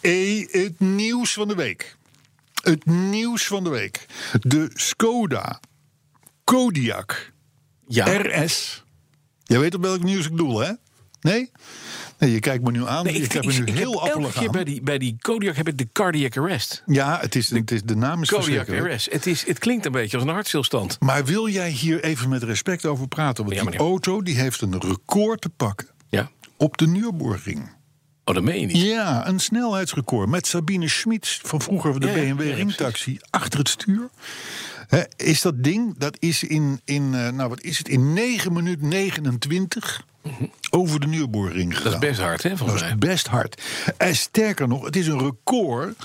eh, 0.00 0.46
het 0.50 0.80
nieuws 0.80 1.32
van 1.32 1.48
de 1.48 1.54
week. 1.54 1.96
Het 2.62 2.86
nieuws 2.86 3.46
van 3.46 3.64
de 3.64 3.70
week. 3.70 4.06
De 4.40 4.70
Skoda 4.74 5.60
Kodiak 6.44 7.32
Ja. 7.88 8.16
RS. 8.16 8.84
Jij 9.42 9.58
weet 9.58 9.74
op 9.74 9.82
welk 9.82 10.02
nieuws 10.02 10.26
ik 10.26 10.36
doel, 10.36 10.58
hè? 10.58 10.72
Nee? 11.22 11.50
Nee, 12.18 12.32
je 12.32 12.40
kijkt 12.40 12.64
me 12.64 12.70
nu 12.70 12.86
aan. 12.86 13.04
Nee, 13.04 13.14
ik, 13.14 13.32
heb 13.32 13.44
me 13.44 13.52
nu 13.52 13.64
ik 13.64 13.74
heel 13.74 14.02
appelig 14.02 14.32
keer 14.32 14.46
aan. 14.46 14.52
bij 14.52 14.64
die, 14.64 14.82
bij 14.82 14.98
die 14.98 15.16
Kodiak 15.20 15.56
heb 15.56 15.68
ik 15.68 15.78
de 15.78 15.88
cardiac 15.92 16.36
arrest. 16.36 16.82
Ja, 16.86 17.18
het 17.20 17.34
is, 17.34 17.50
het 17.50 17.70
is, 17.70 17.82
de 17.82 17.96
naam 17.96 18.22
is 18.22 18.28
Kodiak. 18.28 18.68
RS. 18.68 19.08
Het, 19.10 19.26
is, 19.26 19.46
het 19.46 19.58
klinkt 19.58 19.86
een 19.86 19.92
beetje 19.92 20.16
als 20.16 20.26
een 20.26 20.32
hartstilstand. 20.32 20.96
Maar 21.00 21.24
wil 21.24 21.48
jij 21.48 21.70
hier 21.70 22.04
even 22.04 22.28
met 22.28 22.42
respect 22.42 22.86
over 22.86 23.08
praten? 23.08 23.44
Want 23.44 23.56
Ja, 23.56 23.64
die 23.70 23.78
auto 23.80 24.22
die 24.22 24.36
heeft 24.36 24.60
een 24.60 24.80
record 24.80 25.40
te 25.40 25.48
pakken 25.48 25.88
Ja. 26.08 26.30
op 26.56 26.76
de 26.78 26.86
Nürburgring. 26.86 27.80
Oh, 28.24 28.34
dat 28.34 28.44
meen 28.44 28.60
je 28.60 28.66
niet. 28.66 28.76
Ja, 28.76 29.26
een 29.28 29.40
snelheidsrecord 29.40 30.28
met 30.28 30.46
Sabine 30.46 30.88
Schmitz 30.88 31.38
van 31.42 31.60
vroeger 31.60 32.00
de 32.00 32.06
ja, 32.06 32.12
BMW 32.12 32.48
ja, 32.48 32.54
ringtaxi 32.54 33.18
achter 33.30 33.58
het 33.58 33.68
stuur. 33.68 34.10
Is 35.16 35.40
dat 35.42 35.62
ding, 35.64 35.98
dat 35.98 36.16
is 36.18 36.42
in, 36.42 36.80
in 36.84 37.14
eh, 37.14 37.28
nou 37.28 37.48
wat 37.48 37.60
is 37.62 37.78
het, 37.78 37.88
in 37.88 38.12
9 38.12 38.52
minuten 38.52 38.88
29 38.88 40.06
over 40.70 41.00
de 41.00 41.06
Nürburgring 41.06 41.76
gegaan. 41.76 41.92
Dat 41.92 42.02
is 42.02 42.08
best 42.08 42.20
hard, 42.20 42.42
hè, 42.42 42.48
Dat 42.48 42.58
volgens 42.58 42.82
is 42.82 42.88
mij. 42.88 42.96
best 42.98 43.26
hard. 43.26 43.62
En 43.96 44.16
sterker 44.16 44.68
nog, 44.68 44.84
het 44.84 44.96
is 44.96 45.06
een 45.06 45.18
record. 45.18 45.96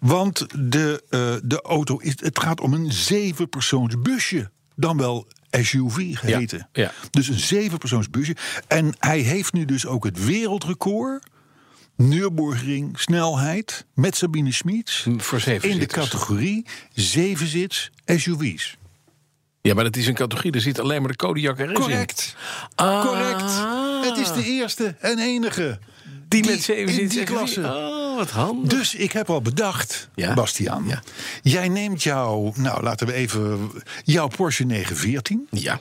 Want 0.00 0.46
de, 0.72 1.02
eh, 1.10 1.34
de 1.44 1.62
auto, 1.62 1.98
is, 1.98 2.14
het 2.16 2.38
gaat 2.40 2.60
om 2.60 2.72
een 2.74 2.92
zevenpersoons 2.92 3.94
busje. 4.02 4.50
Dan 4.76 4.96
wel 4.96 5.26
SUV 5.50 6.16
geheten. 6.18 6.68
ja. 6.72 6.92
Dus 7.10 7.28
een 7.28 7.38
zevenpersoons 7.38 8.10
busje. 8.10 8.36
En 8.68 8.94
hij 8.98 9.18
heeft 9.20 9.52
nu 9.52 9.64
dus 9.64 9.86
ook 9.86 10.04
het 10.04 10.24
wereldrecord. 10.24 11.24
Nürburgring 11.96 12.98
snelheid 12.98 13.86
met 13.94 14.16
Sabine 14.16 14.52
Schmitz. 14.52 15.06
Voor 15.16 15.40
zeven 15.40 15.70
In 15.70 15.78
de 15.78 15.86
categorie 15.86 16.66
zevenzits 16.94 17.90
SUV's. 18.06 18.76
Ja, 19.60 19.74
maar 19.74 19.84
dat 19.84 19.96
is 19.96 20.06
een 20.06 20.14
categorie. 20.14 20.52
Er 20.52 20.60
zit 20.60 20.78
alleen 20.80 21.00
maar 21.00 21.10
de 21.10 21.16
Kodiak 21.16 21.58
RS 21.58 21.66
in. 21.66 21.72
Correct. 21.72 22.36
Ah. 22.74 23.06
Correct. 23.06 23.52
Het 24.08 24.16
is 24.16 24.32
de 24.32 24.44
eerste 24.44 24.94
en 25.00 25.18
enige. 25.18 25.78
Die, 26.28 26.44
met 26.44 26.62
zeven 26.62 27.00
in 27.00 27.08
die 27.08 27.24
klasse. 27.24 27.60
Oh, 27.60 28.01
wat 28.22 28.30
handig. 28.30 28.78
Dus 28.78 28.94
ik 28.94 29.12
heb 29.12 29.30
al 29.30 29.42
bedacht, 29.42 30.08
Ja? 30.14 30.34
Bastiaan. 30.34 30.84
Ja. 30.86 31.02
Jij 31.42 31.68
neemt 31.68 32.02
jouw, 32.02 32.52
nou 32.56 32.82
laten 32.82 33.06
we 33.06 33.12
even, 33.12 33.70
jouw 34.04 34.28
Porsche 34.28 34.64
914. 34.64 35.46
Ja. 35.50 35.80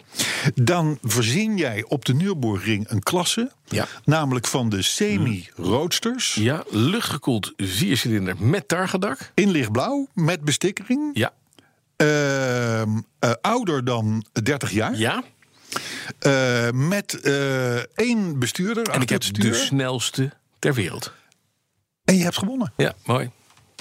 Dan 0.55 0.97
voorzien 1.01 1.57
jij 1.57 1.83
op 1.87 2.05
de 2.05 2.13
Nürburgring 2.13 2.89
een 2.89 3.03
klasse. 3.03 3.51
Ja. 3.67 3.87
Namelijk 4.05 4.47
van 4.47 4.69
de 4.69 4.81
semi-roadsters. 4.81 6.33
Ja, 6.33 6.63
luchtgekoeld 6.69 7.53
viercilinder 7.57 8.35
met 8.39 8.67
targedak. 8.67 9.31
In 9.33 9.51
lichtblauw, 9.51 10.07
met 10.13 10.41
bestikkering. 10.41 11.11
Ja. 11.13 11.33
Ehm, 11.95 12.89
eh, 13.19 13.31
ouder 13.41 13.83
dan 13.83 14.25
30 14.43 14.71
jaar. 14.71 14.97
Ja. 14.97 15.23
Eh, 16.19 16.69
met 16.71 17.19
eh, 17.19 17.75
één 17.95 18.39
bestuurder 18.39 18.89
En 18.89 19.01
ik 19.01 19.09
heb 19.09 19.21
de 19.33 19.53
snelste 19.53 20.31
ter 20.59 20.73
wereld. 20.73 21.13
En 22.11 22.17
je 22.17 22.23
hebt 22.23 22.37
gewonnen. 22.37 22.73
Ja, 22.77 22.93
mooi. 23.05 23.29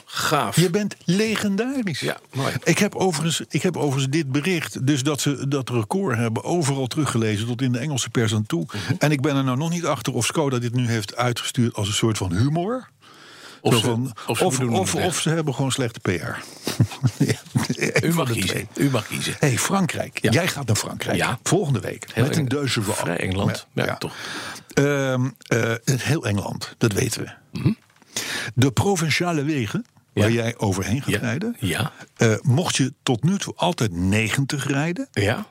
gaaf. 0.04 0.56
Je 0.56 0.70
bent 0.70 0.96
legendarisch. 1.04 2.00
Ja, 2.00 2.18
mooi. 2.32 2.52
Ik 2.64 2.78
heb, 2.78 2.94
overigens, 2.94 3.42
ik 3.48 3.62
heb 3.62 3.76
overigens 3.76 4.08
dit 4.12 4.32
bericht, 4.32 4.86
dus 4.86 5.02
dat 5.02 5.20
ze 5.20 5.48
dat 5.48 5.68
record 5.70 6.16
hebben, 6.16 6.44
overal 6.44 6.86
teruggelezen, 6.86 7.46
tot 7.46 7.62
in 7.62 7.72
de 7.72 7.78
Engelse 7.78 8.10
pers 8.10 8.34
aan 8.34 8.46
toe. 8.46 8.64
Mhm. 8.66 8.92
En 8.98 9.10
ik 9.10 9.20
ben 9.20 9.36
er 9.36 9.44
nou 9.44 9.56
nog 9.56 9.70
niet 9.70 9.84
achter 9.86 10.12
of 10.14 10.26
Skoda 10.26 10.58
dit 10.58 10.74
nu 10.74 10.86
heeft 10.88 11.16
uitgestuurd 11.16 11.74
als 11.74 11.88
een 11.88 11.94
soort 11.94 12.16
van 12.18 12.32
humor. 12.36 12.88
Of 13.60 13.74
ze- 13.74 13.80
van- 13.80 14.12
of 14.26 14.38
ze 14.54 14.66
of, 14.68 14.94
of, 14.94 15.20
ze 15.20 15.28
hebben 15.28 15.54
gewoon 15.54 15.72
slechte 15.72 16.00
PR. 16.00 16.12
Ja, 17.18 17.34
U 18.02 18.14
mag 18.14 18.30
kiezen. 18.32 18.68
U 18.76 18.90
mag 18.90 19.06
kiezen. 19.06 19.34
hey, 19.38 19.58
Frankrijk. 19.58 20.18
Ja. 20.22 20.30
Jij 20.30 20.48
gaat 20.48 20.66
naar 20.66 20.76
Frankrijk. 20.76 21.16
Ja. 21.16 21.38
Volgende 21.42 21.80
week. 21.80 22.06
Heel 22.12 22.24
met 22.24 22.36
een 22.36 22.48
deuze. 22.48 22.82
Vrij 22.82 23.16
Engeland. 23.16 23.66
Ja, 23.72 23.96
toch. 23.96 24.14
Eh, 24.74 25.14
heel 25.84 26.24
Engeland, 26.26 26.74
dat 26.78 26.92
weten 26.92 27.22
we. 27.52 27.74
De 28.54 28.70
provinciale 28.72 29.42
wegen, 29.42 29.84
waar. 30.12 30.28
Ja. 30.30 30.34
jij 30.42 30.54
overheen 30.58 31.02
gaat 31.02 31.10
Ja. 31.12 31.18
rijden... 31.18 31.56
Ja. 31.58 31.92
eh, 32.16 32.34
mocht 32.42 32.76
je 32.76 32.92
tot 33.02 33.22
nu 33.24 33.38
toe 33.38 33.52
altijd 33.56 33.92
90 33.92 34.66
rijden... 34.66 35.08
Ja. 35.12 35.46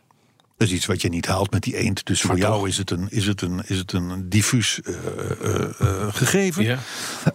Dat 0.59 0.67
is 0.67 0.73
iets 0.73 0.85
wat 0.85 1.01
je 1.01 1.09
niet 1.09 1.25
haalt 1.25 1.51
met 1.51 1.63
die 1.63 1.75
eend. 1.75 2.05
Dus 2.05 2.21
voor 2.21 2.37
jou 2.37 2.67
is 2.67 2.77
het 2.77 2.91
een, 2.91 3.07
is 3.09 3.25
het 3.25 3.41
een, 3.41 3.61
is 3.65 3.77
het 3.77 3.91
een 3.91 4.29
diffuus 4.29 4.81
eh, 4.81 4.93
eh, 4.93 5.69
eh, 5.79 6.13
gegeven. 6.13 6.63
Ja. 6.63 6.79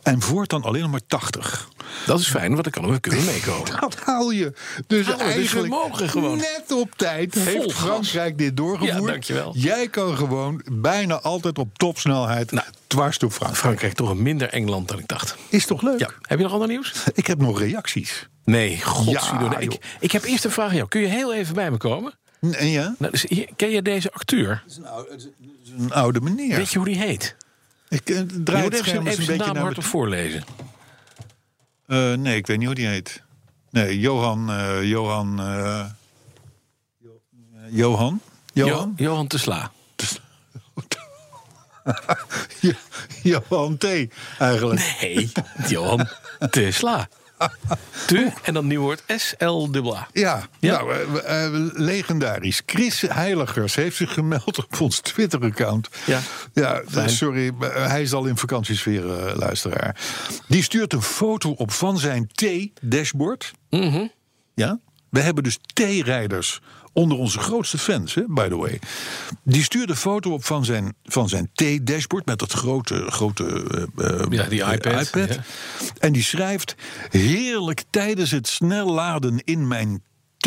En 0.02 0.20
voortaan 0.20 0.62
alleen 0.62 0.82
nog 0.82 0.90
maar 0.90 1.06
80. 1.06 1.68
Dat 2.06 2.20
is 2.20 2.28
fijn, 2.28 2.50
want 2.50 2.62
dan 2.62 2.72
kan 2.72 2.90
we 2.92 3.00
kunnen 3.00 3.24
meekomen. 3.24 3.70
Dat 3.80 3.96
haal 4.04 4.30
je. 4.30 4.52
Dus 4.86 5.06
dus 5.06 5.16
eigenlijk 5.16 5.68
mogen 5.68 6.08
gewoon. 6.08 6.36
net 6.36 6.72
op 6.72 6.92
tijd 6.96 7.34
Vol 7.34 7.44
heeft 7.44 7.72
gas. 7.72 7.88
Frankrijk 7.88 8.38
dit 8.38 8.56
doorgevoerd. 8.56 9.00
Ja, 9.00 9.06
dankjewel. 9.06 9.52
Jij 9.56 9.88
kan 9.88 10.16
gewoon 10.16 10.62
bijna 10.72 11.20
altijd 11.20 11.58
op 11.58 11.78
topsnelheid 11.78 12.50
Nou, 12.50 12.66
dwars 12.86 13.18
door 13.18 13.30
Frankrijk. 13.30 13.60
Frankrijk 13.60 13.94
toch 13.94 14.10
een 14.10 14.22
minder 14.22 14.48
Engeland 14.48 14.88
dan 14.88 14.98
ik 14.98 15.08
dacht. 15.08 15.36
Is 15.48 15.66
toch 15.66 15.82
leuk? 15.82 15.98
Ja. 15.98 16.10
Heb 16.20 16.38
je 16.38 16.44
nog 16.44 16.52
ander 16.52 16.68
nieuws? 16.68 16.92
Ik 17.14 17.26
heb 17.26 17.38
nog 17.40 17.58
reacties. 17.58 18.28
Nee. 18.44 18.82
Ja, 19.06 19.58
ik, 19.58 19.78
ik 20.00 20.12
heb 20.12 20.24
eerst 20.24 20.44
een 20.44 20.50
vraag 20.50 20.68
aan 20.68 20.76
jou. 20.76 20.88
Kun 20.88 21.00
je 21.00 21.06
heel 21.06 21.34
even 21.34 21.54
bij 21.54 21.70
me 21.70 21.76
komen? 21.76 22.14
En 22.52 22.66
ja? 22.68 22.94
Nou, 22.98 23.12
dus, 23.12 23.24
hier- 23.28 23.48
ken 23.56 23.70
je 23.70 23.82
deze 23.82 24.12
acteur? 24.12 24.64
Een 25.78 25.92
oude 25.92 26.20
meneer. 26.20 26.56
Weet 26.56 26.70
je 26.70 26.78
hoe 26.78 26.86
die 26.86 26.98
heet? 26.98 27.36
Ik 27.88 28.10
eh, 28.10 28.16
Je 28.16 28.26
draai 28.26 28.62
moet 28.62 28.72
het 28.72 28.72
even, 28.72 28.78
scherm 28.78 28.84
zijn- 28.84 28.96
eens 29.06 29.06
even 29.06 29.18
een 29.18 29.24
zijn 29.24 29.26
beetje 29.26 29.44
naam 29.44 29.54
naar 29.54 29.62
hardop 29.62 29.84
voorlezen. 29.84 30.44
Eh, 31.86 32.12
nee, 32.12 32.36
ik 32.36 32.46
weet 32.46 32.56
niet 32.58 32.66
hoe 32.66 32.74
die 32.76 32.86
heet. 32.86 33.22
Nee, 33.70 34.00
Johan. 34.00 34.50
eh, 34.50 34.82
Johan. 34.88 35.40
eh, 35.40 35.84
Jo- 36.98 37.20
eh, 37.54 37.60
Johan? 37.70 38.20
Johan? 38.52 38.94
Jo- 38.96 39.04
Johan 39.04 39.26
te 39.26 39.38
Sla. 39.38 39.70
Jo- 42.60 42.72
Johan 43.22 43.76
T. 43.78 43.84
Eigenlijk. 44.38 44.96
Nee, 45.00 45.32
Johan 45.68 46.08
te 46.50 46.70
Sla. 46.70 47.08
En 48.42 48.54
dan 48.54 48.66
nieuw 48.66 48.80
woord 48.80 49.02
S-L-A. 49.06 50.08
Ja, 50.12 50.48
Ja. 50.60 50.72
nou, 50.82 50.92
eh, 50.92 51.44
eh, 51.44 51.52
legendarisch. 51.72 52.62
Chris 52.66 53.00
Heiligers 53.00 53.74
heeft 53.74 53.96
zich 53.96 54.12
gemeld 54.12 54.58
op 54.58 54.80
ons 54.80 55.00
Twitter-account. 55.00 55.88
Ja, 56.06 56.20
ja 56.52 56.82
fijn. 56.88 57.10
sorry, 57.10 57.52
maar 57.58 57.88
hij 57.90 58.02
is 58.02 58.12
al 58.12 58.24
in 58.24 58.36
vakantiesfeer, 58.36 59.18
eh, 59.26 59.36
luisteraar. 59.36 59.96
Die 60.48 60.62
stuurt 60.62 60.92
een 60.92 61.02
foto 61.02 61.50
op 61.50 61.70
van 61.70 61.98
zijn 61.98 62.26
T-dashboard. 62.26 63.52
Mhm. 63.70 64.06
Ja? 64.54 64.78
We 65.10 65.20
hebben 65.20 65.42
dus 65.44 65.58
T-rijders 65.72 66.60
onder 66.94 67.18
onze 67.18 67.38
grootste 67.38 67.78
fans, 67.78 68.14
hè, 68.14 68.22
by 68.28 68.48
the 68.48 68.56
way. 68.56 68.78
Die 69.42 69.62
stuurde 69.62 69.92
een 69.92 69.98
foto 69.98 70.32
op 70.32 70.44
van 70.44 70.64
zijn, 70.64 70.94
van 71.04 71.28
zijn 71.28 71.50
T-dashboard 71.54 72.26
met 72.26 72.38
dat 72.38 72.52
grote, 72.52 73.04
grote 73.08 73.44
eh, 73.96 74.20
eh, 74.20 74.26
Ja, 74.30 74.44
die 74.44 74.64
iPad, 74.64 75.10
ja. 75.14 75.26
En 75.98 76.12
die 76.12 76.22
schrijft: 76.22 76.74
Heerlijk 77.10 77.82
tijdens 77.90 78.30
het 78.30 78.48
snel 78.48 78.92
laden 78.92 79.40
in 79.44 79.68
mijn 79.68 80.02
T. 80.36 80.46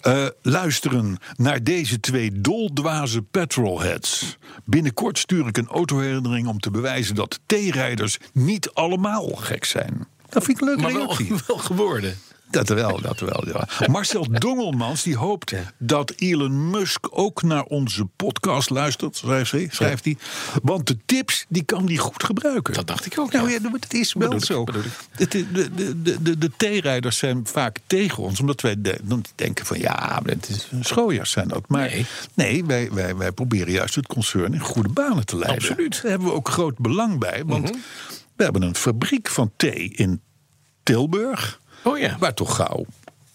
eh, 0.00 0.26
luisteren 0.42 1.18
naar 1.36 1.62
deze 1.62 2.00
twee 2.00 2.40
doldwaze 2.40 3.22
petrolheads. 3.22 4.38
Binnenkort 4.64 5.18
stuur 5.18 5.46
ik 5.46 5.56
een 5.56 5.68
autoherinnering 5.68 6.46
om 6.48 6.60
te 6.60 6.70
bewijzen 6.70 7.14
dat 7.14 7.40
T-rijders 7.46 8.18
niet 8.32 8.70
allemaal 8.72 9.26
gek 9.26 9.64
zijn. 9.64 10.06
Dat 10.28 10.44
vind 10.44 10.56
ik 10.56 10.62
een 10.62 10.68
leuke 10.68 10.82
Maar 10.82 10.92
wel, 10.92 11.02
reactie. 11.02 11.34
wel 11.46 11.58
geworden. 11.58 12.18
Dat 12.50 12.68
wel, 12.68 13.00
dat 13.00 13.20
wel. 13.20 13.44
Ja. 13.48 13.66
Marcel 13.86 14.26
Dongelmans 14.30 15.02
die 15.02 15.16
hoopt 15.16 15.54
dat 15.78 16.12
Elon 16.16 16.70
Musk 16.70 17.06
ook 17.10 17.42
naar 17.42 17.62
onze 17.64 18.04
podcast 18.16 18.70
luistert, 18.70 19.16
schrijft 19.16 19.52
hij. 19.52 19.68
Schrijft 19.70 20.04
hij. 20.04 20.16
Want 20.62 20.86
de 20.86 20.96
tips 21.06 21.44
die 21.48 21.62
kan 21.62 21.86
hij 21.86 21.96
goed 21.96 22.24
gebruiken. 22.24 22.74
Dat 22.74 22.86
dacht 22.86 23.06
ik 23.06 23.18
ook, 23.18 23.32
Nou 23.32 23.50
ja. 23.50 23.58
ja, 23.62 23.70
het 23.80 23.94
is 23.94 24.12
wel 24.12 24.28
Bedoel 24.28 24.44
zo. 24.46 24.62
ik. 24.62 24.68
Het- 25.10 25.30
De, 25.30 25.52
de, 25.52 25.74
de, 26.02 26.22
de, 26.22 26.38
de 26.38 26.50
T-rijders 26.56 27.18
zijn 27.18 27.46
vaak 27.46 27.78
tegen 27.86 28.22
ons, 28.22 28.40
omdat 28.40 28.60
wij 28.60 28.76
denken 29.34 29.66
van 29.66 29.78
ja, 29.78 30.20
dat 30.24 30.48
is 30.48 30.68
schooiers 30.80 31.30
zijn 31.30 31.48
dat. 31.48 31.68
Maar 31.68 31.88
Nee. 31.88 32.06
nee, 32.34 32.64
wij, 32.64 32.92
wij, 32.92 33.16
wij 33.16 33.32
proberen 33.32 33.72
juist 33.72 33.94
het 33.94 34.06
concern 34.06 34.54
in 34.54 34.60
goede 34.60 34.88
banen 34.88 35.26
te 35.26 35.36
leiden. 35.36 35.60
Absoluut. 35.68 36.02
Daar 36.02 36.10
hebben 36.10 36.28
we 36.28 36.34
ook 36.34 36.48
groot 36.48 36.78
belang 36.78 37.18
bij, 37.18 37.42
want 37.46 37.70
we 38.36 38.42
hebben 38.44 38.62
een 38.62 38.74
fabriek 38.76 39.28
van 39.28 39.50
thee 39.56 39.88
in 39.94 40.20
Tilburg. 40.82 41.59
Oh 41.84 41.98
ja. 41.98 42.16
Waar 42.18 42.34
toch 42.34 42.56
gauw 42.56 42.84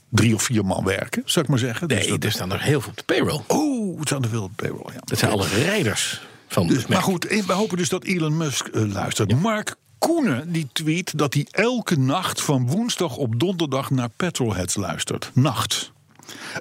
drie 0.09 0.35
of 0.35 0.43
vier 0.43 0.65
man 0.65 0.83
werken, 0.83 1.21
zou 1.25 1.45
ik 1.45 1.51
maar 1.51 1.59
zeggen. 1.59 1.87
Dus 1.87 1.97
Nee, 1.97 2.07
dat- 2.09 2.23
er 2.23 2.31
staan 2.31 2.51
er 2.51 2.61
heel 2.61 2.81
veel 2.81 2.89
op 2.89 2.97
de 2.97 3.03
payroll. 3.03 3.41
Oh, 3.47 3.99
het 3.99 4.07
zijn 4.07 4.23
er 4.23 4.29
veel 4.29 4.43
op 4.43 4.51
payroll, 4.55 4.93
ja. 4.93 4.99
Dat 5.05 5.17
zijn 5.19 5.31
alle 5.31 5.47
rijders 5.47 6.21
van 6.47 6.67
Dus, 6.67 6.85
maar 6.87 7.01
goed, 7.01 7.25
eh, 7.27 7.43
we 7.43 7.53
hopen 7.53 7.77
dus 7.77 7.89
dat 7.89 8.03
Elon 8.03 8.37
Musk 8.37 8.67
eh, 8.67 8.81
luistert. 8.93 9.39
Mark 9.41 9.75
Koenen 9.97 10.51
die 10.51 10.67
tweet 10.73 11.17
dat 11.17 11.33
hij 11.33 11.47
elke 11.51 11.97
nacht 11.99 12.41
van 12.41 12.67
woensdag 12.67 13.17
op 13.17 13.39
donderdag 13.39 13.89
naar 13.89 14.09
Petrolheads 14.15 14.75
luistert. 14.75 15.31
Nacht. 15.33 15.91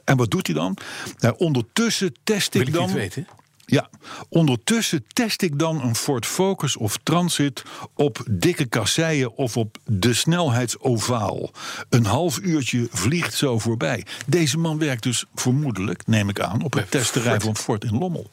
En 0.05 0.17
wat 0.17 0.31
doet 0.31 0.47
hij 0.47 0.57
dan? 0.57 0.77
Nou, 1.19 1.35
ondertussen 1.39 2.15
test 2.25 2.53
Wil 2.53 2.63
ik 2.63 2.69
ik 2.69 2.75
dan. 2.75 2.85
niet 2.87 2.93
weten? 2.95 3.27
Ja, 3.67 3.89
ondertussen 4.29 5.05
test 5.13 5.43
ik 5.43 5.59
dan 5.59 5.83
een 5.83 5.97
Ford 5.97 6.27
Focus 6.27 6.77
of 6.77 6.99
Transit 7.03 7.63
op 7.95 8.25
dikke 8.31 8.65
kasseien 8.65 9.37
of 9.37 9.57
op 9.57 9.79
de 9.85 10.15
snelheidsovaal. 10.15 11.51
Een 11.89 12.05
half 12.05 12.39
uurtje 12.43 12.87
vliegt 12.91 13.35
zo 13.35 13.59
voorbij. 13.59 14.07
Deze 14.27 14.59
man 14.59 14.79
werkt 14.79 15.03
dus 15.03 15.25
vermoedelijk, 15.35 16.07
neem 16.07 16.29
ik 16.29 16.41
aan, 16.41 16.63
op 16.63 16.73
het 16.73 16.91
testterrein 16.91 17.41
van 17.41 17.57
Ford 17.57 17.85
in 17.85 17.99
Lommel. 17.99 18.31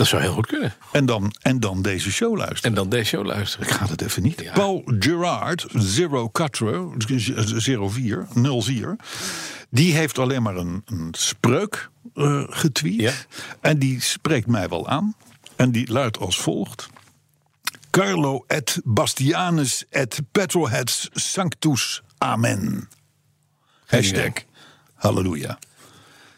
Dat 0.00 0.08
zou 0.08 0.22
heel 0.22 0.32
goed 0.32 0.46
kunnen. 0.46 0.74
En 0.92 1.06
dan, 1.06 1.34
en 1.40 1.60
dan 1.60 1.82
deze 1.82 2.12
show 2.12 2.36
luisteren. 2.36 2.62
En 2.62 2.74
dan 2.74 2.88
deze 2.88 3.04
show 3.04 3.26
luisteren. 3.26 3.66
Ik 3.66 3.72
ga 3.72 3.86
het 3.86 4.02
even 4.02 4.22
niet. 4.22 4.40
Ja. 4.40 4.52
Paul 4.52 4.82
Gerard, 4.98 5.66
Zero 5.74 6.28
Quattro, 6.28 6.94
04, 6.98 8.26
04, 8.62 8.96
die 9.70 9.94
heeft 9.94 10.18
alleen 10.18 10.42
maar 10.42 10.56
een, 10.56 10.82
een 10.86 11.14
spreuk 11.18 11.90
eh, 12.14 12.42
getweet. 12.46 13.00
Ja. 13.00 13.12
En 13.60 13.78
die 13.78 14.00
spreekt 14.00 14.46
mij 14.46 14.68
wel 14.68 14.88
aan. 14.88 15.14
En 15.56 15.70
die 15.70 15.92
luidt 15.92 16.18
als 16.18 16.40
volgt. 16.40 16.88
Carlo 17.90 18.44
et 18.46 18.80
Bastianus 18.84 19.84
et 19.90 20.20
Petroheads 20.32 21.08
Sanctus 21.12 22.02
Amen. 22.18 22.88
Hashtag. 23.86 24.32
Halleluja. 24.94 25.58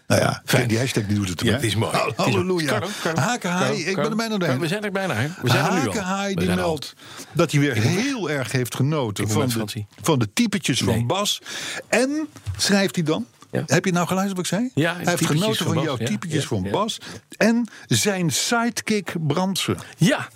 Nou 0.06 0.20
ja, 0.20 0.42
Fijn. 0.44 0.68
die 0.68 0.78
hashtag 0.78 1.06
die 1.06 1.16
doet 1.16 1.28
het. 1.28 1.40
Ja, 1.40 1.52
het 1.52 1.62
is 1.62 1.74
mooi. 1.74 1.92
Hal- 1.96 2.06
Het 2.06 2.26
is 2.26 2.34
mooi. 2.34 2.68
Halleluja. 2.68 2.82
Hakenhaai, 3.14 3.84
ik 3.84 3.96
ben 3.96 4.10
er 4.10 4.16
bijna 4.16 4.36
doorheen. 4.38 4.60
We 4.60 4.68
zijn 4.68 4.84
er 4.84 4.92
bijna. 4.92 5.14
hè? 5.14 5.28
We 5.42 5.50
zijn 5.50 5.64
er 5.64 5.72
nu 5.72 5.98
al. 6.00 6.34
Die 6.34 6.48
meldt 6.54 6.94
dat 7.32 7.50
hij 7.50 7.60
weer 7.60 7.74
heel 7.74 8.30
erg 8.30 8.52
heeft 8.52 8.74
genoten 8.74 9.28
van 9.28 9.48
de, 9.48 9.84
van 10.02 10.18
de 10.18 10.32
typetjes 10.32 10.80
Nee. 10.80 10.94
van 10.96 11.06
Bas. 11.06 11.40
En, 11.88 12.28
schrijft 12.56 12.94
hij 12.94 13.04
dan, 13.04 13.26
Ja. 13.52 13.62
heb 13.66 13.84
je 13.84 13.92
nou 13.92 14.06
geluisterd 14.06 14.36
wat 14.36 14.46
ik 14.46 14.58
zei? 14.58 14.84
Ja, 14.86 14.96
hij 14.96 15.04
heeft 15.04 15.26
genoten 15.26 15.64
van 15.64 15.82
jouw 15.82 15.96
typetjes 15.96 16.46
van. 16.46 16.70
Bas. 16.70 16.98
En 17.36 17.68
zijn 17.86 18.30
sidekick 18.30 19.14
Brandsen. 19.26 19.76
Ja, 19.96 20.28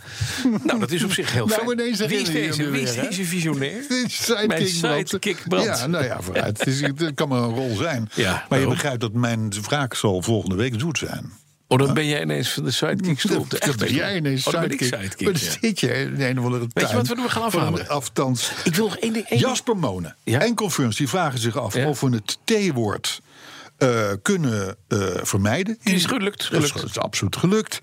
nou 0.62 0.79
dat 0.79 0.90
is 0.90 1.05
op 1.05 1.12
zich 1.12 1.33
heel 1.33 1.46
Nou, 1.57 1.61
fijn. 1.61 1.72
ineens 1.81 1.98
Wie 1.98 2.18
is 2.18 2.31
deze, 2.31 2.70
wie 2.70 2.81
is 2.81 2.94
deze 2.94 3.24
visionair? 3.24 3.83
Sidekick 4.07 4.46
Mijn 4.48 4.66
sidekick 4.68 5.42
Brandsen. 5.48 5.76
Ja, 5.76 5.87
nou 5.87 6.05
ja, 6.05 6.20
vooruit. 6.20 6.59
Het, 6.59 6.66
is, 6.66 6.81
het 6.96 7.14
kan 7.14 7.29
maar 7.29 7.42
een 7.42 7.55
rol 7.55 7.76
zijn. 7.76 8.11
Maar 8.48 8.61
je 8.61 8.68
begrijpt 8.68 9.00
dat 9.00 9.12
mijn 9.12 9.52
wraak 9.62 9.94
zal 9.94 10.22
volgende 10.22 10.57
week 10.57 10.74
zoet 10.76 10.98
zijn. 10.98 11.33
Oh, 11.68 11.79
dan 11.79 11.94
ben 11.94 12.07
jij 12.07 12.22
ineens 12.22 12.48
van 12.48 12.64
de 12.64 12.70
sidekick 12.70 13.20
stoel. 13.20 13.46
Dan 13.48 13.76
ben 13.79 13.92
jij 13.94 14.16
ineens 14.16 14.46
Oh, 14.46 14.52
dan 14.52 14.62
ben 14.62 14.70
ik 14.70 14.81
sidekick. 14.83 15.20
Maar 15.20 15.33
dan 15.33 15.42
ja. 15.42 15.50
zit 15.61 15.81
je 15.81 15.88
in 15.92 16.20
een 16.20 16.38
of 16.38 16.44
andere 16.44 16.66
Weet 16.72 16.88
je 16.90 16.96
wat 16.96 17.07
we 17.09 17.14
doen? 17.14 17.31
Gaan. 17.31 17.88
Afstands. 17.88 18.50
Ik 18.64 18.74
wil 18.74 18.85
nog 18.85 18.96
één 18.96 19.12
ding. 19.12 19.24
één 19.26 19.38
ding- 19.38 19.50
Jasper 19.50 19.76
Monen 19.76 20.16
Ja? 20.24 20.40
en 20.40 20.55
Confirms 20.55 20.96
die 20.96 21.09
vragen 21.09 21.38
zich 21.38 21.57
af 21.59 21.74
Ja. 21.74 21.88
of 21.88 22.00
we 22.00 22.09
het 22.11 22.38
T-woord 22.44 23.20
eh, 23.79 24.11
kunnen 24.22 24.76
eh, 24.88 24.98
vermijden. 25.22 25.76
Het 25.83 25.92
is 25.92 26.05
gelukt, 26.05 26.44
gelukt. 26.44 26.74
dat 26.74 26.85
is 26.90 26.98
absoluut 26.98 27.37
gelukt. 27.37 27.81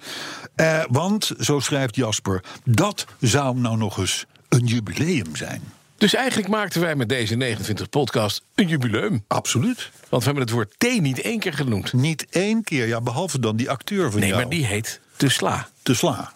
Eh, 0.56 0.84
want, 0.89 1.32
zo 1.39 1.60
schrijft 1.60 1.96
Jasper, 1.96 2.43
dat 2.63 3.06
zou 3.19 3.58
nou 3.58 3.78
nog 3.78 3.98
eens 3.98 4.26
een 4.50 4.65
jubileum 4.65 5.36
zijn. 5.36 5.62
Dus 6.04 6.13
eigenlijk 6.13 6.48
maakten 6.48 6.82
wij 6.82 6.96
met 6.96 7.10
deze 7.10 7.36
29 7.36 7.89
podcast 7.89 8.42
een 8.56 8.68
jubileum. 8.68 9.24
Absoluut. 9.28 9.92
Want 10.10 10.24
we 10.24 10.30
hebben 10.30 10.44
het 10.44 10.52
woord 10.54 10.74
T 10.78 11.02
niet 11.02 11.22
één 11.22 11.39
keer 11.39 11.54
genoemd. 11.54 11.94
Niet 11.94 12.26
één 12.30 12.63
keer, 12.63 12.88
ja, 12.88 13.02
behalve 13.02 13.39
dan 13.39 13.56
die 13.56 13.70
acteur 13.70 14.12
van 14.12 14.20
Nee, 14.20 14.30
jou. 14.30 14.42
maar 14.42 14.50
die 14.52 14.66
heet 14.66 15.00
De 15.18 15.30
Sla. 15.30 15.68
Te 15.84 15.94
sla. 15.94 16.34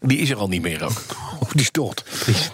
Die 0.00 0.18
is 0.18 0.30
er 0.30 0.36
al 0.36 0.48
niet 0.48 0.62
meer 0.62 0.84
ook. 0.84 1.02
Oh, 1.40 1.50
die 1.52 1.60
is 1.60 1.70
dood. 1.70 2.04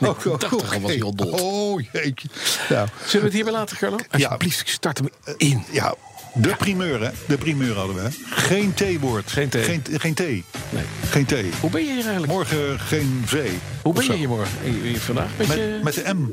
nee, 0.00 0.10
Oh, 0.10 0.26
oh, 0.26 0.38
80 0.38 0.74
al 0.74 0.80
was 0.80 0.90
hij 0.90 1.02
al 1.02 1.14
dood. 1.14 1.40
Oh, 1.40 1.80
jeetje. 1.92 2.28
Zullen 2.68 2.88
we 3.06 3.18
het 3.18 3.32
hierbij 3.32 3.52
laten, 3.52 3.76
Carlo? 3.76 3.96
Alsjeblieft, 4.10 4.60
ik 4.60 4.68
start 4.68 4.98
hem 4.98 5.08
in. 5.36 5.64
ja, 5.70 5.94
de 6.34 6.54
primeur, 6.58 7.00
hè? 7.00 7.10
De 7.26 7.38
primeur 7.38 7.76
hadden 7.76 7.94
we. 7.96 8.00
hè? 8.02 8.08
Geen 8.30 8.74
T-woord. 8.74 9.30
Geen 9.32 9.48
thee. 9.48 9.62
Geen, 9.62 9.82
geen 9.92 10.14
thee. 10.14 10.44
Nee. 10.70 10.84
Geen 11.10 11.24
thee. 11.24 11.50
Hoe 11.60 11.70
ben 11.70 11.80
je 11.84 11.86
hier 11.92 12.02
eigenlijk? 12.02 12.32
Morgen 12.32 12.80
geen 12.80 13.22
V. 13.26 13.48
Hoe 13.82 13.92
ben 13.94 14.04
je 14.04 14.12
hier 14.12 14.28
morgen? 14.28 14.58
Hier- 14.82 14.98
vandaag? 15.00 15.28
Met, 15.36 15.48
Met, 15.48 15.56
je... 15.56 15.80
met 15.82 15.94
de 15.94 16.14
M. 16.14 16.32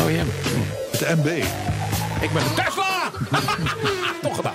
Oh 0.00 0.10
ja. 0.10 0.22
Met 0.90 1.00
de 1.00 1.14
MB. 1.16 1.26
Ik 2.22 2.32
ben 2.32 2.42
een 2.42 2.54
Tesla! 2.54 3.10
Toch 4.22 4.36
gedaan. 4.36 4.54